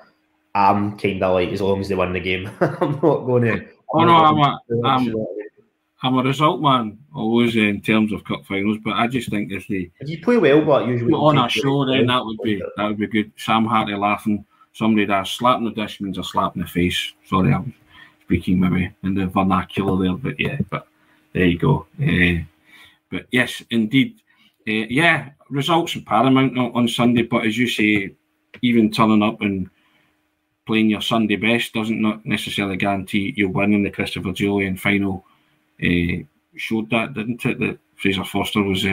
I'm 0.54 0.96
kind 0.98 1.22
of 1.22 1.34
like, 1.34 1.50
as 1.50 1.60
long 1.60 1.80
as 1.80 1.88
they 1.88 1.94
win 1.94 2.12
the 2.12 2.20
game, 2.20 2.50
I'm 2.60 2.92
not 2.92 3.00
going 3.26 3.42
to. 3.44 3.66
Oh 3.92 4.04
no, 4.04 4.14
I'm 4.14 4.38
a, 4.38 4.58
I'm, 4.84 5.14
I'm 6.02 6.18
a 6.18 6.22
result 6.22 6.60
man, 6.60 6.98
always 7.14 7.56
eh, 7.56 7.60
in 7.60 7.80
terms 7.80 8.12
of 8.12 8.24
cup 8.24 8.44
finals. 8.46 8.78
But 8.84 8.94
I 8.94 9.06
just 9.06 9.30
think 9.30 9.52
if 9.52 9.68
they 9.68 9.90
If 10.00 10.08
you 10.08 10.20
play 10.22 10.38
well, 10.38 10.62
but 10.64 10.86
usually 10.86 11.12
on 11.12 11.38
a 11.38 11.48
show, 11.48 11.84
then 11.86 12.06
that 12.06 12.24
would 12.24 12.38
be 12.42 12.60
that 12.76 12.84
would 12.84 12.98
be 12.98 13.06
good. 13.06 13.32
Sam 13.36 13.64
Hartley 13.64 13.94
laughing, 13.94 14.44
somebody 14.76 15.06
that's 15.06 15.30
slapping 15.30 15.64
the 15.64 15.70
dish 15.70 16.00
means 16.00 16.18
a 16.18 16.24
slap 16.24 16.54
in 16.54 16.60
the 16.60 16.68
face. 16.68 17.14
Sorry, 17.24 17.52
I'm 17.52 17.72
speaking 18.24 18.60
maybe 18.60 18.94
in 19.02 19.14
the 19.14 19.26
vernacular 19.26 19.96
there, 20.04 20.16
but 20.16 20.38
yeah, 20.38 20.58
but 20.68 20.86
there 21.32 21.46
you 21.46 21.58
go. 21.58 21.86
Uh, 22.00 22.44
but 23.10 23.26
yes, 23.30 23.62
indeed, 23.70 24.20
uh, 24.68 24.86
yeah, 24.90 25.30
results 25.48 25.96
are 25.96 26.02
paramount 26.02 26.58
on, 26.58 26.72
on 26.72 26.88
Sunday. 26.88 27.22
But 27.22 27.46
as 27.46 27.56
you 27.56 27.68
say, 27.68 28.14
even 28.60 28.90
turning 28.90 29.22
up 29.22 29.40
and 29.40 29.70
playing 30.66 30.90
your 30.90 31.00
Sunday 31.00 31.36
best 31.36 31.72
doesn't 31.72 32.02
not 32.02 32.26
necessarily 32.26 32.76
guarantee 32.76 33.32
you'll 33.34 33.52
win 33.52 33.72
in 33.72 33.82
the 33.82 33.90
Christophe 33.90 34.24
Jullien 34.24 34.78
final. 34.78 35.24
Uh, 35.82 36.22
showed 36.56 36.90
that, 36.90 37.14
didn't 37.14 37.44
it? 37.46 37.58
That 37.60 37.78
Fraser 37.96 38.24
Forster 38.24 38.62
was 38.62 38.84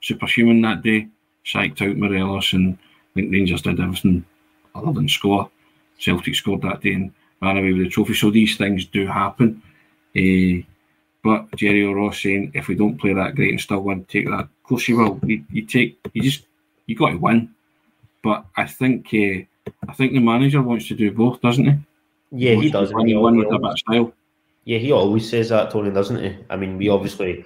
superhuman 0.00 0.60
that 0.62 0.82
day, 0.82 1.06
psyched 1.44 1.88
out 1.88 1.96
Morelos, 1.96 2.52
and 2.52 2.76
I 2.76 3.14
think 3.14 3.32
Rangers 3.32 3.62
did 3.62 3.78
everything 3.78 4.24
other 4.74 4.92
than 4.92 5.08
score. 5.08 5.50
Celtic 5.98 6.34
scored 6.34 6.62
that 6.62 6.80
day 6.80 6.94
and 6.94 7.12
ran 7.42 7.58
away 7.58 7.72
with 7.72 7.82
the 7.84 7.88
trophy. 7.90 8.14
So 8.14 8.30
these 8.30 8.56
things 8.56 8.86
do 8.86 9.06
happen. 9.06 9.62
Uh, 10.16 10.64
but 11.22 11.54
Jerry 11.56 11.84
O'Ross 11.84 12.22
saying 12.22 12.52
if 12.54 12.68
we 12.68 12.74
don't 12.74 12.98
play 12.98 13.12
that 13.12 13.34
great 13.34 13.50
and 13.50 13.60
still 13.60 13.80
win, 13.82 14.04
take 14.06 14.26
that. 14.26 14.40
Of 14.40 14.62
course 14.64 14.88
you 14.88 14.96
will. 14.96 15.20
You, 15.24 15.44
you 15.50 15.62
take. 15.66 15.98
You 16.14 16.22
just. 16.22 16.46
You 16.86 16.96
got 16.96 17.10
to 17.10 17.16
win. 17.16 17.50
But 18.22 18.46
I 18.56 18.66
think. 18.66 19.08
Uh, 19.12 19.44
I 19.88 19.92
think 19.92 20.12
the 20.12 20.20
manager 20.20 20.62
wants 20.62 20.88
to 20.88 20.94
do 20.94 21.12
both, 21.12 21.40
doesn't 21.42 21.64
he? 21.64 21.74
Yeah, 22.32 22.54
he 22.54 22.66
to 22.68 22.70
does. 22.70 22.92
Win, 22.94 23.06
He 23.08 23.14
win 23.14 23.34
always- 23.34 23.46
with 23.46 23.54
a 23.54 23.58
bit 23.58 23.78
style. 23.78 24.12
Yeah, 24.64 24.78
he 24.78 24.92
always 24.92 25.28
says 25.28 25.48
that, 25.48 25.70
Tony, 25.70 25.90
doesn't 25.90 26.22
he? 26.22 26.36
I 26.50 26.56
mean, 26.56 26.76
we 26.76 26.88
obviously 26.90 27.44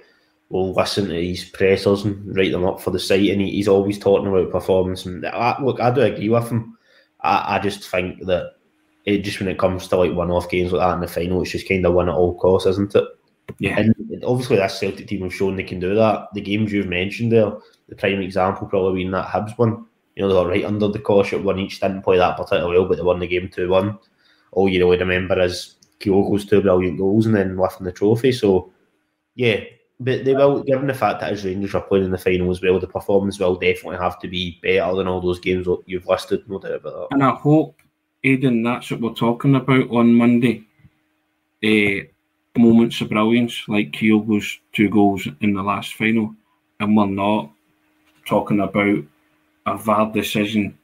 will 0.49 0.73
listen 0.73 1.07
to 1.07 1.27
his 1.27 1.45
pressers 1.45 2.03
and 2.03 2.35
write 2.35 2.51
them 2.51 2.65
up 2.65 2.81
for 2.81 2.91
the 2.91 2.99
site, 2.99 3.29
and 3.29 3.41
he, 3.41 3.51
he's 3.51 3.67
always 3.67 3.97
talking 3.97 4.27
about 4.27 4.51
performance. 4.51 5.05
And 5.05 5.25
I, 5.25 5.61
look, 5.61 5.79
I 5.79 5.91
do 5.91 6.01
agree 6.01 6.29
with 6.29 6.49
him. 6.49 6.74
I, 7.25 7.55
I 7.55 7.59
just 7.59 7.89
think 7.89 8.25
that 8.25 8.53
it 9.05 9.19
just 9.19 9.39
when 9.39 9.49
it 9.49 9.59
comes 9.59 9.87
to 9.87 9.97
like 9.97 10.13
one-off 10.13 10.49
games 10.49 10.71
like 10.71 10.87
that 10.87 10.95
in 10.95 11.01
the 11.01 11.07
final, 11.07 11.41
it's 11.41 11.51
just 11.51 11.67
kind 11.67 11.85
of 11.85 11.93
win 11.93 12.09
at 12.09 12.15
all 12.15 12.35
costs, 12.39 12.67
isn't 12.67 12.95
it? 12.95 13.05
Yeah. 13.59 13.79
And 13.79 13.95
obviously, 14.25 14.57
that 14.57 14.71
Celtic 14.71 15.07
team 15.07 15.21
have 15.21 15.33
shown 15.33 15.55
they 15.55 15.63
can 15.63 15.79
do 15.79 15.93
that. 15.95 16.29
The 16.33 16.41
games 16.41 16.71
you've 16.71 16.87
mentioned 16.87 17.31
there, 17.31 17.51
the 17.87 17.95
prime 17.95 18.21
example 18.21 18.67
probably 18.67 19.01
being 19.01 19.11
that 19.11 19.27
Hibs 19.27 19.57
one. 19.57 19.85
you 20.15 20.23
know, 20.23 20.29
they 20.29 20.33
were 20.33 20.49
right 20.49 20.65
under 20.65 20.87
the 20.87 20.99
at 20.99 21.43
one 21.43 21.59
each, 21.59 21.79
didn't 21.79 22.01
play 22.01 22.17
that 22.17 22.37
particularly 22.37 22.79
well, 22.79 22.87
but 22.87 22.97
they 22.97 23.03
won 23.03 23.19
the 23.19 23.27
game 23.27 23.49
2 23.49 23.69
1. 23.69 23.99
All 24.53 24.69
you 24.69 24.79
really 24.83 24.97
remember 24.97 25.39
is 25.39 25.75
Kyogo's 25.99 26.45
two 26.45 26.61
brilliant 26.61 26.97
goals 26.97 27.25
and 27.25 27.35
then 27.35 27.57
lifting 27.57 27.85
the 27.85 27.91
trophy. 27.91 28.31
So, 28.31 28.71
yeah, 29.35 29.61
but 29.99 30.25
they 30.25 30.33
will, 30.33 30.61
given 30.63 30.87
the 30.87 30.93
fact 30.93 31.21
that 31.21 31.31
as 31.31 31.45
Rangers 31.45 31.73
are 31.73 31.81
playing 31.81 32.05
in 32.05 32.11
the 32.11 32.17
final 32.17 32.51
as 32.51 32.61
well, 32.61 32.79
the 32.79 32.87
performance 32.87 33.39
will 33.39 33.55
definitely 33.55 33.97
have 33.97 34.19
to 34.19 34.27
be 34.27 34.59
better 34.61 34.93
than 34.95 35.07
all 35.07 35.21
those 35.21 35.39
games 35.39 35.67
you've 35.85 36.07
listed, 36.07 36.47
no 36.49 36.59
doubt 36.59 36.71
about 36.73 37.09
that. 37.09 37.15
And 37.15 37.23
I 37.23 37.31
hope, 37.31 37.81
Aidan, 38.23 38.63
that's 38.63 38.91
what 38.91 39.01
we're 39.01 39.13
talking 39.13 39.55
about 39.55 39.89
on 39.91 40.13
Monday. 40.13 40.65
Uh, 41.63 42.05
moments 42.57 43.01
of 43.01 43.09
brilliance 43.09 43.63
like 43.67 43.91
Kyogo's 43.91 44.59
two 44.73 44.89
goals 44.89 45.27
in 45.41 45.53
the 45.53 45.63
last 45.63 45.93
final, 45.93 46.35
and 46.79 46.95
we're 46.95 47.05
not 47.05 47.49
talking 48.25 48.59
about 48.59 49.03
a 49.65 49.77
VAR 49.77 50.11
decision. 50.11 50.77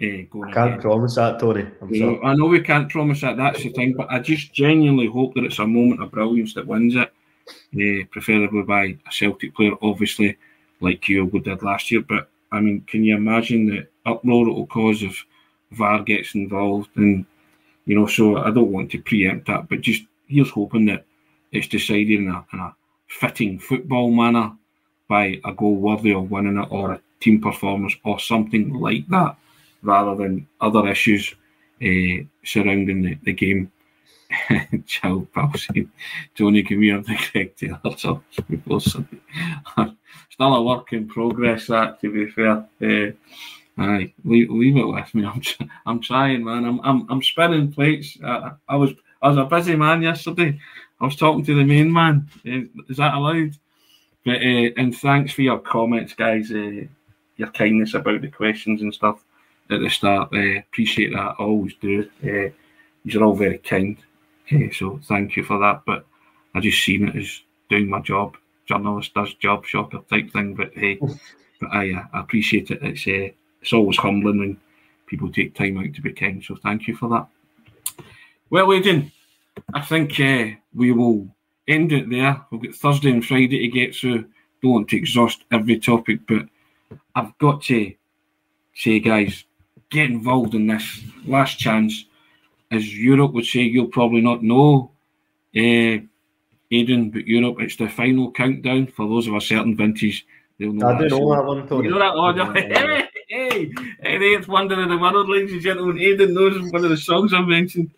Uh, 0.00 0.26
going 0.30 0.50
I 0.50 0.52
can't 0.52 0.70
again. 0.70 0.80
promise 0.80 1.14
that, 1.16 1.38
Tony. 1.38 1.66
i 1.82 2.34
know 2.34 2.46
we 2.46 2.60
can't 2.60 2.88
promise 2.88 3.20
that. 3.20 3.36
That's 3.36 3.62
the 3.62 3.70
thing, 3.70 3.94
but 3.96 4.10
I 4.10 4.20
just 4.20 4.52
genuinely 4.52 5.06
hope 5.06 5.34
that 5.34 5.44
it's 5.44 5.58
a 5.58 5.66
moment 5.66 6.02
of 6.02 6.10
brilliance 6.10 6.54
that 6.54 6.66
wins 6.66 6.96
it, 6.96 7.11
uh, 7.48 8.04
preferably 8.10 8.62
by 8.62 8.84
a 9.06 9.12
Celtic 9.12 9.54
player, 9.54 9.72
obviously, 9.82 10.36
like 10.80 11.00
Kyogo 11.02 11.42
did 11.42 11.62
last 11.62 11.90
year. 11.90 12.02
But 12.02 12.28
I 12.50 12.60
mean, 12.60 12.82
can 12.82 13.04
you 13.04 13.16
imagine 13.16 13.66
the 13.66 13.86
uproar 14.06 14.48
it 14.48 14.52
will 14.52 14.66
cause 14.66 15.02
if 15.02 15.24
VAR 15.72 16.02
gets 16.02 16.34
involved? 16.34 16.90
And 16.96 17.24
you 17.86 17.98
know, 17.98 18.06
so 18.06 18.36
I 18.36 18.50
don't 18.50 18.72
want 18.72 18.90
to 18.92 19.02
preempt 19.02 19.46
that, 19.46 19.68
but 19.68 19.80
just 19.80 20.02
here's 20.26 20.50
hoping 20.50 20.86
that 20.86 21.04
it's 21.50 21.66
decided 21.66 22.10
in 22.10 22.28
a, 22.28 22.44
in 22.52 22.60
a 22.60 22.74
fitting 23.08 23.58
football 23.58 24.10
manner 24.10 24.52
by 25.08 25.40
a 25.44 25.52
goal 25.52 25.74
worthy 25.74 26.12
of 26.12 26.30
winning 26.30 26.58
it 26.58 26.68
or 26.70 26.92
a 26.92 27.00
team 27.20 27.40
performance 27.40 27.94
or 28.04 28.18
something 28.18 28.72
like 28.74 29.06
that, 29.08 29.36
rather 29.82 30.14
than 30.16 30.46
other 30.60 30.88
issues 30.88 31.34
uh, 31.82 32.24
surrounding 32.44 33.02
the, 33.02 33.18
the 33.24 33.32
game. 33.32 33.70
Child 34.86 35.32
Palsy, 35.32 35.88
Tony 36.36 36.62
Camille, 36.62 37.02
the 37.02 37.16
correct 37.16 37.58
Taylor, 37.58 37.96
so 37.96 38.22
still 40.30 40.54
a 40.54 40.62
work 40.62 40.92
in 40.92 41.06
progress. 41.06 41.66
That 41.66 42.00
to 42.00 42.10
be 42.10 42.30
fair, 42.30 42.66
uh, 42.82 43.82
aye, 43.82 44.12
leave, 44.24 44.50
leave 44.50 44.76
it 44.76 44.86
with 44.86 45.14
me. 45.14 45.26
I'm, 45.26 45.42
I'm 45.86 46.00
trying, 46.00 46.44
man. 46.44 46.64
I'm, 46.64 46.80
I'm, 46.82 47.06
I'm 47.10 47.22
spinning 47.22 47.72
plates. 47.72 48.16
I, 48.24 48.52
I 48.68 48.76
was, 48.76 48.92
I 49.20 49.28
was 49.28 49.38
a 49.38 49.44
busy 49.44 49.76
man 49.76 50.02
yesterday. 50.02 50.58
I 51.00 51.04
was 51.04 51.16
talking 51.16 51.44
to 51.44 51.54
the 51.54 51.64
main 51.64 51.92
man. 51.92 52.28
Uh, 52.46 52.68
is 52.88 52.96
that 52.96 53.14
allowed? 53.14 53.56
But 54.24 54.36
uh, 54.36 54.70
and 54.76 54.96
thanks 54.96 55.32
for 55.32 55.42
your 55.42 55.58
comments, 55.58 56.14
guys. 56.14 56.50
Your 56.50 57.50
kindness 57.52 57.94
about 57.94 58.20
the 58.22 58.28
questions 58.28 58.82
and 58.82 58.94
stuff 58.94 59.24
at 59.70 59.80
the 59.80 59.90
start. 59.90 60.32
Appreciate 60.32 61.12
that. 61.12 61.18
I 61.18 61.34
always 61.38 61.74
do. 61.80 62.08
Uh, 63.04 63.10
you're 63.10 63.24
all 63.24 63.34
very 63.34 63.58
kind. 63.58 63.96
Uh, 64.50 64.72
so 64.72 65.00
thank 65.04 65.36
you 65.36 65.44
for 65.44 65.58
that. 65.58 65.82
But 65.86 66.06
I 66.54 66.60
just 66.60 66.84
seen 66.84 67.08
it 67.08 67.16
as 67.16 67.42
doing 67.68 67.88
my 67.88 68.00
job. 68.00 68.36
Journalist 68.66 69.14
does 69.14 69.34
job 69.34 69.66
shocker 69.66 70.00
type 70.10 70.30
thing. 70.32 70.54
But 70.54 70.72
hey, 70.74 70.98
but 71.60 71.70
I, 71.72 71.92
uh, 71.92 72.04
I 72.12 72.20
appreciate 72.20 72.70
it. 72.70 72.82
It's 72.82 73.06
uh, 73.06 73.34
it's 73.60 73.72
always 73.72 73.96
humbling 73.96 74.38
when 74.38 74.60
people 75.06 75.30
take 75.30 75.54
time 75.54 75.78
out 75.78 75.94
to 75.94 76.02
be 76.02 76.12
kind. 76.12 76.42
So 76.42 76.56
thank 76.56 76.88
you 76.88 76.96
for 76.96 77.08
that. 77.10 77.26
Well, 78.50 78.72
Aidan, 78.72 79.12
I 79.72 79.80
think 79.80 80.18
uh, 80.20 80.56
we 80.74 80.92
will 80.92 81.28
end 81.68 81.92
it 81.92 82.10
there. 82.10 82.40
We've 82.50 82.62
got 82.62 82.74
Thursday 82.74 83.10
and 83.10 83.24
Friday 83.24 83.60
to 83.60 83.68
get 83.68 83.94
through. 83.94 84.26
Don't 84.62 84.72
want 84.72 84.88
to 84.88 84.96
exhaust 84.96 85.44
every 85.50 85.78
topic, 85.78 86.20
but 86.26 86.46
I've 87.14 87.36
got 87.38 87.62
to 87.64 87.94
say, 88.74 89.00
guys, 89.00 89.44
get 89.90 90.10
involved 90.10 90.54
in 90.54 90.66
this 90.66 91.02
last 91.26 91.58
chance. 91.58 92.04
As 92.72 92.96
Europe 92.96 93.32
would 93.32 93.44
say, 93.44 93.60
you'll 93.60 93.88
probably 93.88 94.22
not 94.22 94.42
know, 94.42 94.90
uh, 95.54 96.00
Aidan, 96.70 97.10
but 97.10 97.26
Europe, 97.26 97.56
it's 97.60 97.76
the 97.76 97.88
final 97.88 98.32
countdown 98.32 98.86
for 98.86 99.06
those 99.06 99.28
of 99.28 99.34
a 99.34 99.40
certain 99.40 99.76
vintage. 99.76 100.26
They'll 100.58 100.72
know 100.72 100.88
I 100.88 100.98
do 100.98 101.08
know 101.08 101.34
that 101.34 101.44
one, 101.44 101.68
Tony. 101.68 101.84
You 101.84 101.90
know 101.90 101.98
that 101.98 102.16
one? 102.16 102.54
hey, 102.56 103.08
hey, 103.28 103.72
hey, 104.00 104.34
it's 104.34 104.48
Wonder 104.48 104.80
of 104.80 104.88
the 104.88 104.96
World, 104.96 105.28
ladies 105.28 105.52
and 105.52 105.60
gentlemen. 105.60 106.00
Aidan 106.00 106.34
knows 106.34 106.72
one 106.72 106.84
of 106.84 106.90
the 106.90 106.96
songs 106.96 107.34
I 107.34 107.42
mentioned. 107.42 107.90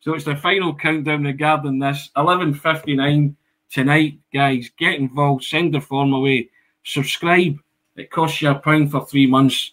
So 0.00 0.14
it's 0.14 0.24
the 0.24 0.36
final 0.36 0.74
countdown 0.74 1.24
regarding 1.24 1.78
this. 1.78 2.10
11.59 2.16 3.34
tonight, 3.70 4.18
guys. 4.32 4.70
Get 4.78 4.94
involved. 4.94 5.44
Send 5.44 5.74
the 5.74 5.80
form 5.80 6.12
away. 6.12 6.50
Subscribe. 6.84 7.58
It 7.96 8.10
costs 8.10 8.40
you 8.40 8.50
a 8.50 8.54
pound 8.54 8.90
for 8.90 9.06
three 9.06 9.26
months 9.26 9.72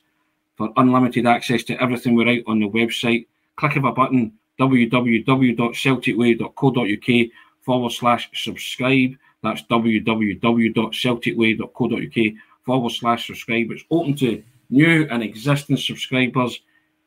for 0.55 0.72
unlimited 0.76 1.26
access 1.26 1.64
to 1.64 1.82
everything 1.82 2.16
we 2.16 2.26
write 2.26 2.43
on 2.45 2.60
the 2.60 2.70
website. 2.70 3.28
Click 3.55 3.78
of 3.78 3.86
a 3.86 3.91
button, 3.91 4.34
www.celticway.co.uk 4.60 7.32
forward 7.62 7.91
slash 7.91 8.30
subscribe. 8.34 9.16
That's 9.41 9.62
www.celticway.co.uk 9.64 12.34
forward 12.64 12.91
slash 12.91 13.28
subscribe. 13.28 13.72
It's 13.72 13.86
open 13.89 14.16
to 14.18 14.43
new 14.70 15.07
and 15.10 15.24
existing 15.24 15.78
subscribers. 15.78 16.60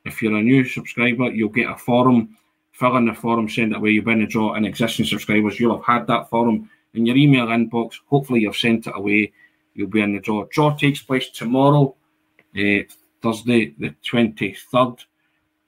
If 0.04 0.20
you're 0.22 0.36
a 0.36 0.42
new 0.42 0.64
subscriber, 0.64 1.30
you'll 1.30 1.50
get 1.50 1.70
a 1.70 1.76
forum 1.76 2.36
fill 2.72 2.96
in 2.96 3.06
the 3.06 3.14
form, 3.14 3.48
send 3.48 3.72
it 3.72 3.76
away. 3.76 3.90
You've 3.90 4.04
been 4.04 4.20
to 4.20 4.26
draw 4.26 4.54
and 4.54 4.66
existing 4.66 5.06
subscribers. 5.06 5.60
You'll 5.60 5.76
have 5.76 5.84
had 5.84 6.06
that 6.08 6.28
form 6.28 6.68
in 6.94 7.06
your 7.06 7.16
email 7.16 7.46
inbox. 7.46 7.94
Hopefully, 8.06 8.40
you've 8.40 8.56
sent 8.56 8.86
it 8.86 8.96
away. 8.96 9.32
You'll 9.74 9.88
be 9.88 10.00
in 10.00 10.14
the 10.14 10.20
draw. 10.20 10.46
Draw 10.50 10.76
takes 10.76 11.02
place 11.02 11.30
tomorrow, 11.30 11.94
uh, 12.56 12.82
Thursday, 13.22 13.74
the 13.78 13.94
23rd. 14.04 15.04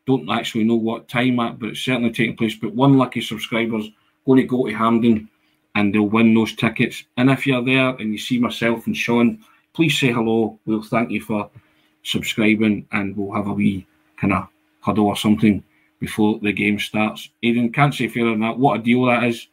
Don't 0.07 0.29
actually 0.31 0.65
know 0.65 0.75
what 0.77 1.09
time 1.09 1.41
at, 1.41 1.59
but 1.59 1.71
it's 1.71 1.81
certainly 1.81 2.13
taking 2.13 2.37
place. 2.37 2.55
But 2.55 2.75
one 2.75 2.99
lucky 2.99 3.21
subscriber's 3.21 3.91
going 4.27 4.41
to 4.41 4.47
go 4.47 4.67
to 4.67 4.75
Hampden 4.75 5.29
and 5.75 5.95
they'll 5.95 6.03
win 6.03 6.35
those 6.35 6.55
tickets. 6.55 7.05
And 7.17 7.31
if 7.31 7.47
you're 7.47 7.65
there 7.65 7.91
and 7.91 8.13
you 8.13 8.19
see 8.19 8.39
myself 8.39 8.87
and 8.87 8.97
Sean, 8.97 9.39
please 9.73 9.99
say 9.99 10.13
hello. 10.13 10.59
We'll 10.67 10.83
thank 10.83 11.11
you 11.11 11.21
for 11.21 11.51
subscribing 12.03 12.87
and 12.93 13.17
we'll 13.17 13.35
have 13.35 13.49
a 13.49 13.53
wee 13.53 13.87
kind 14.17 14.33
of 14.33 14.49
huddle 14.81 15.07
or 15.07 15.17
something 15.17 15.63
before 16.01 16.39
the 16.41 16.53
game 16.53 16.79
starts. 16.79 17.31
Aidan, 17.43 17.73
can't 17.73 17.95
say 17.95 18.09
fairer 18.09 18.31
than 18.31 18.41
that. 18.41 18.59
What 18.59 18.81
a 18.81 18.83
deal 18.83 19.07
that 19.07 19.25
is. 19.25 19.49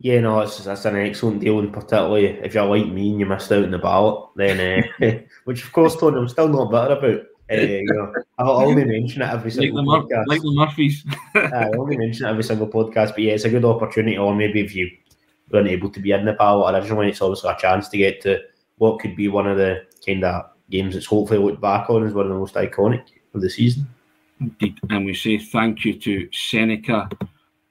Yeah, 0.00 0.20
no, 0.20 0.40
it's 0.40 0.62
that's 0.62 0.84
an 0.84 0.96
excellent 0.96 1.40
deal, 1.40 1.60
and 1.60 1.72
particularly 1.72 2.26
if 2.26 2.52
you're 2.52 2.64
like 2.66 2.88
me 2.88 3.10
and 3.10 3.20
you 3.20 3.26
missed 3.26 3.52
out 3.52 3.64
on 3.64 3.70
the 3.70 3.78
ballot, 3.78 4.28
then 4.34 4.86
uh, 5.00 5.18
which 5.44 5.64
of 5.64 5.72
course, 5.72 5.96
Tony, 5.96 6.18
I'm 6.18 6.28
still 6.28 6.48
not 6.48 6.70
bitter 6.70 6.98
about. 6.98 7.26
Uh, 7.50 7.56
you 7.56 7.84
know, 7.92 8.12
I'll 8.38 8.50
only 8.66 8.84
mention 8.84 9.22
it 9.22 9.28
every 9.28 9.50
single 9.50 9.84
like 9.84 10.02
podcast. 10.02 10.26
Like 10.26 10.40
the 10.40 10.52
Murphys. 10.54 11.04
I 11.34 11.70
only 11.76 11.96
mention 11.96 12.26
it 12.26 12.30
every 12.30 12.44
single 12.44 12.68
podcast, 12.68 13.10
but 13.10 13.20
yeah, 13.20 13.32
it's 13.32 13.44
a 13.44 13.50
good 13.50 13.64
opportunity. 13.64 14.16
Or 14.16 14.34
maybe 14.34 14.60
if 14.60 14.74
you 14.74 14.90
weren't 15.50 15.68
able 15.68 15.90
to 15.90 16.00
be 16.00 16.12
in 16.12 16.24
the 16.24 16.32
ballot 16.32 16.74
originally, 16.74 17.10
it's 17.10 17.20
obviously 17.20 17.50
a 17.50 17.56
chance 17.56 17.88
to 17.88 17.98
get 17.98 18.20
to 18.22 18.40
what 18.78 19.00
could 19.00 19.14
be 19.14 19.28
one 19.28 19.46
of 19.46 19.56
the 19.56 19.84
kind 20.04 20.24
of 20.24 20.46
games 20.70 20.94
that's 20.94 21.06
hopefully 21.06 21.38
looked 21.38 21.60
back 21.60 21.90
on 21.90 22.06
as 22.06 22.14
one 22.14 22.26
of 22.26 22.32
the 22.32 22.38
most 22.38 22.54
iconic 22.54 23.04
of 23.34 23.40
the 23.40 23.50
season. 23.50 23.86
Indeed. 24.40 24.78
And 24.90 25.06
we 25.06 25.14
say 25.14 25.38
thank 25.38 25.84
you 25.84 25.98
to 26.00 26.28
Seneca 26.32 27.08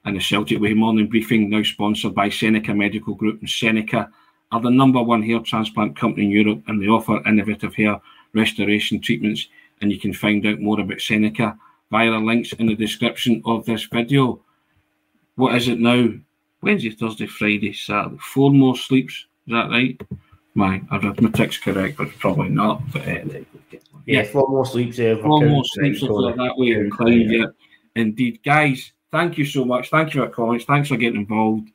and 0.05 0.15
the 0.15 0.21
Celtic 0.21 0.59
Way 0.59 0.73
morning 0.73 1.07
briefing, 1.07 1.49
now 1.49 1.63
sponsored 1.63 2.15
by 2.15 2.29
Seneca 2.29 2.73
Medical 2.73 3.15
Group. 3.15 3.39
And 3.39 3.49
Seneca 3.49 4.09
are 4.51 4.61
the 4.61 4.69
number 4.69 5.01
one 5.01 5.23
hair 5.23 5.39
transplant 5.39 5.97
company 5.97 6.25
in 6.25 6.31
Europe 6.31 6.63
and 6.67 6.81
they 6.81 6.87
offer 6.87 7.21
innovative 7.27 7.73
hair 7.73 7.99
restoration 8.33 9.01
treatments. 9.01 9.47
And 9.81 9.91
you 9.91 9.99
can 9.99 10.13
find 10.13 10.45
out 10.45 10.59
more 10.59 10.79
about 10.79 11.01
Seneca 11.01 11.57
via 11.91 12.09
the 12.09 12.17
links 12.17 12.53
in 12.53 12.65
the 12.65 12.75
description 12.75 13.41
of 13.45 13.65
this 13.65 13.83
video. 13.83 14.41
What 15.35 15.55
is 15.55 15.67
it 15.67 15.79
now? 15.79 16.09
Wednesday, 16.61 16.89
Thursday, 16.89 17.27
Friday, 17.27 17.73
Saturday. 17.73 18.17
Four 18.19 18.51
more 18.51 18.75
sleeps. 18.75 19.13
Is 19.47 19.53
that 19.53 19.69
right? 19.69 20.01
My 20.55 20.81
arithmetic's 20.91 21.57
correct, 21.57 21.97
but 21.97 22.09
probably 22.17 22.49
not. 22.49 22.81
But 22.91 23.07
uh, 23.07 23.23
yeah, 24.05 24.23
four 24.23 24.47
more 24.47 24.65
sleeps 24.65 24.97
there. 24.97 25.17
Four 25.17 25.45
more 25.45 25.63
sleeps 25.65 26.01
that 26.01 26.53
way 26.57 26.67
yeah. 26.67 27.45
Indeed. 27.95 28.39
Guys, 28.43 28.91
thank 29.11 29.37
you 29.37 29.45
so 29.45 29.65
much. 29.65 29.89
Thank 29.89 30.13
you 30.13 30.21
for 30.21 30.25
your 30.25 30.33
comments. 30.33 30.65
Thanks 30.65 30.89
for 30.89 30.97
getting 30.97 31.21
involved. 31.21 31.69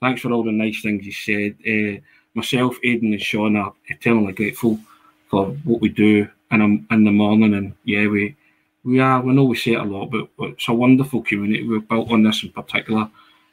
Thanks 0.00 0.22
for 0.22 0.32
all 0.32 0.42
the 0.42 0.52
nice 0.52 0.80
things 0.82 1.04
you 1.04 1.12
said. 1.12 1.56
Uh, 1.66 2.00
myself, 2.34 2.76
Aidan, 2.82 3.12
and 3.12 3.22
Sean 3.22 3.56
are 3.56 3.72
eternally 3.86 4.32
grateful 4.32 4.80
for 5.28 5.46
what 5.64 5.80
we 5.80 5.90
do 5.90 6.28
in, 6.50 6.86
in 6.90 7.04
the 7.04 7.10
morning. 7.10 7.54
And 7.54 7.74
yeah, 7.84 8.06
we 8.06 8.36
we 8.82 8.98
are, 9.00 9.20
we 9.20 9.34
know 9.34 9.44
we 9.44 9.56
say 9.56 9.72
it 9.72 9.80
a 9.80 9.84
lot, 9.84 10.10
but 10.10 10.28
it's 10.48 10.68
a 10.68 10.72
wonderful 10.72 11.22
community. 11.22 11.66
We've 11.66 11.88
built 11.88 12.10
on 12.10 12.22
this 12.22 12.42
in 12.42 12.50
particular, 12.50 13.10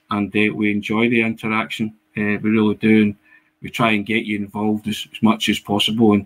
and 0.10 0.36
uh, 0.36 0.54
we 0.54 0.72
enjoy 0.72 1.10
the 1.10 1.22
interaction. 1.22 1.96
Uh, 2.16 2.38
we 2.42 2.50
really 2.50 2.76
do. 2.76 3.02
And 3.04 3.16
we 3.62 3.70
try 3.70 3.92
and 3.92 4.06
get 4.06 4.26
you 4.26 4.38
involved 4.38 4.88
as, 4.88 5.08
as 5.12 5.22
much 5.22 5.50
as 5.50 5.60
possible. 5.60 6.14
And 6.14 6.26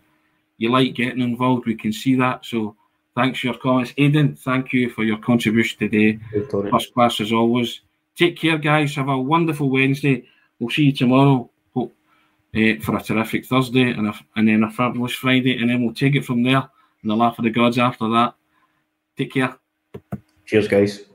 you 0.58 0.72
like 0.72 0.96
getting 0.96 1.22
involved. 1.22 1.66
We 1.66 1.76
can 1.76 1.94
see 1.94 2.16
that. 2.16 2.46
So 2.46 2.76
thanks 3.16 3.40
for 3.40 3.48
your 3.48 3.58
comments. 3.58 3.94
Aidan, 3.98 4.36
thank 4.36 4.74
you 4.74 4.90
for 4.90 5.04
your 5.04 5.18
contribution 5.18 5.80
today. 5.80 6.20
First 6.70 6.94
class 6.94 7.20
as 7.20 7.32
always. 7.32 7.82
Take 8.16 8.38
care, 8.38 8.58
guys. 8.58 8.96
Have 8.96 9.10
a 9.10 9.18
wonderful 9.18 9.70
Wednesday. 9.70 10.26
We'll 10.60 10.70
see 10.70 10.84
you 10.84 10.92
tomorrow 10.92 11.50
uh, 12.56 12.82
for 12.82 12.98
a 12.98 13.02
terrific 13.02 13.46
Thursday 13.46 13.92
and, 13.92 14.08
a, 14.08 14.14
and 14.36 14.48
then 14.48 14.64
a 14.64 14.72
fabulous 14.72 15.14
Friday. 15.14 15.58
And 15.58 15.70
then 15.70 15.84
we'll 15.84 15.94
take 15.94 16.16
it 16.16 16.26
from 16.26 16.44
there. 16.44 16.68
and 17.02 17.12
the 17.12 17.16
laugh 17.16 17.38
of 17.40 17.44
the 17.44 17.50
gods 17.50 17.78
after 17.78 18.10
that. 18.10 18.36
Take 19.18 19.34
care. 19.34 19.58
Cheers, 20.46 20.68
guys. 20.68 21.11